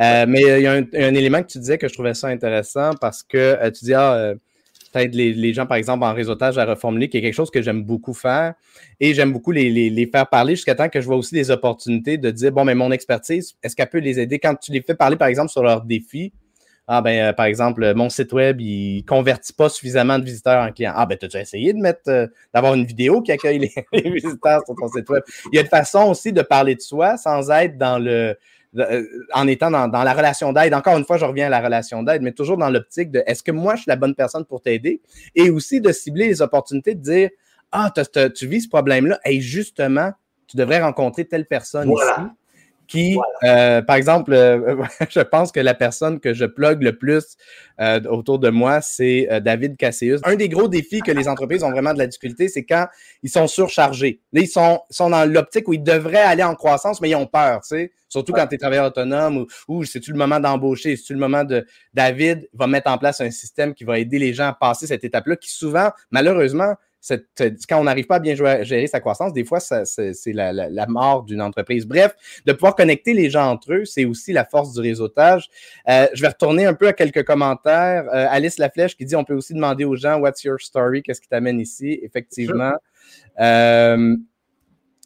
Euh, 0.00 0.26
mais 0.28 0.42
il 0.42 0.62
y 0.62 0.66
a 0.66 0.72
un, 0.72 1.14
élément 1.14 1.42
que 1.42 1.48
tu 1.48 1.58
disais 1.58 1.78
que 1.78 1.88
je 1.88 1.94
trouvais 1.94 2.14
ça 2.14 2.28
intéressant 2.28 2.90
parce 3.00 3.22
que 3.22 3.38
euh, 3.38 3.70
tu 3.70 3.84
dis, 3.86 3.94
ah, 3.94 4.14
euh, 4.14 4.34
peut-être 4.92 5.14
les, 5.14 5.54
gens, 5.54 5.66
par 5.66 5.76
exemple, 5.76 6.04
en 6.04 6.14
réseautage 6.14 6.58
à 6.58 6.64
reformuler, 6.64 7.08
qui 7.08 7.18
est 7.18 7.22
quelque 7.22 7.34
chose 7.34 7.50
que 7.50 7.62
j'aime 7.62 7.82
beaucoup 7.82 8.14
faire. 8.14 8.54
Et 9.00 9.14
j'aime 9.14 9.32
beaucoup 9.32 9.50
les, 9.50 10.08
faire 10.12 10.28
parler 10.28 10.54
jusqu'à 10.54 10.74
temps 10.74 10.88
que 10.88 11.00
je 11.00 11.06
vois 11.06 11.16
aussi 11.16 11.34
des 11.34 11.50
opportunités 11.50 12.18
de 12.18 12.30
dire, 12.30 12.52
bon, 12.52 12.64
mais 12.64 12.74
mon 12.74 12.92
expertise, 12.92 13.56
est-ce 13.62 13.74
qu'elle 13.74 13.88
peut 13.88 13.98
les 13.98 14.20
aider? 14.20 14.38
Quand 14.38 14.54
tu 14.54 14.72
les 14.72 14.82
fais 14.82 14.94
parler, 14.94 15.16
par 15.16 15.28
exemple, 15.28 15.50
sur 15.50 15.62
leurs 15.62 15.82
défis? 15.82 16.32
Ah, 16.88 17.00
ben, 17.00 17.28
euh, 17.28 17.32
par 17.32 17.46
exemple, 17.46 17.94
mon 17.94 18.10
site 18.10 18.32
web, 18.32 18.60
il 18.60 19.04
convertit 19.04 19.52
pas 19.52 19.68
suffisamment 19.68 20.18
de 20.18 20.24
visiteurs 20.24 20.62
en 20.62 20.72
clients. 20.72 20.92
Ah, 20.94 21.06
ben, 21.06 21.16
tu 21.16 21.36
as 21.36 21.40
essayé 21.40 21.72
de 21.72 21.78
mettre, 21.78 22.08
euh, 22.08 22.26
d'avoir 22.52 22.74
une 22.74 22.84
vidéo 22.84 23.22
qui 23.22 23.30
accueille 23.30 23.58
les, 23.92 24.10
visiteurs 24.10 24.62
sur 24.66 24.74
ton 24.74 24.88
site 24.88 25.08
web? 25.08 25.22
Il 25.52 25.56
y 25.56 25.58
a 25.58 25.62
une 25.62 25.68
façon 25.68 26.10
aussi 26.10 26.32
de 26.32 26.42
parler 26.42 26.74
de 26.74 26.80
soi 26.80 27.16
sans 27.16 27.50
être 27.50 27.78
dans 27.78 27.98
le, 27.98 28.36
en 29.34 29.46
étant 29.48 29.70
dans, 29.70 30.02
la 30.02 30.12
relation 30.14 30.52
d'aide. 30.52 30.74
Encore 30.74 30.96
une 30.96 31.04
fois, 31.04 31.18
je 31.18 31.24
reviens 31.24 31.46
à 31.46 31.50
la 31.50 31.60
relation 31.60 32.02
d'aide, 32.02 32.22
mais 32.22 32.32
toujours 32.32 32.56
dans 32.56 32.70
l'optique 32.70 33.10
de 33.10 33.22
est-ce 33.26 33.42
que 33.42 33.52
moi, 33.52 33.76
je 33.76 33.82
suis 33.82 33.88
la 33.88 33.96
bonne 33.96 34.14
personne 34.14 34.44
pour 34.44 34.62
t'aider? 34.62 35.00
Et 35.34 35.50
aussi 35.50 35.80
de 35.80 35.92
cibler 35.92 36.28
les 36.28 36.42
opportunités, 36.42 36.94
de 36.94 37.02
dire 37.02 37.30
Ah, 37.70 37.92
tu 38.34 38.46
vis 38.46 38.62
ce 38.62 38.68
problème-là, 38.68 39.20
et 39.24 39.40
justement, 39.40 40.12
tu 40.46 40.56
devrais 40.56 40.80
rencontrer 40.80 41.24
telle 41.24 41.46
personne 41.46 41.90
ici 41.90 42.22
qui, 42.92 43.18
euh, 43.42 43.80
par 43.80 43.96
exemple, 43.96 44.34
euh, 44.34 44.76
je 45.08 45.20
pense 45.20 45.50
que 45.50 45.60
la 45.60 45.72
personne 45.72 46.20
que 46.20 46.34
je 46.34 46.44
plug 46.44 46.82
le 46.82 46.98
plus 46.98 47.36
euh, 47.80 48.00
autour 48.02 48.38
de 48.38 48.50
moi, 48.50 48.82
c'est 48.82 49.28
David 49.42 49.78
Casseus. 49.78 50.20
Un 50.24 50.36
des 50.36 50.50
gros 50.50 50.68
défis 50.68 51.00
que 51.00 51.10
les 51.10 51.26
entreprises 51.26 51.62
ont 51.62 51.70
vraiment 51.70 51.94
de 51.94 51.98
la 51.98 52.06
difficulté, 52.06 52.48
c'est 52.48 52.64
quand 52.64 52.86
ils 53.22 53.30
sont 53.30 53.46
surchargés. 53.46 54.20
Là, 54.34 54.42
ils 54.42 54.48
sont, 54.48 54.80
sont 54.90 55.08
dans 55.08 55.24
l'optique 55.24 55.68
où 55.68 55.72
ils 55.72 55.82
devraient 55.82 56.18
aller 56.18 56.42
en 56.42 56.54
croissance, 56.54 57.00
mais 57.00 57.08
ils 57.08 57.16
ont 57.16 57.26
peur, 57.26 57.62
tu 57.62 57.68
sais. 57.68 57.92
Surtout 58.10 58.34
quand 58.34 58.46
tu 58.46 58.56
es 58.56 58.58
travailleur 58.58 58.84
autonome 58.84 59.38
ou, 59.38 59.46
ou 59.68 59.84
c'est-tu 59.84 60.12
le 60.12 60.18
moment 60.18 60.38
d'embaucher, 60.38 60.96
c'est-tu 60.96 61.14
le 61.14 61.18
moment 61.18 61.44
de... 61.44 61.66
David 61.94 62.46
va 62.52 62.66
mettre 62.66 62.90
en 62.90 62.98
place 62.98 63.22
un 63.22 63.30
système 63.30 63.72
qui 63.72 63.84
va 63.84 63.98
aider 63.98 64.18
les 64.18 64.34
gens 64.34 64.48
à 64.48 64.52
passer 64.52 64.86
cette 64.86 65.02
étape-là 65.02 65.36
qui 65.36 65.50
souvent, 65.50 65.92
malheureusement, 66.10 66.74
quand 67.68 67.80
on 67.80 67.84
n'arrive 67.84 68.06
pas 68.06 68.16
à 68.16 68.18
bien 68.20 68.34
gérer 68.34 68.86
sa 68.86 69.00
croissance, 69.00 69.32
des 69.32 69.44
fois, 69.44 69.60
c'est 69.60 70.32
la, 70.32 70.86
mort 70.86 71.24
d'une 71.24 71.42
entreprise. 71.42 71.86
Bref, 71.86 72.14
de 72.46 72.52
pouvoir 72.52 72.74
connecter 72.74 73.14
les 73.14 73.30
gens 73.30 73.50
entre 73.50 73.72
eux, 73.72 73.84
c'est 73.84 74.04
aussi 74.04 74.32
la 74.32 74.44
force 74.44 74.72
du 74.72 74.80
réseautage. 74.80 75.48
Euh, 75.88 76.06
je 76.12 76.22
vais 76.22 76.28
retourner 76.28 76.66
un 76.66 76.74
peu 76.74 76.88
à 76.88 76.92
quelques 76.92 77.24
commentaires. 77.24 78.04
Euh, 78.12 78.26
Alice 78.30 78.58
Laflèche 78.58 78.96
qui 78.96 79.04
dit 79.04 79.16
on 79.16 79.24
peut 79.24 79.34
aussi 79.34 79.54
demander 79.54 79.84
aux 79.84 79.96
gens 79.96 80.18
What's 80.18 80.44
your 80.44 80.60
story? 80.60 81.02
Qu'est-ce 81.02 81.20
qui 81.20 81.28
t'amène 81.28 81.60
ici? 81.60 81.98
Effectivement. 82.02 82.74
Euh, 83.40 84.16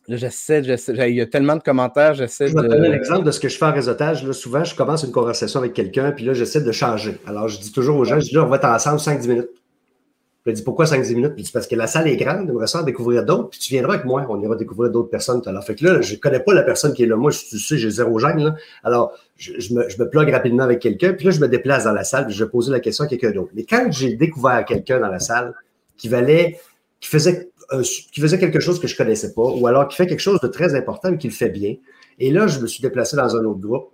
j'essaie, 0.08 0.60
il 0.60 1.14
y 1.14 1.20
a 1.20 1.26
tellement 1.26 1.56
de 1.56 1.62
commentaires, 1.62 2.14
j'essaie 2.14 2.44
de. 2.44 2.50
Je 2.50 2.56
vais 2.56 2.68
te 2.68 2.72
donner 2.72 2.88
l'exemple 2.88 3.24
de 3.24 3.30
ce 3.30 3.40
que 3.40 3.48
je 3.48 3.56
fais 3.56 3.66
en 3.66 3.72
réseautage. 3.72 4.24
Là, 4.24 4.32
souvent, 4.32 4.64
je 4.64 4.74
commence 4.74 5.02
une 5.02 5.12
conversation 5.12 5.60
avec 5.60 5.72
quelqu'un, 5.72 6.12
puis 6.12 6.24
là, 6.24 6.34
j'essaie 6.34 6.62
de 6.62 6.72
changer. 6.72 7.18
Alors, 7.26 7.48
je 7.48 7.58
dis 7.58 7.72
toujours 7.72 7.96
aux 7.96 8.04
gens, 8.04 8.20
je 8.20 8.26
dis 8.26 8.34
là, 8.34 8.44
on 8.44 8.48
va 8.48 8.56
être 8.56 8.66
ensemble 8.66 8.98
5-10 8.98 9.28
minutes. 9.28 9.50
Je 10.46 10.52
dis 10.52 10.62
pourquoi 10.62 10.84
5-10 10.84 11.14
minutes? 11.14 11.34
Puis 11.34 11.50
parce 11.52 11.66
que 11.66 11.74
la 11.74 11.88
salle 11.88 12.06
est 12.06 12.16
grande, 12.16 12.46
j'aimerais 12.46 12.68
ça 12.68 12.80
en 12.80 12.82
découvrir 12.84 13.24
d'autres, 13.24 13.50
puis 13.50 13.58
tu 13.58 13.72
viendras 13.72 13.94
avec 13.94 14.06
moi, 14.06 14.24
on 14.28 14.40
ira 14.40 14.54
découvrir 14.54 14.92
d'autres 14.92 15.10
personnes 15.10 15.42
tout 15.42 15.48
à 15.48 15.52
l'heure. 15.52 15.64
Fait 15.64 15.74
que 15.74 15.84
là, 15.84 16.00
je 16.00 16.14
connais 16.14 16.38
pas 16.38 16.54
la 16.54 16.62
personne 16.62 16.94
qui 16.94 17.02
est 17.02 17.06
là. 17.06 17.16
Moi, 17.16 17.32
je, 17.32 17.40
tu 17.40 17.58
sais, 17.58 17.76
j'ai 17.76 17.90
zéro 17.90 18.18
gêne. 18.20 18.54
Alors, 18.84 19.12
je, 19.36 19.74
me, 19.74 19.88
je 19.88 20.30
rapidement 20.30 20.62
avec 20.62 20.78
quelqu'un, 20.78 21.12
puis 21.14 21.26
là, 21.26 21.32
je 21.32 21.40
me 21.40 21.48
déplace 21.48 21.84
dans 21.84 21.92
la 21.92 22.04
salle, 22.04 22.26
puis 22.26 22.34
je 22.34 22.44
vais 22.44 22.50
poser 22.50 22.70
la 22.70 22.80
question 22.80 23.04
à 23.04 23.08
quelqu'un 23.08 23.32
d'autre. 23.32 23.50
Mais 23.54 23.64
quand 23.64 23.88
j'ai 23.90 24.14
découvert 24.14 24.64
quelqu'un 24.64 25.00
dans 25.00 25.08
la 25.08 25.18
salle 25.18 25.52
qui 25.96 26.08
valait, 26.08 26.60
qui 27.00 27.08
faisait, 27.08 27.50
qui 28.12 28.20
faisait 28.20 28.38
quelque 28.38 28.60
chose 28.60 28.78
que 28.78 28.86
je 28.86 28.96
connaissais 28.96 29.34
pas, 29.34 29.42
ou 29.42 29.66
alors 29.66 29.88
qui 29.88 29.96
fait 29.96 30.06
quelque 30.06 30.20
chose 30.20 30.40
de 30.40 30.48
très 30.48 30.76
important, 30.76 31.10
mais 31.10 31.18
qui 31.18 31.26
le 31.26 31.32
fait 31.32 31.48
bien, 31.48 31.74
et 32.18 32.30
là, 32.30 32.46
je 32.46 32.60
me 32.60 32.66
suis 32.66 32.82
déplacé 32.82 33.16
dans 33.16 33.36
un 33.36 33.44
autre 33.44 33.60
groupe, 33.60 33.90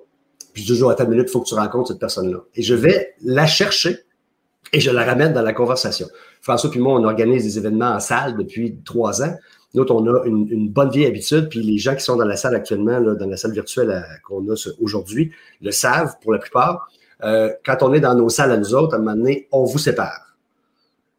puis 0.53 0.63
je 0.63 0.75
dis 0.75 0.85
à 0.85 0.95
ta 0.95 1.07
minute, 1.07 1.29
il 1.29 1.33
faut 1.33 1.41
que 1.41 1.49
tu 1.49 1.55
rencontres 1.55 1.89
cette 1.89 1.99
personne-là. 1.99 2.45
Et 2.55 2.63
je 2.63 2.75
vais 2.75 3.15
la 3.23 3.47
chercher 3.47 4.01
et 4.73 4.81
je 4.81 4.91
la 4.91 5.05
ramène 5.05 5.33
dans 5.33 5.43
la 5.43 5.53
conversation. 5.53 6.09
François 6.41 6.71
puis 6.71 6.81
moi, 6.81 6.99
on 6.99 7.05
organise 7.05 7.45
des 7.45 7.59
événements 7.59 7.91
en 7.91 8.01
salle 8.01 8.37
depuis 8.37 8.79
trois 8.85 9.23
ans. 9.23 9.35
Nous, 9.75 9.85
on 9.89 10.07
a 10.07 10.25
une, 10.27 10.69
bonne 10.69 10.91
vieille 10.91 11.07
habitude, 11.07 11.49
puis 11.49 11.63
les 11.63 11.79
gens 11.79 11.95
qui 11.95 12.03
sont 12.03 12.17
dans 12.17 12.27
la 12.27 12.37
salle 12.37 12.55
actuellement, 12.55 13.01
dans 13.01 13.27
la 13.27 13.37
salle 13.39 13.53
virtuelle 13.53 14.05
qu'on 14.23 14.47
a 14.51 14.69
aujourd'hui, 14.81 15.33
le 15.63 15.71
savent 15.71 16.17
pour 16.21 16.33
la 16.33 16.39
plupart. 16.39 16.89
Euh, 17.25 17.51
quand 17.65 17.79
on 17.83 17.93
est 17.95 18.01
dans 18.01 18.15
nos 18.15 18.29
salles 18.29 18.53
à 18.53 18.59
nous 18.59 18.75
autres, 18.75 18.95
à 18.95 18.97
un 18.97 19.01
moment 19.01 19.17
donné, 19.17 19.49
on 19.51 19.65
vous 19.65 19.79
sépare. 19.79 20.37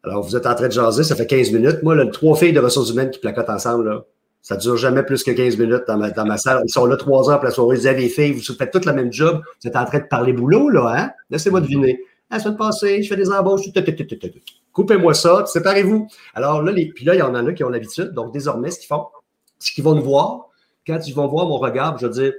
Alors, 0.04 0.22
vous 0.22 0.36
êtes 0.36 0.46
en 0.46 0.54
train 0.54 0.68
de 0.68 0.72
jaser, 0.72 1.02
ça 1.02 1.16
fait 1.16 1.26
15 1.26 1.50
minutes. 1.50 1.82
Moi, 1.82 1.94
là, 1.96 2.06
trois 2.06 2.36
filles 2.36 2.52
de 2.52 2.60
ressources 2.60 2.90
humaines 2.90 3.10
qui 3.10 3.18
placotent 3.18 3.50
ensemble, 3.50 3.88
là, 3.88 4.04
ça 4.42 4.56
dure 4.56 4.76
jamais 4.76 5.02
plus 5.02 5.24
que 5.24 5.30
15 5.30 5.56
minutes 5.56 5.84
dans 5.88 5.96
ma, 5.96 6.10
dans 6.10 6.26
ma 6.26 6.36
salle. 6.36 6.62
Ils 6.66 6.70
sont 6.70 6.84
là 6.84 6.96
trois 6.96 7.30
heures 7.30 7.38
pour 7.38 7.46
la 7.46 7.50
soirée. 7.50 7.76
Ils 7.76 7.80
disent, 7.80 7.90
les 7.96 8.08
filles, 8.10 8.32
vous 8.32 8.42
faites 8.42 8.70
toute 8.70 8.84
la 8.84 8.92
même 8.92 9.10
job. 9.10 9.40
Vous 9.62 9.68
êtes 9.68 9.76
en 9.76 9.86
train 9.86 10.00
de 10.00 10.04
parler 10.04 10.34
boulot, 10.34 10.68
là, 10.68 10.94
hein? 10.94 11.10
Laissez-moi 11.30 11.62
deviner 11.62 11.98
la 12.34 12.40
semaine 12.40 12.56
passée, 12.56 13.02
je 13.02 13.08
fais 13.08 13.16
des 13.16 13.30
embauches. 13.30 13.62
Coupez-moi 14.72 15.14
ça, 15.14 15.46
séparez-vous. 15.46 16.08
Alors 16.34 16.62
là, 16.62 16.72
puis 16.72 17.04
là, 17.04 17.14
il 17.14 17.18
y 17.18 17.22
en 17.22 17.34
a 17.34 17.52
qui 17.52 17.64
ont 17.64 17.68
l'habitude. 17.68 18.12
Donc, 18.12 18.32
désormais, 18.32 18.70
ce 18.70 18.78
qu'ils 18.78 18.88
font, 18.88 19.06
c'est 19.58 19.72
qu'ils 19.72 19.84
vont 19.84 19.94
nous 19.94 20.02
voir. 20.02 20.48
Quand 20.86 20.98
ils 21.06 21.14
vont 21.14 21.28
voir 21.28 21.46
mon 21.46 21.56
regard, 21.56 21.96
je 21.98 22.06
vais 22.06 22.12
dire, 22.12 22.32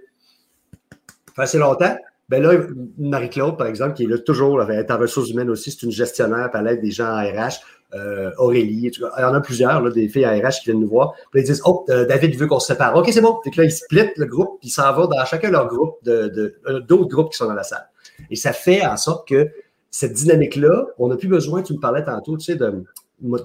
fait 1.36 1.42
assez 1.42 1.58
longtemps. 1.58 1.96
Ben 2.28 2.42
là, 2.42 2.58
Marie-Claude, 2.98 3.58
par 3.58 3.68
exemple, 3.68 3.94
qui 3.94 4.04
est 4.04 4.08
là 4.08 4.18
toujours, 4.18 4.62
elle 4.62 4.80
est 4.80 4.92
en 4.92 4.98
ressources 4.98 5.30
humaines 5.30 5.50
aussi, 5.50 5.72
c'est 5.72 5.84
une 5.84 5.92
gestionnaire, 5.92 6.50
elle 6.54 6.68
aide 6.68 6.82
des 6.82 6.92
gens 6.92 7.08
en 7.08 7.22
RH. 7.22 7.60
Euh, 7.94 8.32
Aurélie, 8.38 8.92
il 8.92 9.22
y 9.22 9.24
en 9.24 9.34
a 9.34 9.42
plusieurs, 9.42 9.80
là, 9.80 9.92
des 9.92 10.10
filles 10.10 10.26
en 10.26 10.32
RH 10.32 10.60
qui 10.62 10.66
viennent 10.66 10.82
nous 10.82 10.90
voir. 10.90 11.14
Puis 11.32 11.42
ils 11.42 11.46
disent 11.46 11.62
Oh, 11.66 11.86
euh, 11.90 12.06
David 12.06 12.36
veut 12.36 12.48
qu'on 12.48 12.60
se 12.60 12.68
sépare. 12.68 12.96
OK, 12.96 13.10
c'est 13.12 13.22
bon. 13.22 13.40
Puis 13.44 13.52
là, 13.56 13.64
ils 13.64 13.72
splitent 13.72 14.18
le 14.18 14.26
groupe, 14.26 14.60
puis 14.60 14.70
ils 14.70 14.72
s'en 14.72 14.92
vont 14.94 15.08
dans 15.08 15.24
chacun 15.26 15.52
leur 15.52 15.68
groupe, 15.68 16.04
de, 16.04 16.56
d'autres 16.88 17.08
groupes 17.08 17.32
qui 17.32 17.38
sont 17.38 17.46
dans 17.46 17.54
la 17.54 17.64
salle. 17.64 17.88
Et 18.30 18.36
ça 18.36 18.54
fait 18.54 18.86
en 18.86 18.98
sorte 18.98 19.28
que 19.28 19.50
cette 19.98 20.12
dynamique-là, 20.12 20.88
on 21.00 21.08
n'a 21.08 21.16
plus 21.16 21.30
besoin, 21.30 21.62
tu 21.62 21.72
me 21.72 21.80
parlais 21.80 22.04
tantôt, 22.04 22.36
tu 22.36 22.44
sais, 22.44 22.58
de, 22.58 22.84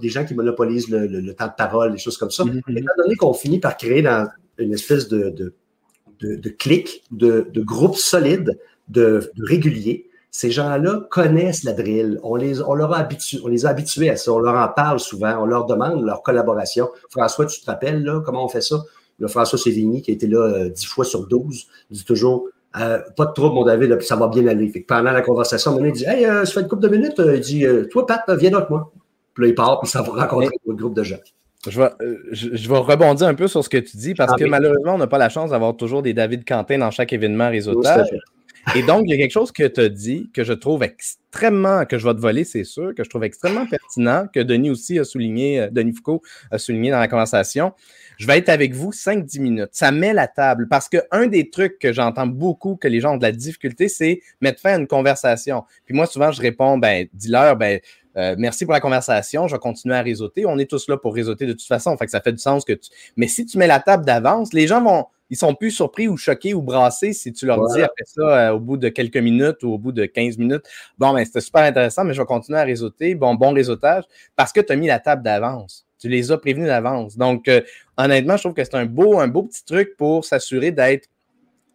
des 0.02 0.08
gens 0.08 0.24
qui 0.24 0.34
monopolisent 0.34 0.88
le, 0.88 1.32
temps 1.32 1.46
de 1.46 1.52
parole, 1.56 1.92
des 1.92 1.98
choses 1.98 2.18
comme 2.18 2.32
ça. 2.32 2.42
Mm-hmm. 2.42 2.76
Étant 2.76 2.92
donné 2.98 3.14
qu'on 3.14 3.32
finit 3.32 3.60
par 3.60 3.76
créer 3.76 4.02
dans 4.02 4.28
une 4.58 4.74
espèce 4.74 5.06
de, 5.06 5.30
de, 5.30 5.54
de, 6.18 6.34
de 6.34 6.48
clic, 6.48 7.04
de, 7.12 7.46
de 7.54 7.62
groupe 7.62 7.94
solide, 7.94 8.58
de, 8.88 9.30
réguliers, 9.38 10.10
ces 10.32 10.50
gens-là 10.50 11.06
connaissent 11.08 11.62
la 11.62 11.72
drill. 11.72 12.18
On 12.24 12.34
les, 12.34 12.60
on, 12.60 12.74
leur 12.74 12.92
a 12.94 13.08
on 13.44 13.46
les 13.46 13.64
a 13.64 13.68
habitués 13.68 14.10
à 14.10 14.16
ça. 14.16 14.32
On 14.32 14.40
leur 14.40 14.56
en 14.56 14.72
parle 14.74 14.98
souvent. 14.98 15.40
On 15.40 15.46
leur 15.46 15.66
demande 15.66 16.04
leur 16.04 16.24
collaboration. 16.24 16.88
François, 17.10 17.46
tu 17.46 17.60
te 17.60 17.66
rappelles, 17.66 18.02
là, 18.02 18.22
comment 18.26 18.44
on 18.44 18.48
fait 18.48 18.60
ça? 18.60 18.82
Le 19.20 19.28
François 19.28 19.58
Sévigny, 19.58 20.02
qui 20.02 20.10
a 20.10 20.14
été 20.14 20.26
là 20.26 20.40
euh, 20.40 20.68
dix 20.68 20.86
fois 20.86 21.04
sur 21.04 21.28
12, 21.28 21.68
dit 21.92 22.04
toujours 22.04 22.48
euh, 22.78 23.00
pas 23.16 23.26
de 23.26 23.32
trouble, 23.32 23.54
mon 23.54 23.64
David, 23.64 23.96
puis 23.96 24.06
ça 24.06 24.16
va 24.16 24.28
bien 24.28 24.46
aller. 24.46 24.70
pendant 24.86 25.10
la 25.10 25.22
conversation, 25.22 25.82
il 25.84 25.92
dit 25.92 26.04
Hey, 26.06 26.24
euh, 26.24 26.44
ça 26.44 26.54
fait 26.54 26.60
une 26.60 26.68
couple 26.68 26.82
de 26.82 26.88
minutes. 26.88 27.14
Il 27.18 27.40
dit 27.40 27.66
Toi, 27.90 28.06
Pat, 28.06 28.22
viens 28.30 28.54
avec 28.54 28.70
moi. 28.70 28.92
Puis 29.34 29.44
là, 29.44 29.48
il 29.48 29.54
part, 29.54 29.80
puis 29.80 29.90
ça 29.90 30.02
va 30.02 30.12
rencontrer 30.12 30.54
un 30.68 30.74
groupe 30.74 30.94
de 30.94 31.02
gens. 31.02 31.16
Je 31.68 31.78
vais, 31.78 31.90
je, 32.32 32.68
vais, 32.68 32.78
rebondir 32.78 33.26
un 33.28 33.34
peu 33.34 33.46
sur 33.46 33.62
ce 33.62 33.68
que 33.68 33.76
tu 33.76 33.98
dis 33.98 34.14
parce 34.14 34.32
ah 34.34 34.38
que 34.38 34.44
malheureusement, 34.46 34.94
on 34.94 34.98
n'a 34.98 35.06
pas 35.06 35.18
la 35.18 35.28
chance 35.28 35.50
d'avoir 35.50 35.76
toujours 35.76 36.00
des 36.00 36.14
David 36.14 36.48
Quentin 36.48 36.78
dans 36.78 36.90
chaque 36.90 37.12
événement 37.12 37.50
réseautage. 37.50 38.08
Et 38.74 38.82
donc, 38.82 39.02
il 39.06 39.10
y 39.10 39.14
a 39.14 39.16
quelque 39.16 39.32
chose 39.32 39.52
que 39.52 39.66
tu 39.66 39.80
as 39.80 39.88
dit 39.88 40.30
que 40.32 40.44
je 40.44 40.52
trouve 40.52 40.82
extrêmement, 40.82 41.84
que 41.86 41.98
je 41.98 42.06
vais 42.06 42.14
te 42.14 42.20
voler, 42.20 42.44
c'est 42.44 42.64
sûr, 42.64 42.94
que 42.94 43.04
je 43.04 43.10
trouve 43.10 43.24
extrêmement 43.24 43.66
pertinent, 43.66 44.26
que 44.32 44.40
Denis 44.40 44.70
aussi 44.70 44.98
a 44.98 45.04
souligné, 45.04 45.60
euh, 45.60 45.68
Denis 45.70 45.92
Foucault 45.92 46.22
a 46.50 46.58
souligné 46.58 46.90
dans 46.90 46.98
la 46.98 47.08
conversation. 47.08 47.72
Je 48.18 48.26
vais 48.26 48.38
être 48.38 48.48
avec 48.48 48.74
vous 48.74 48.92
5-10 48.92 49.40
minutes. 49.40 49.70
Ça 49.72 49.90
met 49.90 50.12
la 50.12 50.28
table 50.28 50.68
parce 50.68 50.88
qu'un 50.88 51.26
des 51.26 51.50
trucs 51.50 51.78
que 51.78 51.92
j'entends 51.92 52.26
beaucoup 52.26 52.76
que 52.76 52.86
les 52.86 53.00
gens 53.00 53.14
ont 53.14 53.16
de 53.16 53.22
la 53.22 53.32
difficulté, 53.32 53.88
c'est 53.88 54.20
mettre 54.40 54.60
fin 54.60 54.74
à 54.74 54.78
une 54.78 54.86
conversation. 54.86 55.64
Puis 55.86 55.94
moi, 55.94 56.06
souvent, 56.06 56.30
je 56.30 56.40
réponds, 56.40 56.78
ben, 56.78 57.06
dis-leur, 57.14 57.56
ben, 57.56 57.80
euh, 58.16 58.34
merci 58.38 58.64
pour 58.64 58.72
la 58.72 58.80
conversation, 58.80 59.46
je 59.46 59.54
vais 59.54 59.60
continuer 59.60 59.94
à 59.94 60.02
réseauter. 60.02 60.44
On 60.46 60.58
est 60.58 60.68
tous 60.68 60.88
là 60.88 60.96
pour 60.96 61.14
réseauter 61.14 61.46
de 61.46 61.52
toute 61.52 61.66
façon. 61.66 61.96
Fait 61.96 62.04
que 62.04 62.10
ça 62.10 62.20
fait 62.20 62.32
du 62.32 62.38
sens 62.38 62.64
que 62.64 62.72
tu. 62.72 62.90
Mais 63.16 63.28
si 63.28 63.46
tu 63.46 63.56
mets 63.56 63.66
la 63.66 63.80
table 63.80 64.04
d'avance, 64.04 64.52
les 64.52 64.66
gens 64.66 64.82
vont 64.82 65.06
ils 65.30 65.36
sont 65.36 65.54
plus 65.54 65.70
surpris 65.70 66.08
ou 66.08 66.16
choqués 66.16 66.54
ou 66.54 66.60
brassés 66.60 67.12
si 67.12 67.32
tu 67.32 67.46
leur 67.46 67.66
dis 67.68 67.80
après 67.80 68.04
ça, 68.04 68.48
euh, 68.48 68.54
au 68.54 68.60
bout 68.60 68.76
de 68.76 68.88
quelques 68.88 69.16
minutes 69.16 69.62
ou 69.62 69.72
au 69.72 69.78
bout 69.78 69.92
de 69.92 70.04
15 70.04 70.38
minutes, 70.38 70.64
bon, 70.98 71.14
ben, 71.14 71.24
c'était 71.24 71.40
super 71.40 71.62
intéressant, 71.62 72.04
mais 72.04 72.14
je 72.14 72.20
vais 72.20 72.26
continuer 72.26 72.58
à 72.58 72.64
réseauter. 72.64 73.14
Bon, 73.14 73.34
bon 73.34 73.52
réseautage, 73.52 74.04
parce 74.36 74.52
que 74.52 74.60
tu 74.60 74.72
as 74.72 74.76
mis 74.76 74.88
la 74.88 74.98
table 74.98 75.22
d'avance. 75.22 75.86
Tu 75.98 76.08
les 76.08 76.32
as 76.32 76.38
prévenus 76.38 76.66
d'avance. 76.66 77.16
Donc, 77.16 77.46
euh, 77.48 77.60
honnêtement, 77.96 78.36
je 78.36 78.42
trouve 78.42 78.54
que 78.54 78.64
c'est 78.64 78.74
un 78.74 78.86
beau, 78.86 79.20
un 79.20 79.28
beau 79.28 79.44
petit 79.44 79.64
truc 79.64 79.96
pour 79.96 80.24
s'assurer 80.24 80.72
d'être 80.72 81.08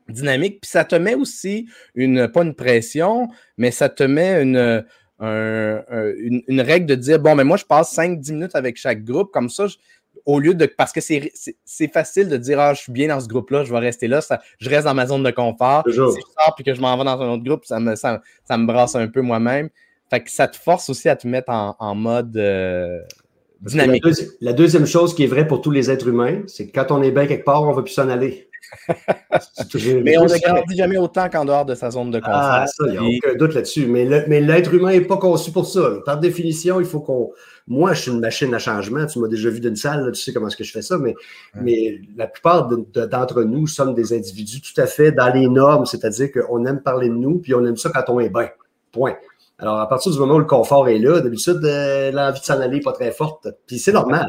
dynamique. 0.10 0.60
Puis 0.62 0.70
ça 0.70 0.84
te 0.84 0.96
met 0.96 1.16
aussi 1.16 1.68
une, 1.94 2.28
pas 2.28 2.44
une 2.44 2.56
pression, 2.56 3.30
mais 3.58 3.72
ça 3.72 3.88
te 3.88 4.04
met 4.04 4.42
une, 4.42 4.84
une, 5.20 6.62
règle 6.62 6.88
de 6.88 6.96
dire, 6.96 7.20
bon, 7.20 7.36
mais 7.36 7.44
moi, 7.44 7.58
je 7.58 7.66
passe 7.66 7.96
5-10 7.96 8.34
minutes 8.34 8.56
avec 8.56 8.78
chaque 8.78 9.04
groupe. 9.04 9.32
Comme 9.32 9.50
ça, 9.50 9.68
je, 9.68 9.78
au 10.26 10.40
lieu 10.40 10.54
de. 10.54 10.66
Parce 10.66 10.92
que 10.92 11.02
c'est 11.02 11.94
facile 11.94 12.30
de 12.30 12.38
dire 12.38 12.60
Ah, 12.60 12.74
je 12.74 12.82
suis 12.82 12.92
bien 12.92 13.08
dans 13.08 13.20
ce 13.20 13.28
groupe-là, 13.28 13.64
je 13.64 13.72
vais 13.72 13.80
rester 13.80 14.08
là, 14.08 14.22
ça, 14.22 14.42
je 14.60 14.70
reste 14.70 14.86
dans 14.86 14.94
ma 14.94 15.06
zone 15.06 15.24
de 15.24 15.32
confort. 15.32 15.84
Si 15.88 15.94
je 15.94 16.02
sors 16.02 16.56
et 16.58 16.64
que 16.64 16.74
je 16.74 16.82
m'en 16.82 16.98
vais 16.98 17.04
dans 17.04 17.22
un 17.22 17.30
autre 17.34 17.44
groupe, 17.44 17.66
ça 17.66 17.80
me, 17.80 17.96
ça, 17.96 18.22
me 18.52 18.66
brasse 18.66 18.96
un 18.96 19.08
peu 19.08 19.22
moi-même. 19.22 19.70
Fait 20.10 20.22
que 20.22 20.30
ça 20.30 20.48
te 20.48 20.58
force 20.58 20.90
aussi 20.90 21.10
à 21.10 21.16
te 21.16 21.28
mettre 21.28 21.52
en, 21.52 21.96
mode 21.96 22.38
euh, 22.38 23.00
dynamique. 23.62 24.04
La, 24.40 24.54
deuxième 24.54 24.86
chose 24.86 25.16
qui 25.16 25.24
est 25.24 25.28
vraie 25.28 25.48
pour 25.48 25.62
tous 25.62 25.72
les 25.72 25.90
êtres 25.90 26.08
humains, 26.08 26.44
c'est 26.48 26.68
que 26.68 26.80
quand 26.80 26.92
on 26.96 27.02
est 27.02 27.12
bien 27.12 27.26
quelque 27.26 27.46
part, 27.46 27.64
on 27.64 27.72
ne 27.72 27.76
va 27.76 27.82
plus 27.82 27.94
s'en 27.94 28.10
aller. 28.10 28.48
Mais 30.04 30.18
on 30.18 30.26
ne 30.26 30.42
grandit 30.42 30.76
jamais 30.76 30.98
autant 30.98 31.30
qu'en 31.30 31.46
dehors 31.46 31.66
de 31.66 31.76
sa 31.76 31.92
zone 31.92 32.12
de 32.12 32.20
confort. 32.20 32.36
Ah, 32.36 32.66
ça, 32.68 32.86
il 32.88 32.92
n'y 32.92 32.98
a 32.98 33.02
aucun 33.04 33.38
doute 33.38 33.54
là-dessus. 33.54 33.88
Mais 33.88 34.06
l'être 34.06 34.74
humain 34.74 34.92
n'est 34.92 35.02
pas 35.02 35.18
conçu 35.18 35.52
pour 35.52 35.66
ça. 35.66 36.00
Par 36.06 36.20
définition, 36.20 36.80
il 36.80 36.86
faut 36.86 37.00
qu'on 37.00 37.32
moi, 37.68 37.94
je 37.94 38.02
suis 38.02 38.12
une 38.12 38.20
machine 38.20 38.54
à 38.54 38.60
changement. 38.60 39.06
Tu 39.08 39.20
m'as 39.20 39.28
déjà 39.28 39.50
vu 39.50 39.60
d'une 39.60 39.76
salle, 39.76 40.12
tu 40.12 40.22
sais 40.22 40.32
comment 40.34 40.48
est-ce 40.48 40.58
que 40.58 40.64
je 40.64 40.72
fais 40.72 40.84
ça, 40.84 40.98
mais, 41.00 41.16
mais 41.56 42.00
la 42.16 42.28
plupart 42.28 42.70
d'entre 42.70 43.44
nous 43.44 43.66
sommes 43.66 43.96
des 43.96 44.14
individus 44.14 44.62
tout 44.62 44.80
à 44.80 44.86
fait 44.86 45.12
dans 45.12 45.34
les 45.34 45.48
normes, 45.48 45.86
c'est-à-dire 45.86 46.30
qu'on 46.32 46.64
aime 46.66 46.82
parler 46.82 47.10
de 47.10 47.16
nous, 47.16 47.40
puis 47.40 47.56
on 47.56 47.66
aime 47.66 47.78
ça 47.78 47.90
quand 47.90 48.04
on 48.10 48.20
est 48.20 48.30
bien. 48.30 48.50
Point. 48.92 49.16
Alors, 49.58 49.80
à 49.80 49.90
partir 49.90 50.12
du 50.12 50.20
moment 50.20 50.36
où 50.36 50.40
le 50.40 50.46
confort 50.46 50.88
est 50.90 51.00
là, 51.00 51.22
d'habitude, 51.22 51.62
euh, 51.64 52.12
l'envie 52.12 52.40
de 52.40 52.46
s'en 52.46 52.60
aller 52.60 52.78
n'est 52.78 52.82
pas 52.82 52.92
très 52.92 53.12
forte. 53.12 53.48
Puis 53.66 53.80
c'est 53.80 53.94
normal. 53.94 54.28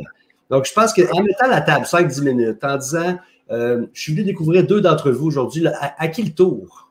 Donc, 0.51 0.64
je 0.64 0.72
pense 0.72 0.94
qu'en 0.94 1.22
mettant 1.22 1.49
la 1.49 1.61
table 1.61 1.85
5-10 1.85 2.22
minutes, 2.22 2.64
en 2.64 2.77
disant, 2.77 3.18
euh, 3.51 3.87
je 3.93 4.01
suis 4.01 4.13
venu 4.13 4.25
découvrir 4.25 4.67
deux 4.67 4.81
d'entre 4.81 5.11
vous 5.11 5.27
aujourd'hui, 5.27 5.65
à 5.67 6.09
qui 6.09 6.23
le 6.23 6.33
tour? 6.33 6.87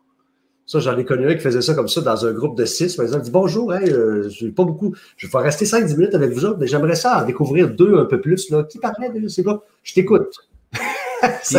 Ça, 0.67 0.79
j'en 0.79 0.97
ai 0.97 1.05
connu 1.05 1.27
un 1.27 1.35
qui 1.35 1.41
faisait 1.41 1.61
ça 1.61 1.75
comme 1.75 1.87
ça 1.87 2.01
dans 2.01 2.25
un 2.25 2.33
groupe 2.33 2.57
de 2.57 2.65
six. 2.65 2.95
Par 2.95 3.05
exemple, 3.05 3.21
il 3.21 3.25
dit 3.25 3.31
Bonjour, 3.31 3.71
hein, 3.71 3.81
euh, 3.87 4.29
je 4.29 4.47
pas 4.47 4.63
beaucoup. 4.63 4.95
Je 5.15 5.27
vais 5.27 5.37
rester 5.37 5.65
5-10 5.65 5.95
minutes 5.95 6.15
avec 6.15 6.31
vous 6.31 6.43
autres, 6.43 6.57
mais 6.59 6.65
j'aimerais 6.65 6.95
ça 6.95 7.21
en 7.21 7.25
découvrir 7.25 7.69
deux 7.69 7.97
un 7.97 8.05
peu 8.05 8.19
plus. 8.19 8.49
Là. 8.49 8.63
Qui 8.63 8.79
parlait 8.79 9.09
de 9.09 9.27
c'est 9.27 9.43
quoi? 9.43 9.63
Je 9.83 9.93
t'écoute. 9.93 10.35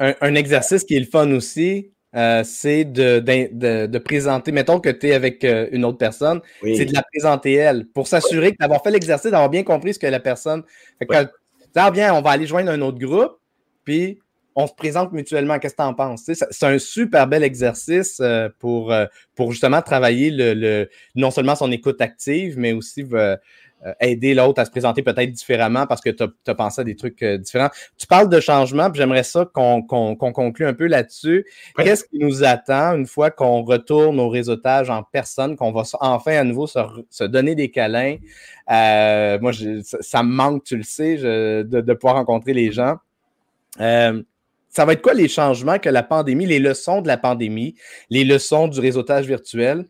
un, 0.00 0.34
exercice 0.34 0.82
qui 0.82 0.96
est 0.96 1.00
le 1.00 1.06
fun 1.06 1.30
aussi, 1.30 1.90
euh, 2.16 2.42
c'est 2.44 2.84
de, 2.84 3.20
de, 3.20 3.98
présenter, 3.98 4.50
mettons 4.50 4.80
que 4.80 4.90
tu 4.90 5.08
es 5.08 5.14
avec 5.14 5.44
euh, 5.44 5.68
une 5.70 5.84
autre 5.84 5.98
personne, 5.98 6.40
c'est 6.62 6.84
de 6.84 6.92
la 6.92 7.02
présenter 7.02 7.54
elle, 7.54 7.86
pour 7.86 8.08
s'assurer 8.08 8.56
d'avoir 8.58 8.82
fait 8.82 8.90
l'exercice, 8.90 9.30
d'avoir 9.30 9.50
bien 9.50 9.62
compris 9.62 9.94
ce 9.94 10.00
que 10.00 10.06
la 10.08 10.20
personne. 10.20 10.64
Fait 10.98 11.06
que, 11.06 11.14
ah, 11.76 11.90
bien, 11.92 12.12
on 12.12 12.20
va 12.20 12.30
aller 12.30 12.46
joindre 12.46 12.72
un 12.72 12.80
autre 12.80 12.98
groupe, 12.98 13.38
puis 13.84 14.18
on 14.54 14.66
se 14.66 14.74
présente 14.74 15.12
mutuellement. 15.12 15.58
Qu'est-ce 15.58 15.74
que 15.74 15.82
tu 15.82 15.88
en 15.88 15.94
penses? 15.94 16.22
C'est 16.26 16.66
un 16.66 16.78
super 16.78 17.26
bel 17.26 17.42
exercice 17.42 18.18
euh, 18.20 18.48
pour, 18.58 18.92
euh, 18.92 19.06
pour 19.34 19.52
justement 19.52 19.82
travailler 19.82 20.30
le, 20.30 20.88
non 21.14 21.30
seulement 21.30 21.54
son 21.54 21.70
écoute 21.72 22.00
active, 22.00 22.58
mais 22.58 22.72
aussi 22.72 23.06
euh, 23.12 23.36
aider 24.00 24.34
l'autre 24.34 24.60
à 24.60 24.64
se 24.64 24.70
présenter 24.70 25.02
peut-être 25.02 25.32
différemment 25.32 25.86
parce 25.86 26.00
que 26.00 26.10
tu 26.10 26.22
as, 26.22 26.54
pensé 26.54 26.82
à 26.82 26.84
des 26.84 26.94
trucs 26.94 27.24
différents. 27.24 27.70
Tu 27.98 28.06
parles 28.06 28.28
de 28.28 28.38
changement, 28.38 28.90
puis 28.90 28.98
j'aimerais 28.98 29.24
ça 29.24 29.48
qu'on 29.52 29.82
conclue 29.82 30.66
un 30.66 30.74
peu 30.74 30.86
là-dessus. 30.86 31.46
Qu'est-ce 31.76 32.04
qui 32.04 32.18
nous 32.18 32.44
attend 32.44 32.94
une 32.94 33.06
fois 33.06 33.30
qu'on 33.30 33.62
retourne 33.62 34.20
au 34.20 34.28
réseautage 34.28 34.88
en 34.88 35.02
personne, 35.02 35.56
qu'on 35.56 35.72
va 35.72 35.82
enfin 36.00 36.36
à 36.36 36.44
nouveau 36.44 36.68
se, 36.68 37.24
donner 37.24 37.56
des 37.56 37.70
câlins? 37.70 38.18
moi, 38.68 39.50
ça, 39.82 40.22
me 40.22 40.32
manque, 40.32 40.62
tu 40.62 40.76
le 40.76 40.84
sais, 40.84 41.16
de, 41.16 41.64
de, 41.64 41.92
pouvoir 41.94 42.14
rencontrer 42.14 42.52
les 42.52 42.70
gens 42.70 42.98
ça 43.78 44.84
va 44.86 44.94
être 44.94 45.02
quoi 45.02 45.14
les 45.14 45.28
changements 45.28 45.78
que 45.78 45.88
la 45.88 46.02
pandémie, 46.02 46.46
les 46.46 46.58
leçons 46.58 47.02
de 47.02 47.08
la 47.08 47.18
pandémie, 47.18 47.74
les 48.08 48.24
leçons 48.24 48.68
du 48.68 48.80
réseautage 48.80 49.26
virtuel? 49.26 49.86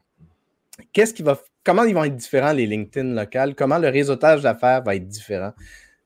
Qu'est-ce 0.93 1.15
qui 1.15 1.23
va, 1.23 1.41
comment 1.65 1.85
ils 1.85 1.95
vont 1.95 2.05
être 2.05 2.17
différents, 2.17 2.53
les 2.53 2.67
LinkedIn 2.67 3.15
locales? 3.15 3.55
Comment 3.55 3.79
le 3.79 3.89
réseautage 3.89 4.43
d'affaires 4.43 4.83
va 4.83 4.97
être 4.97 5.07
différent 5.07 5.53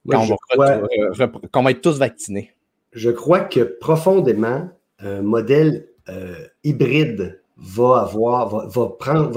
quand, 0.08 0.26
on 0.54 0.58
va, 0.58 0.82
euh, 0.82 1.68
être 1.68 1.80
tous 1.80 1.98
vaccinés? 1.98 2.52
Je 2.92 3.10
crois 3.10 3.40
que 3.40 3.60
profondément, 3.60 4.68
un 5.00 5.22
modèle 5.22 5.88
euh, 6.08 6.46
hybride 6.64 7.40
va 7.56 8.00
avoir, 8.02 8.68
va, 8.68 8.88
prendre, 8.98 9.30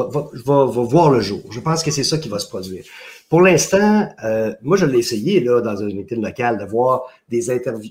va, 0.45 0.65
voir 0.65 1.11
le 1.11 1.21
jour. 1.21 1.41
Je 1.51 1.59
pense 1.59 1.83
que 1.83 1.91
c'est 1.91 2.03
ça 2.03 2.17
qui 2.17 2.29
va 2.29 2.39
se 2.39 2.47
produire. 2.47 2.83
Pour 3.29 3.41
l'instant, 3.41 4.09
euh, 4.23 4.55
moi, 4.63 4.75
je 4.75 4.87
l'ai 4.87 4.97
essayé 4.97 5.39
là, 5.39 5.61
dans 5.61 5.83
un 5.83 5.85
LinkedIn 5.85 6.19
local 6.19 6.57
d'avoir 6.57 7.03
des, 7.29 7.41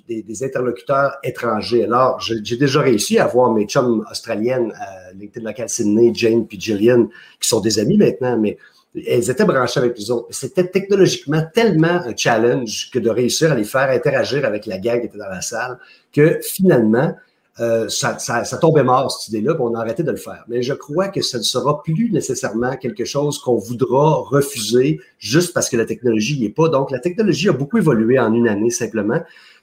des, 0.09 0.43
interlocuteurs 0.43 1.17
étrangers. 1.23 1.85
Alors, 1.85 2.19
j'ai 2.21 2.57
déjà 2.57 2.81
réussi 2.81 3.21
à 3.21 3.27
avoir 3.27 3.53
mes 3.53 3.65
chums 3.65 4.05
australiennes 4.11 4.73
à 4.73 5.13
LinkedIn 5.13 5.47
local 5.47 5.69
Sydney, 5.69 6.11
Jane 6.13 6.45
puis 6.45 6.59
Gillian, 6.59 7.07
qui 7.41 7.49
sont 7.49 7.61
des 7.61 7.79
amis 7.79 7.97
maintenant, 7.97 8.37
mais 8.37 8.59
elles 9.07 9.31
étaient 9.31 9.45
branchées 9.45 9.79
avec 9.79 9.97
les 9.97 10.11
autres. 10.11 10.27
C'était 10.31 10.67
technologiquement 10.67 11.45
tellement 11.55 11.87
un 12.05 12.17
challenge 12.17 12.91
que 12.91 12.99
de 12.99 13.09
réussir 13.09 13.53
à 13.53 13.55
les 13.55 13.63
faire 13.63 13.91
interagir 13.91 14.45
avec 14.45 14.67
la 14.67 14.79
gang 14.79 14.99
qui 14.99 15.07
était 15.07 15.19
dans 15.19 15.29
la 15.29 15.41
salle 15.41 15.79
que 16.13 16.41
finalement, 16.43 17.15
euh, 17.61 17.89
ça, 17.89 18.19
ça, 18.19 18.45
ça, 18.45 18.57
tombait 18.59 18.85
mort, 18.85 19.11
cette 19.11 19.29
idée-là, 19.29 19.57
on 19.59 19.75
a 19.75 19.81
arrêté 19.81 20.05
de 20.05 20.11
le 20.11 20.17
faire. 20.17 20.45
Mais 20.49 20.63
je 20.63 20.75
crois 20.75 21.09
que 21.09 21.23
ça 21.23 21.39
ne 21.39 21.43
sera 21.43 21.83
plus 21.83 22.11
nécessairement 22.13 22.77
quelque 22.77 23.05
chose 23.05 23.41
qu'on 23.41 23.57
voudra 23.57 24.15
refuser 24.15 25.01
juste 25.19 25.53
parce 25.55 25.69
que 25.69 25.77
la 25.77 25.85
technologie 25.85 26.39
n'y 26.39 26.47
est 26.47 26.51
pas. 26.51 26.69
Donc, 26.69 26.91
la 26.91 27.01
technologie 27.01 27.49
a 27.49 27.53
beaucoup 27.53 27.79
évolué 27.79 28.19
en 28.19 28.33
une 28.33 28.49
année 28.49 28.71
simplement, 28.71 29.21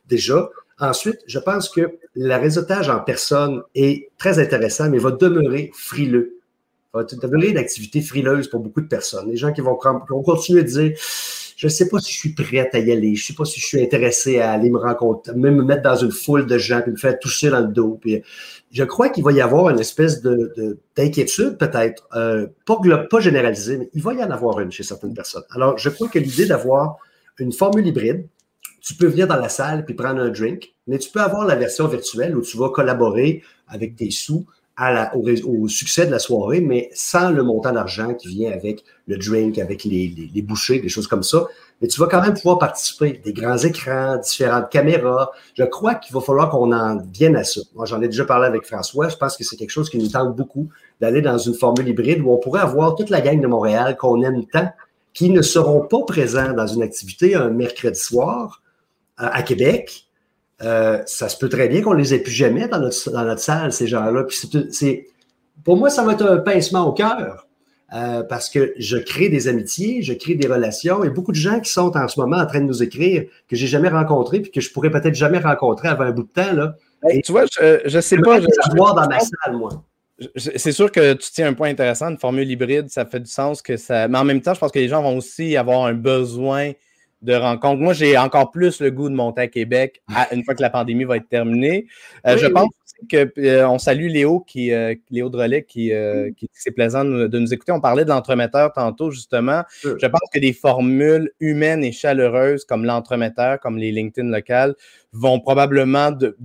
déjà. 0.09 0.49
Ensuite, 0.77 1.19
je 1.25 1.39
pense 1.39 1.69
que 1.69 1.97
le 2.15 2.35
réseautage 2.35 2.89
en 2.89 2.99
personne 2.99 3.61
est 3.75 4.09
très 4.17 4.39
intéressant, 4.39 4.89
mais 4.89 4.97
va 4.97 5.11
demeurer 5.11 5.71
frileux. 5.73 6.39
Va 6.93 7.05
demeurer 7.05 7.49
une 7.49 7.57
activité 7.57 8.01
frileuse 8.01 8.49
pour 8.49 8.59
beaucoup 8.59 8.81
de 8.81 8.87
personnes. 8.87 9.29
Les 9.29 9.37
gens 9.37 9.53
qui 9.53 9.61
vont, 9.61 9.79
vont 10.09 10.21
continuer 10.21 10.61
à 10.61 10.63
dire 10.63 10.97
je 11.65 11.73
ne 11.73 11.77
sais 11.77 11.89
pas 11.89 11.99
si 11.99 12.13
je 12.13 12.17
suis 12.19 12.33
prête 12.33 12.75
à 12.75 12.79
y 12.79 12.91
aller, 12.91 13.15
je 13.15 13.23
ne 13.23 13.25
sais 13.25 13.33
pas 13.33 13.43
si 13.43 13.59
je 13.59 13.65
suis 13.65 13.81
intéressé 13.81 14.39
à 14.39 14.51
aller 14.51 14.69
me 14.69 14.77
rencontrer, 14.77 15.33
même 15.33 15.55
me 15.55 15.63
mettre 15.63 15.81
dans 15.81 15.95
une 15.95 16.11
foule 16.11 16.45
de 16.45 16.59
gens, 16.59 16.81
puis 16.81 16.91
me 16.91 16.97
faire 16.97 17.17
toucher 17.17 17.49
dans 17.49 17.61
le 17.61 17.69
dos. 17.69 17.97
Puis, 17.99 18.21
je 18.71 18.83
crois 18.83 19.09
qu'il 19.09 19.23
va 19.23 19.31
y 19.31 19.41
avoir 19.41 19.69
une 19.69 19.79
espèce 19.79 20.21
de, 20.21 20.77
d'inquiétude, 20.95 21.57
peut-être, 21.57 22.07
euh, 22.15 22.45
pas, 22.67 22.77
pas 23.09 23.19
généralisée, 23.19 23.77
mais 23.77 23.89
il 23.93 24.03
va 24.03 24.13
y 24.13 24.23
en 24.23 24.29
avoir 24.29 24.59
une 24.59 24.71
chez 24.71 24.83
certaines 24.83 25.15
personnes. 25.15 25.43
Alors, 25.49 25.75
je 25.79 25.89
crois 25.89 26.07
que 26.07 26.19
l'idée 26.19 26.45
d'avoir 26.45 26.97
une 27.39 27.51
formule 27.51 27.87
hybride, 27.87 28.27
tu 28.81 28.93
peux 28.93 29.07
venir 29.07 29.27
dans 29.27 29.37
la 29.37 29.49
salle 29.49 29.85
puis 29.85 29.95
prendre 29.95 30.21
un 30.21 30.29
drink, 30.29 30.75
mais 30.85 30.99
tu 30.99 31.09
peux 31.09 31.21
avoir 31.21 31.45
la 31.47 31.55
version 31.55 31.87
virtuelle 31.87 32.37
où 32.37 32.41
tu 32.41 32.57
vas 32.57 32.69
collaborer 32.69 33.41
avec 33.67 33.95
tes 33.95 34.11
sous 34.11 34.45
au, 35.13 35.67
succès 35.67 36.05
de 36.05 36.11
la 36.11 36.19
soirée, 36.19 36.59
mais 36.59 36.89
sans 36.93 37.29
le 37.29 37.43
montant 37.43 37.71
d'argent 37.71 38.13
qui 38.13 38.27
vient 38.27 38.51
avec 38.51 38.83
le 39.07 39.17
drink, 39.17 39.57
avec 39.57 39.85
les, 39.85 40.13
les, 40.33 40.41
bouchées, 40.41 40.79
des 40.79 40.89
choses 40.89 41.07
comme 41.07 41.23
ça. 41.23 41.47
Mais 41.81 41.87
tu 41.87 41.99
vas 41.99 42.07
quand 42.07 42.21
même 42.21 42.33
pouvoir 42.33 42.59
participer. 42.59 43.21
Des 43.23 43.33
grands 43.33 43.57
écrans, 43.57 44.17
différentes 44.17 44.69
caméras. 44.69 45.31
Je 45.53 45.63
crois 45.63 45.95
qu'il 45.95 46.13
va 46.13 46.21
falloir 46.21 46.49
qu'on 46.49 46.73
en 46.73 46.97
vienne 47.13 47.35
à 47.35 47.43
ça. 47.43 47.61
Moi, 47.73 47.85
j'en 47.85 48.01
ai 48.01 48.07
déjà 48.07 48.25
parlé 48.25 48.47
avec 48.47 48.65
François. 48.65 49.07
Je 49.07 49.15
pense 49.15 49.37
que 49.37 49.43
c'est 49.43 49.55
quelque 49.55 49.69
chose 49.69 49.89
qui 49.89 49.97
nous 49.97 50.09
tente 50.09 50.35
beaucoup 50.35 50.69
d'aller 50.99 51.21
dans 51.21 51.37
une 51.37 51.53
formule 51.53 51.87
hybride 51.87 52.21
où 52.21 52.31
on 52.31 52.37
pourrait 52.37 52.61
avoir 52.61 52.95
toute 52.95 53.09
la 53.09 53.21
gang 53.21 53.39
de 53.39 53.47
Montréal 53.47 53.95
qu'on 53.97 54.21
aime 54.23 54.45
tant, 54.45 54.69
qui 55.13 55.29
ne 55.29 55.41
seront 55.41 55.81
pas 55.81 56.03
présents 56.05 56.53
dans 56.53 56.67
une 56.67 56.81
activité 56.81 57.35
un 57.35 57.49
mercredi 57.49 57.99
soir 57.99 58.61
euh, 59.21 59.29
à 59.31 59.43
Québec, 59.43 60.07
euh, 60.63 61.01
ça 61.05 61.29
se 61.29 61.37
peut 61.37 61.49
très 61.49 61.67
bien 61.67 61.81
qu'on 61.81 61.93
les 61.93 62.13
ait 62.13 62.19
plus 62.19 62.31
jamais 62.31 62.67
dans 62.67 62.79
notre, 62.79 63.11
dans 63.11 63.23
notre 63.23 63.41
salle, 63.41 63.73
ces 63.73 63.87
gens-là. 63.87 64.25
C'est, 64.71 65.07
pour 65.63 65.77
moi, 65.77 65.89
ça 65.89 66.03
va 66.03 66.13
être 66.13 66.25
un 66.25 66.37
pincement 66.37 66.87
au 66.87 66.93
cœur. 66.93 67.47
Euh, 67.93 68.23
parce 68.23 68.49
que 68.49 68.73
je 68.79 68.97
crée 68.97 69.29
des 69.29 69.47
amitiés, 69.47 70.01
je 70.01 70.13
crée 70.13 70.33
des 70.33 70.47
relations 70.47 71.03
et 71.03 71.11
beaucoup 71.11 71.31
de 71.31 71.37
gens 71.37 71.59
qui 71.59 71.69
sont 71.69 71.95
en 71.95 72.07
ce 72.07 72.19
moment 72.19 72.37
en 72.37 72.47
train 72.47 72.59
de 72.59 72.65
nous 72.65 72.81
écrire 72.81 73.25
que 73.47 73.55
j'ai 73.55 73.67
jamais 73.67 73.89
rencontrés 73.89 74.39
puis 74.39 74.51
que 74.51 74.59
je 74.59 74.73
pourrais 74.73 74.89
peut-être 74.89 75.13
jamais 75.13 75.37
rencontrer 75.37 75.89
avant 75.89 76.05
un 76.05 76.11
bout 76.11 76.23
de 76.23 76.29
temps. 76.29 76.51
Là. 76.51 76.75
tu 77.23 77.31
vois, 77.31 77.45
je, 77.45 77.95
ne 77.95 78.01
sais 78.01 78.17
pas. 78.17 78.41
Je, 78.41 78.47
je 78.47 78.75
voir 78.75 78.95
dans 78.95 79.07
ma 79.07 79.19
salle, 79.19 79.53
moi. 79.53 79.69
C'est 80.35 80.71
sûr 80.71 80.91
que 80.91 81.13
tu 81.13 81.29
tiens 81.31 81.49
un 81.49 81.53
point 81.53 81.69
intéressant, 81.69 82.09
une 82.09 82.17
formule 82.17 82.49
hybride, 82.49 82.89
ça 82.89 83.05
fait 83.05 83.19
du 83.19 83.29
sens 83.29 83.61
que 83.61 83.77
ça. 83.77 84.07
Mais 84.07 84.17
en 84.17 84.23
même 84.23 84.41
temps, 84.41 84.53
je 84.53 84.59
pense 84.59 84.71
que 84.71 84.79
les 84.79 84.87
gens 84.87 85.03
vont 85.03 85.17
aussi 85.17 85.55
avoir 85.55 85.85
un 85.85 85.93
besoin 85.93 86.71
de 87.25 87.33
rencontres. 87.33 87.81
Moi, 87.81 87.93
j'ai 87.93 88.17
encore 88.17 88.51
plus 88.51 88.79
le 88.79 88.91
goût 88.91 89.09
de 89.09 89.15
monter 89.15 89.41
à 89.41 89.47
Québec 89.47 90.01
une 90.31 90.43
fois 90.43 90.55
que 90.55 90.61
la 90.61 90.69
pandémie 90.69 91.03
va 91.03 91.17
être 91.17 91.27
terminée. 91.27 91.87
Euh, 92.25 92.37
je 92.37 92.45
pense 92.45 92.69
aussi 92.83 93.07
qu'on 93.09 93.41
euh, 93.41 93.77
salue 93.77 94.07
Léo, 94.07 94.41
qui, 94.41 94.71
euh, 94.71 94.95
Léo 95.09 95.29
Drolet, 95.29 95.63
qui, 95.63 95.91
qui 96.37 96.49
c'est 96.53 96.71
plaisant 96.71 97.03
de 97.03 97.39
nous 97.39 97.53
écouter. 97.53 97.71
On 97.71 97.81
parlait 97.81 98.05
de 98.05 98.09
l'entremetteur 98.09 98.71
tantôt, 98.71 99.11
justement. 99.11 99.63
Je 99.83 100.05
pense 100.07 100.29
que 100.31 100.39
des 100.39 100.53
formules 100.53 101.31
humaines 101.39 101.83
et 101.83 101.91
chaleureuses 101.91 102.63
comme 102.63 102.85
l'entremetteur, 102.85 103.59
comme 103.59 103.77
les 103.77 103.91
LinkedIn 103.91 104.29
locales, 104.29 104.75
vont 105.11 105.39
probablement 105.39 106.11
de, 106.11 106.35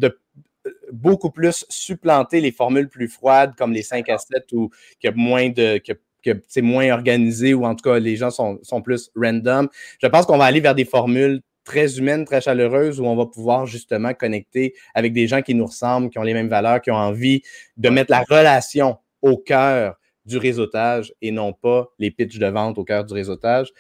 beaucoup 0.92 1.30
plus 1.30 1.64
supplanter 1.68 2.40
les 2.40 2.52
formules 2.52 2.88
plus 2.88 3.08
froides 3.08 3.54
comme 3.56 3.72
les 3.72 3.82
5 3.82 4.08
à 4.08 4.18
7 4.18 4.52
ou 4.52 4.70
qui 4.98 5.08
a 5.08 5.12
moins 5.12 5.48
de 5.48 5.78
que 6.22 6.42
c'est 6.48 6.62
moins 6.62 6.90
organisé 6.90 7.54
ou 7.54 7.64
en 7.64 7.74
tout 7.74 7.88
cas 7.88 7.98
les 7.98 8.16
gens 8.16 8.30
sont, 8.30 8.58
plus 8.82 9.10
random. 9.16 9.68
Je 10.02 10.06
pense 10.06 10.26
qu'on 10.26 10.38
va 10.38 10.44
aller 10.44 10.60
vers 10.60 10.74
des 10.74 10.84
formules 10.84 11.40
très 11.64 11.98
humaines, 11.98 12.24
très 12.24 12.40
chaleureuses 12.40 13.00
où 13.00 13.06
on 13.06 13.16
va 13.16 13.26
pouvoir 13.26 13.66
justement 13.66 14.14
connecter 14.14 14.74
avec 14.94 15.12
des 15.12 15.26
gens 15.26 15.42
qui 15.42 15.54
nous 15.54 15.66
ressemblent, 15.66 16.10
qui 16.10 16.18
ont 16.18 16.22
les 16.22 16.34
mêmes 16.34 16.48
valeurs, 16.48 16.80
qui 16.80 16.90
ont 16.90 16.96
envie 16.96 17.42
de 17.76 17.88
mettre 17.88 18.10
la 18.10 18.22
relation 18.22 18.98
au 19.22 19.36
cœur 19.36 19.96
du 20.24 20.38
réseautage 20.38 21.12
et 21.20 21.32
non 21.32 21.52
pas 21.52 21.88
les 21.98 22.10
pitchs 22.10 22.38
de 22.38 22.46
vente 22.46 22.78
au 22.78 22.84
cœur 22.84 23.04
du 23.04 23.14
réseautage. 23.14 23.70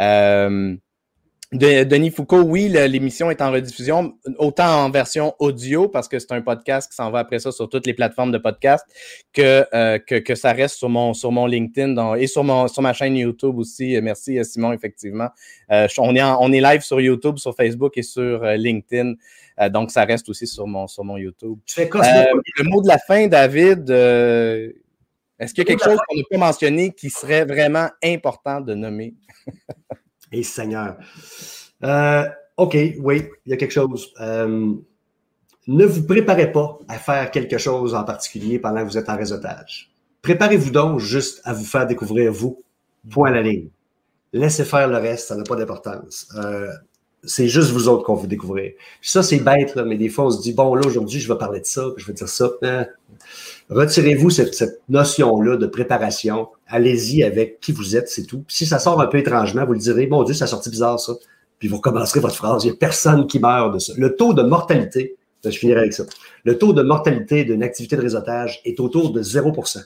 Euh, 0.00 0.76
Denis 1.50 2.10
Foucault, 2.10 2.42
oui, 2.42 2.68
l'émission 2.68 3.30
est 3.30 3.40
en 3.40 3.50
rediffusion, 3.50 4.18
autant 4.36 4.84
en 4.84 4.90
version 4.90 5.34
audio, 5.38 5.88
parce 5.88 6.06
que 6.06 6.18
c'est 6.18 6.32
un 6.32 6.42
podcast 6.42 6.90
qui 6.90 6.94
s'en 6.94 7.10
va 7.10 7.20
après 7.20 7.38
ça 7.38 7.52
sur 7.52 7.70
toutes 7.70 7.86
les 7.86 7.94
plateformes 7.94 8.32
de 8.32 8.36
podcast, 8.36 8.84
que, 9.32 9.64
euh, 9.72 9.98
que, 9.98 10.34
ça 10.34 10.52
reste 10.52 10.76
sur 10.76 10.90
mon, 10.90 11.14
sur 11.14 11.32
mon 11.32 11.46
LinkedIn 11.46 12.16
et 12.16 12.26
sur, 12.26 12.44
mon, 12.44 12.68
sur 12.68 12.82
ma 12.82 12.92
chaîne 12.92 13.16
YouTube 13.16 13.56
aussi. 13.56 13.98
Merci 14.02 14.44
Simon, 14.44 14.72
effectivement. 14.72 15.30
Euh, 15.72 15.88
on, 15.96 16.14
est 16.14 16.22
on 16.22 16.52
est 16.52 16.60
live 16.60 16.82
sur 16.82 17.00
YouTube, 17.00 17.38
sur 17.38 17.56
Facebook 17.56 17.96
et 17.96 18.02
sur 18.02 18.44
euh, 18.44 18.56
LinkedIn. 18.56 19.14
donc, 19.70 19.90
ça 19.90 20.04
reste 20.04 20.28
aussi 20.28 20.46
sur 20.46 20.66
mon, 20.66 20.86
sur 20.86 21.02
mon 21.02 21.16
YouTube. 21.16 21.58
le 21.78 22.64
mot 22.64 22.82
de 22.82 22.88
la 22.88 22.98
fin, 22.98 23.26
David, 23.26 23.88
est-ce 23.88 25.54
qu'il 25.54 25.58
y 25.58 25.60
a 25.62 25.64
quelque 25.64 25.84
chose 25.84 25.98
qu'on 26.06 26.16
n'a 26.16 26.22
pas 26.30 26.36
mentionné 26.36 26.92
qui 26.92 27.08
serait 27.08 27.46
vraiment 27.46 27.88
important 28.04 28.60
de 28.60 28.74
nommer? 28.74 29.14
Et 30.32 30.42
Seigneur. 30.42 30.96
Euh, 31.84 32.24
OK, 32.56 32.76
oui, 32.98 33.22
il 33.46 33.50
y 33.50 33.52
a 33.52 33.56
quelque 33.56 33.72
chose. 33.72 34.12
Euh, 34.20 34.74
ne 35.66 35.84
vous 35.84 36.06
préparez 36.06 36.50
pas 36.50 36.78
à 36.88 36.98
faire 36.98 37.30
quelque 37.30 37.58
chose 37.58 37.94
en 37.94 38.04
particulier 38.04 38.58
pendant 38.58 38.80
que 38.84 38.90
vous 38.90 38.98
êtes 38.98 39.08
en 39.08 39.16
réseautage. 39.16 39.90
Préparez-vous 40.22 40.70
donc 40.70 40.98
juste 40.98 41.40
à 41.44 41.52
vous 41.52 41.64
faire 41.64 41.86
découvrir 41.86 42.32
vous. 42.32 42.62
Point 43.10 43.30
à 43.30 43.34
la 43.34 43.42
ligne. 43.42 43.68
Laissez 44.32 44.64
faire 44.64 44.88
le 44.88 44.96
reste, 44.96 45.28
ça 45.28 45.36
n'a 45.36 45.44
pas 45.44 45.56
d'importance. 45.56 46.28
Euh, 46.36 46.68
c'est 47.24 47.48
juste 47.48 47.70
vous 47.70 47.88
autres 47.88 48.04
qu'on 48.04 48.14
veut 48.14 48.28
découvrir. 48.28 48.72
ça, 49.02 49.22
c'est 49.22 49.40
bête, 49.40 49.76
mais 49.76 49.96
des 49.96 50.08
fois, 50.08 50.26
on 50.26 50.30
se 50.30 50.40
dit, 50.42 50.52
bon, 50.52 50.74
là, 50.74 50.86
aujourd'hui, 50.86 51.20
je 51.20 51.32
vais 51.32 51.38
parler 51.38 51.60
de 51.60 51.66
ça, 51.66 51.86
je 51.96 52.06
vais 52.06 52.12
dire 52.12 52.28
ça. 52.28 52.50
Retirez-vous 53.70 54.30
cette, 54.30 54.80
notion-là 54.88 55.56
de 55.56 55.66
préparation. 55.66 56.48
Allez-y 56.66 57.22
avec 57.22 57.60
qui 57.60 57.72
vous 57.72 57.96
êtes, 57.96 58.08
c'est 58.08 58.24
tout. 58.24 58.44
si 58.48 58.66
ça 58.66 58.78
sort 58.78 59.00
un 59.00 59.06
peu 59.06 59.18
étrangement, 59.18 59.66
vous 59.66 59.74
le 59.74 59.78
direz, 59.78 60.06
mon 60.06 60.22
Dieu, 60.22 60.34
ça 60.34 60.44
a 60.44 60.48
sorti 60.48 60.70
bizarre, 60.70 60.98
ça. 60.98 61.12
Puis 61.58 61.68
vous 61.68 61.76
recommencerez 61.76 62.20
votre 62.20 62.36
phrase. 62.36 62.64
Il 62.64 62.68
n'y 62.68 62.72
a 62.72 62.76
personne 62.76 63.26
qui 63.26 63.40
meurt 63.40 63.74
de 63.74 63.78
ça. 63.78 63.92
Le 63.96 64.16
taux 64.16 64.32
de 64.32 64.42
mortalité, 64.42 65.16
je 65.44 65.50
finirai 65.50 65.80
avec 65.80 65.92
ça. 65.92 66.04
Le 66.44 66.56
taux 66.56 66.72
de 66.72 66.82
mortalité 66.82 67.44
d'une 67.44 67.62
activité 67.62 67.96
de 67.96 68.02
réseautage 68.02 68.60
est 68.64 68.80
autour 68.80 69.12
de 69.12 69.22
0% 69.22 69.80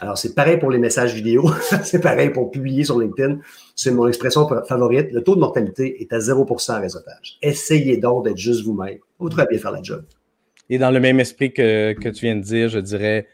alors, 0.00 0.16
c'est 0.16 0.34
pareil 0.34 0.58
pour 0.58 0.70
les 0.70 0.78
messages 0.78 1.14
vidéo, 1.14 1.50
c'est 1.84 2.00
pareil 2.00 2.30
pour 2.30 2.50
publier 2.50 2.84
sur 2.84 2.98
LinkedIn. 2.98 3.38
C'est 3.74 3.90
mon 3.90 4.08
expression 4.08 4.48
favorite. 4.66 5.12
Le 5.12 5.22
taux 5.22 5.34
de 5.34 5.40
mortalité 5.40 6.00
est 6.00 6.12
à 6.12 6.18
0% 6.18 6.72
en 6.72 6.80
réseautage. 6.80 7.38
Essayez 7.42 7.98
donc 7.98 8.24
d'être 8.24 8.38
juste 8.38 8.64
vous-même. 8.64 8.98
Vous 9.18 9.28
très 9.28 9.46
bien 9.46 9.58
faire 9.58 9.72
la 9.72 9.82
job. 9.82 10.04
Et 10.68 10.78
dans 10.78 10.90
le 10.90 11.00
même 11.00 11.20
esprit 11.20 11.52
que, 11.52 11.94
tu 11.94 12.26
viens 12.26 12.36
de 12.36 12.42
dire, 12.42 12.68
je 12.68 12.78
dirais, 12.78 13.26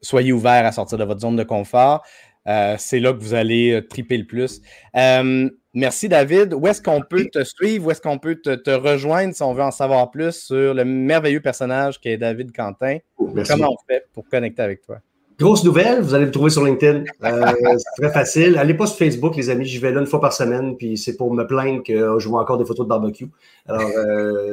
soyez 0.00 0.32
ouvert 0.32 0.64
à 0.64 0.72
sortir 0.72 0.98
de 0.98 1.04
votre 1.04 1.20
zone 1.20 1.36
de 1.36 1.42
confort. 1.42 2.02
Euh, 2.48 2.76
c'est 2.78 3.00
là 3.00 3.12
que 3.12 3.18
vous 3.18 3.34
allez 3.34 3.72
euh, 3.72 3.86
triper 3.86 4.16
le 4.16 4.24
plus. 4.24 4.62
Euh, 4.96 5.48
merci 5.74 6.08
David. 6.08 6.54
Où 6.54 6.66
est-ce 6.66 6.80
qu'on 6.80 7.02
peut 7.02 7.26
te 7.30 7.44
suivre? 7.44 7.86
Où 7.86 7.90
est-ce 7.90 8.00
qu'on 8.00 8.18
peut 8.18 8.36
te, 8.36 8.70
rejoindre 8.70 9.34
si 9.34 9.42
on 9.42 9.52
veut 9.52 9.62
en 9.62 9.70
savoir 9.70 10.10
plus 10.10 10.32
sur 10.32 10.72
le 10.72 10.84
merveilleux 10.84 11.40
personnage 11.40 12.00
qui 12.00 12.08
est 12.08 12.16
David 12.16 12.52
Quentin? 12.52 12.98
Comment 13.16 13.72
on 13.72 13.76
fait 13.86 14.06
pour 14.12 14.26
connecter 14.26 14.62
avec 14.62 14.80
toi? 14.80 15.00
Grosse 15.40 15.64
nouvelle, 15.64 16.02
vous 16.02 16.12
allez 16.14 16.26
le 16.26 16.30
trouver 16.30 16.50
sur 16.50 16.62
LinkedIn. 16.64 17.04
c'est 17.22 18.02
très 18.02 18.12
facile. 18.12 18.58
Allez 18.58 18.74
pas 18.74 18.86
sur 18.86 18.98
Facebook, 18.98 19.36
les 19.36 19.48
amis. 19.48 19.64
J'y 19.64 19.78
vais 19.78 19.90
là 19.90 20.00
une 20.00 20.06
fois 20.06 20.20
par 20.20 20.34
semaine, 20.34 20.76
puis 20.76 20.98
c'est 20.98 21.16
pour 21.16 21.32
me 21.32 21.46
plaindre 21.46 21.82
que 21.82 22.18
je 22.18 22.28
vois 22.28 22.42
encore 22.42 22.58
des 22.58 22.66
photos 22.66 22.84
de 22.84 22.90
barbecue. 22.90 23.28
Alors, 23.66 23.88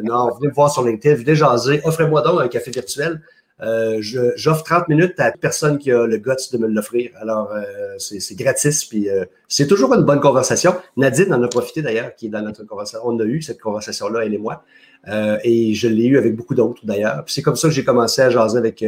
non, 0.03 0.29
venez 0.35 0.47
me 0.47 0.53
voir 0.53 0.71
sur 0.71 0.85
LinkedIn, 0.85 1.15
venez 1.15 1.35
jaser. 1.35 1.81
Offrez-moi 1.83 2.21
donc 2.21 2.39
un 2.39 2.47
café 2.47 2.71
virtuel. 2.71 3.21
Euh, 3.61 3.97
j'offre 4.01 4.63
30 4.63 4.88
minutes 4.88 5.19
à 5.19 5.31
personne 5.31 5.79
qui 5.79 5.91
a 5.91 6.05
le 6.05 6.17
guts 6.17 6.51
de 6.51 6.57
me 6.57 6.67
l'offrir. 6.67 7.11
Alors, 7.19 7.51
euh, 7.51 7.95
c'est 7.97 8.35
gratis, 8.35 8.85
puis 8.85 9.09
euh, 9.09 9.25
c'est 9.47 9.67
toujours 9.67 9.93
une 9.93 10.03
bonne 10.03 10.19
conversation. 10.19 10.75
Nadine 10.95 11.33
en 11.33 11.41
a 11.41 11.47
profité 11.47 11.81
d'ailleurs, 11.81 12.15
qui 12.15 12.27
est 12.27 12.29
dans 12.29 12.41
notre 12.41 12.63
conversation. 12.63 13.01
On 13.03 13.19
a 13.19 13.23
eu 13.23 13.41
cette 13.41 13.59
conversation-là, 13.59 14.25
elle 14.25 14.33
et 14.33 14.38
moi. 14.38 14.63
et 15.43 15.73
je 15.73 15.88
l'ai 15.88 16.05
eu 16.05 16.17
avec 16.17 16.35
beaucoup 16.35 16.55
d'autres 16.55 16.85
d'ailleurs. 16.85 17.23
c'est 17.27 17.41
comme 17.41 17.55
ça 17.55 17.67
que 17.67 17.73
j'ai 17.73 17.83
commencé 17.83 18.21
à 18.21 18.29
jaser 18.29 18.57
avec 18.57 18.83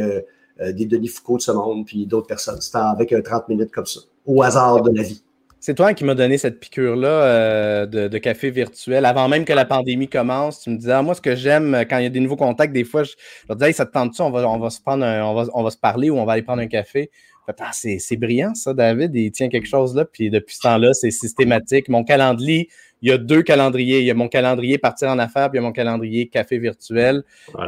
des 0.60 0.86
Denis 0.86 1.08
Foucault 1.08 1.38
de 1.38 1.42
ce 1.42 1.52
monde, 1.52 1.86
puis 1.86 2.06
d'autres 2.06 2.26
personnes. 2.26 2.60
C'était 2.60 2.78
avec 2.78 3.12
un 3.12 3.20
30 3.20 3.48
minutes 3.48 3.70
comme 3.70 3.86
ça, 3.86 4.00
au 4.26 4.42
hasard 4.42 4.82
de 4.82 4.96
la 4.96 5.02
vie. 5.02 5.22
C'est 5.62 5.74
toi 5.74 5.92
qui 5.92 6.04
m'as 6.04 6.14
donné 6.14 6.38
cette 6.38 6.58
piqûre-là 6.58 7.08
euh, 7.08 7.86
de, 7.86 8.18
café 8.18 8.50
virtuel. 8.50 9.04
Avant 9.04 9.28
même 9.28 9.44
que 9.44 9.52
la 9.52 9.66
pandémie 9.66 10.08
commence, 10.08 10.62
tu 10.62 10.70
me 10.70 10.76
disais, 10.78 10.92
ah, 10.92 11.02
moi, 11.02 11.14
ce 11.14 11.20
que 11.20 11.36
j'aime 11.36 11.74
euh, 11.74 11.84
quand 11.84 11.98
il 11.98 12.04
y 12.04 12.06
a 12.06 12.10
des 12.10 12.20
nouveaux 12.20 12.36
contacts, 12.36 12.72
des 12.72 12.84
fois, 12.84 13.02
je, 13.04 13.12
leur 13.46 13.58
disais, 13.58 13.72
ça 13.74 13.84
te 13.84 13.92
tente-tu, 13.92 14.22
on 14.22 14.30
va, 14.30 14.48
on, 14.48 14.58
va 14.58 14.70
se 14.70 14.80
prendre 14.80 15.04
on, 15.04 15.34
va, 15.34 15.50
on 15.52 15.62
va 15.62 15.70
se 15.70 15.76
parler 15.76 16.08
ou 16.08 16.16
on 16.16 16.24
va 16.24 16.32
aller 16.32 16.42
prendre 16.42 16.62
un 16.62 16.66
café. 16.66 17.10
Ah, 17.58 17.70
c'est 17.72 18.16
brillant, 18.16 18.54
ça, 18.54 18.74
David. 18.74 19.14
Il 19.14 19.32
tient 19.32 19.48
quelque 19.48 19.66
chose 19.66 19.94
là. 19.94 20.04
Puis 20.04 20.30
depuis 20.30 20.54
ce 20.54 20.60
temps-là, 20.60 20.92
c'est 20.92 21.10
systématique. 21.10 21.88
Mon 21.88 22.04
calendrier, 22.04 22.68
il 23.02 23.08
y 23.10 23.12
a 23.12 23.18
deux 23.18 23.42
calendriers. 23.42 24.00
Il 24.00 24.06
y 24.06 24.10
a 24.10 24.14
mon 24.14 24.28
calendrier 24.28 24.78
partir 24.78 25.08
en 25.08 25.18
affaires, 25.18 25.50
puis 25.50 25.58
il 25.58 25.62
y 25.62 25.64
a 25.64 25.66
mon 25.66 25.72
calendrier 25.72 26.28
café 26.28 26.58
virtuel. 26.58 27.22
Euh, 27.56 27.64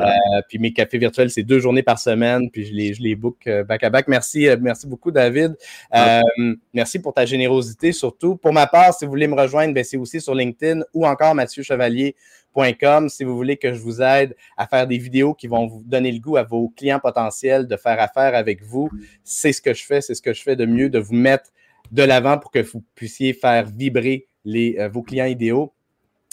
puis 0.48 0.58
mes 0.58 0.72
cafés 0.72 0.98
virtuels, 0.98 1.30
c'est 1.30 1.42
deux 1.42 1.58
journées 1.58 1.82
par 1.82 1.98
semaine, 1.98 2.50
puis 2.50 2.66
je 2.66 2.74
les, 2.74 2.94
je 2.94 3.02
les 3.02 3.14
book 3.14 3.46
euh, 3.46 3.64
back 3.64 3.84
à 3.84 3.90
back. 3.90 4.08
Merci, 4.08 4.48
euh, 4.48 4.56
merci 4.60 4.86
beaucoup, 4.86 5.10
David. 5.10 5.56
merci 6.72 6.98
pour 6.98 7.14
ta 7.14 7.26
générosité, 7.26 7.92
surtout. 7.92 8.36
Pour 8.36 8.52
ma 8.52 8.66
part, 8.66 8.94
si 8.94 9.04
vous 9.04 9.10
voulez 9.10 9.28
me 9.28 9.38
rejoindre, 9.40 9.74
ben, 9.74 9.84
c'est 9.84 9.96
aussi 9.96 10.20
sur 10.20 10.34
LinkedIn 10.34 10.82
ou 10.92 11.06
encore 11.06 11.34
mathieuchevalier.com 11.34 13.08
si 13.08 13.24
vous 13.24 13.34
voulez 13.34 13.56
que 13.56 13.72
je 13.72 13.80
vous 13.80 14.02
aide 14.02 14.36
à 14.58 14.66
faire 14.66 14.86
des 14.86 14.98
vidéos 14.98 15.32
qui 15.32 15.46
vont 15.46 15.66
vous 15.66 15.82
donner 15.86 16.12
le 16.12 16.18
goût 16.18 16.36
à 16.36 16.42
vos 16.42 16.68
clients 16.68 17.00
potentiels 17.00 17.66
de 17.66 17.76
faire 17.76 17.98
affaire 17.98 18.34
avec 18.34 18.62
vous. 18.62 18.90
C'est 19.24 19.52
ce 19.52 19.62
que 19.62 19.72
je 19.72 19.84
fais, 19.84 20.02
c'est 20.02 20.14
ce 20.14 20.20
que 20.20 20.34
je 20.34 20.42
fais 20.42 20.54
de 20.54 20.66
mieux, 20.66 20.90
de 20.90 20.98
vous 20.98 21.14
mettre 21.14 21.50
de 21.90 22.02
l'avant 22.02 22.38
pour 22.38 22.50
que 22.50 22.58
vous 22.58 22.82
puissiez 22.94 23.32
faire 23.32 23.66
vibrer 23.66 24.28
les, 24.44 24.88
vos 24.88 25.02
clients 25.02 25.26
idéaux. 25.26 25.72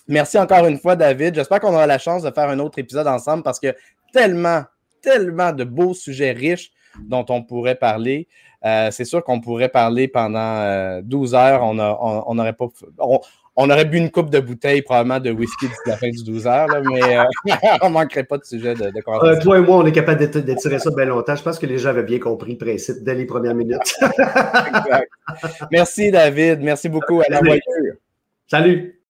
Merci 0.08 0.40
encore 0.40 0.66
une 0.66 0.80
fois, 0.80 0.96
David. 0.96 1.36
J'espère 1.36 1.60
qu'on 1.60 1.74
aura 1.74 1.86
la 1.86 2.00
chance 2.00 2.24
de 2.24 2.32
faire 2.32 2.50
un 2.50 2.60
autre 2.60 2.80
épisode 2.80 3.08
ensemble 3.08 3.44
parce 3.44 3.60
que 3.60 3.76
tellement, 4.12 4.64
tellement 5.02 5.52
de 5.52 5.64
beaux 5.64 5.94
sujets 5.94 6.32
riches 6.32 6.72
dont 7.00 7.26
on 7.30 7.44
pourrait 7.44 7.76
parler. 7.76 8.28
Euh, 8.66 8.90
c'est 8.92 9.06
sûr 9.06 9.24
qu'on 9.24 9.40
pourrait 9.40 9.70
parler 9.70 10.08
pendant 10.08 11.00
12 11.02 11.34
euh, 11.34 11.38
heures. 11.38 11.64
On, 11.64 11.78
on, 11.80 12.40
aurait 12.40 12.54
pas, 12.54 12.68
aurait 13.56 13.86
bu 13.86 13.98
une 13.98 14.10
coupe 14.12 14.30
de 14.30 14.40
bouteille 14.40 14.82
probablement 14.82 15.20
de 15.20 15.32
whisky 15.32 15.68
d'ici 15.68 15.80
la 15.86 15.98
fin 15.98 16.10
du 16.10 16.24
12 16.24 16.48
heures, 16.48 16.68
mais 16.84 17.18
euh, 17.18 17.24
on 17.82 17.90
ne 17.90 17.94
manquerait 17.94 18.24
pas 18.24 18.38
de 18.38 18.46
sujet 18.46 18.74
de, 18.74 18.90
de 18.90 19.02
conversation. 19.02 19.42
toi 19.42 19.58
et 19.58 19.62
moi, 19.62 19.78
on 19.78 19.86
est 19.86 19.92
capable 19.92 20.30
d'étirer 20.30 20.80
ça 20.80 20.92
bien 20.92 21.06
longtemps. 21.06 21.36
Je 21.36 21.44
pense 21.44 21.60
que 21.60 21.66
les 21.66 21.78
gens 21.78 21.90
avaient 21.90 22.04
bien 22.04 22.20
compris 22.20 22.54
le 22.54 22.58
principe 22.58 23.04
dès 23.04 23.16
les 23.16 23.26
premières 23.26 23.56
minutes. 23.56 23.96
exact. 24.02 25.12
Merci, 25.72 26.12
David. 26.12 26.62
Merci 26.62 26.90
beaucoup. 26.90 27.22
À 27.22 27.26
la 27.30 27.40
voiture. 27.40 27.96
Salut. 28.48 28.99